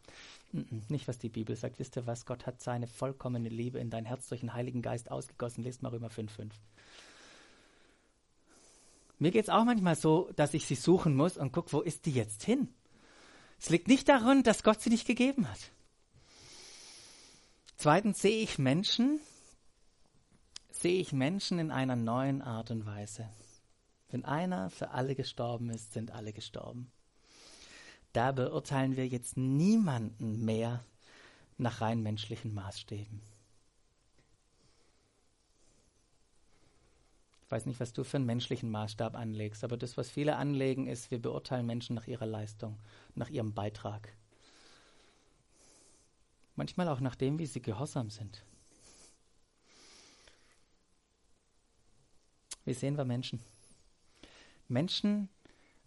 Nicht, 0.87 1.09
was 1.09 1.19
die 1.19 1.27
Bibel 1.27 1.57
sagt. 1.57 1.77
Wisst 1.77 1.97
ihr 1.97 2.07
was? 2.07 2.25
Gott 2.25 2.45
hat 2.45 2.61
seine 2.61 2.87
vollkommene 2.87 3.49
Liebe 3.49 3.79
in 3.79 3.89
dein 3.89 4.05
Herz 4.05 4.27
durch 4.27 4.39
den 4.41 4.53
Heiligen 4.53 4.81
Geist 4.81 5.11
ausgegossen. 5.11 5.63
Lest 5.63 5.81
mal 5.81 5.89
Römer 5.89 6.07
5,5. 6.07 6.51
Mir 9.19 9.31
geht 9.31 9.43
es 9.43 9.49
auch 9.49 9.65
manchmal 9.65 9.95
so, 9.95 10.29
dass 10.35 10.53
ich 10.53 10.65
sie 10.65 10.75
suchen 10.75 11.15
muss 11.15 11.37
und 11.37 11.51
gucke, 11.51 11.73
wo 11.73 11.81
ist 11.81 12.05
die 12.05 12.11
jetzt 12.11 12.43
hin? 12.43 12.69
Es 13.59 13.69
liegt 13.69 13.87
nicht 13.87 14.07
daran, 14.07 14.43
dass 14.43 14.63
Gott 14.63 14.81
sie 14.81 14.91
nicht 14.91 15.07
gegeben 15.07 15.49
hat. 15.49 15.71
Zweitens 17.75 18.21
sehe 18.21 18.41
ich 18.41 18.57
Menschen, 18.57 19.19
sehe 20.71 20.99
ich 20.99 21.11
Menschen 21.11 21.59
in 21.59 21.71
einer 21.71 21.95
neuen 21.95 22.41
Art 22.41 22.71
und 22.71 22.85
Weise. 22.85 23.27
Wenn 24.09 24.23
einer 24.23 24.69
für 24.69 24.91
alle 24.91 25.15
gestorben 25.15 25.69
ist, 25.69 25.93
sind 25.93 26.11
alle 26.11 26.33
gestorben. 26.33 26.91
Da 28.13 28.31
beurteilen 28.31 28.95
wir 28.95 29.07
jetzt 29.07 29.37
niemanden 29.37 30.43
mehr 30.43 30.83
nach 31.57 31.81
rein 31.81 32.01
menschlichen 32.01 32.53
Maßstäben. 32.53 33.21
Ich 37.43 37.51
weiß 37.51 37.65
nicht, 37.65 37.79
was 37.79 37.93
du 37.93 38.03
für 38.03 38.17
einen 38.17 38.25
menschlichen 38.25 38.69
Maßstab 38.69 39.15
anlegst, 39.15 39.63
aber 39.63 39.77
das, 39.77 39.95
was 39.95 40.09
viele 40.09 40.35
anlegen, 40.35 40.87
ist, 40.87 41.11
wir 41.11 41.21
beurteilen 41.21 41.65
Menschen 41.65 41.95
nach 41.95 42.07
ihrer 42.07 42.25
Leistung, 42.25 42.77
nach 43.15 43.29
ihrem 43.29 43.53
Beitrag. 43.53 44.13
Manchmal 46.55 46.89
auch 46.89 46.99
nach 46.99 47.15
dem, 47.15 47.39
wie 47.39 47.45
sie 47.45 47.61
gehorsam 47.61 48.09
sind. 48.09 48.43
Wie 52.65 52.73
sehen 52.73 52.97
wir 52.97 53.05
Menschen? 53.05 53.39
Menschen, 54.69 55.29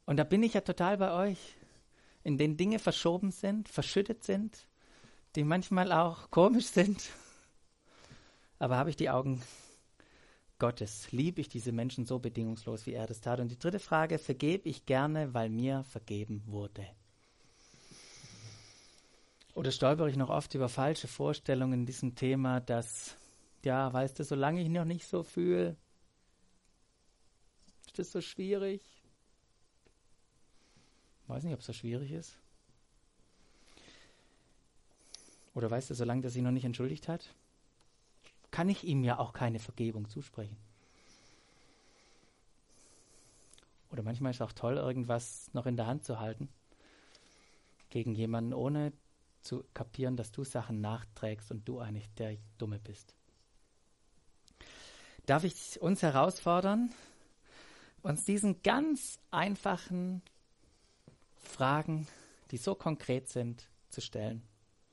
und 0.07 0.17
da 0.17 0.25
bin 0.25 0.43
ich 0.43 0.55
ja 0.55 0.61
total 0.61 0.97
bei 0.99 1.13
euch, 1.13 1.39
in 2.23 2.39
denen 2.39 2.57
Dinge 2.57 2.79
verschoben 2.79 3.31
sind, 3.31 3.69
verschüttet 3.69 4.25
sind, 4.25 4.67
die 5.37 5.45
manchmal 5.45 5.93
auch 5.93 6.31
komisch 6.31 6.67
sind. 6.67 7.11
Aber 8.59 8.77
habe 8.77 8.91
ich 8.91 8.97
die 8.97 9.11
Augen 9.11 9.43
Gottes? 10.59 11.11
Liebe 11.13 11.41
ich 11.41 11.49
diese 11.49 11.73
Menschen 11.73 12.05
so 12.05 12.19
bedingungslos, 12.19 12.87
wie 12.87 12.93
er 12.93 13.07
das 13.07 13.21
tat? 13.21 13.41
Und 13.41 13.49
die 13.49 13.59
dritte 13.59 13.79
Frage, 13.79 14.19
vergebe 14.19 14.69
ich 14.69 14.85
gerne, 14.87 15.33
weil 15.33 15.49
mir 15.49 15.85
vergeben 15.85 16.43
wurde? 16.47 16.87
Oder 19.55 19.73
stolpere 19.73 20.09
ich 20.09 20.17
noch 20.17 20.31
oft 20.31 20.55
über 20.55 20.69
falsche 20.69 21.09
Vorstellungen 21.09 21.81
in 21.81 21.87
diesem 21.87 22.15
Thema, 22.15 22.61
dass, 22.61 23.17
ja, 23.65 23.93
weißt 23.93 24.19
du, 24.19 24.25
solange 24.25 24.61
ich 24.63 24.69
noch 24.69 24.85
nicht 24.85 25.07
so 25.07 25.23
fühle, 25.23 25.77
das 28.01 28.13
so 28.13 28.21
schwierig? 28.21 28.83
Weiß 31.27 31.45
nicht, 31.45 31.55
ob 31.55 31.61
es 31.61 31.67
so 31.67 31.73
schwierig 31.73 32.11
ist. 32.11 32.37
Oder 35.55 35.71
weißt 35.71 35.91
du, 35.91 35.95
solange 35.95 36.25
er 36.25 36.31
sich 36.31 36.43
noch 36.43 36.51
nicht 36.51 36.65
entschuldigt 36.65 37.09
hat, 37.09 37.35
kann 38.51 38.69
ich 38.69 38.85
ihm 38.85 39.05
ja 39.05 39.19
auch 39.19 39.33
keine 39.33 39.59
Vergebung 39.59 40.09
zusprechen. 40.09 40.57
Oder 43.91 44.03
manchmal 44.03 44.31
ist 44.31 44.37
es 44.37 44.43
auch 44.43 44.53
toll, 44.53 44.77
irgendwas 44.77 45.53
noch 45.53 45.67
in 45.67 45.77
der 45.77 45.87
Hand 45.87 46.05
zu 46.05 46.21
halten 46.21 46.49
gegen 47.91 48.15
jemanden, 48.15 48.55
ohne 48.55 48.93
zu 49.43 49.65
kapieren, 49.75 50.17
dass 50.17 50.33
du 50.33 50.45
Sachen 50.45 50.81
nachträgst 50.81 51.51
und 51.51 51.67
du 51.69 51.81
eigentlich 51.81 52.09
der 52.15 52.37
Dumme 52.59 52.79
bist. 52.79 53.15
Darf 55.27 55.45
ich 55.45 55.81
uns 55.81 56.03
herausfordern, 56.03 56.93
uns 58.03 58.25
diesen 58.25 58.63
ganz 58.63 59.19
einfachen 59.31 60.23
Fragen, 61.41 62.07
die 62.51 62.57
so 62.57 62.75
konkret 62.75 63.29
sind, 63.29 63.69
zu 63.91 64.01
stellen. 64.01 64.43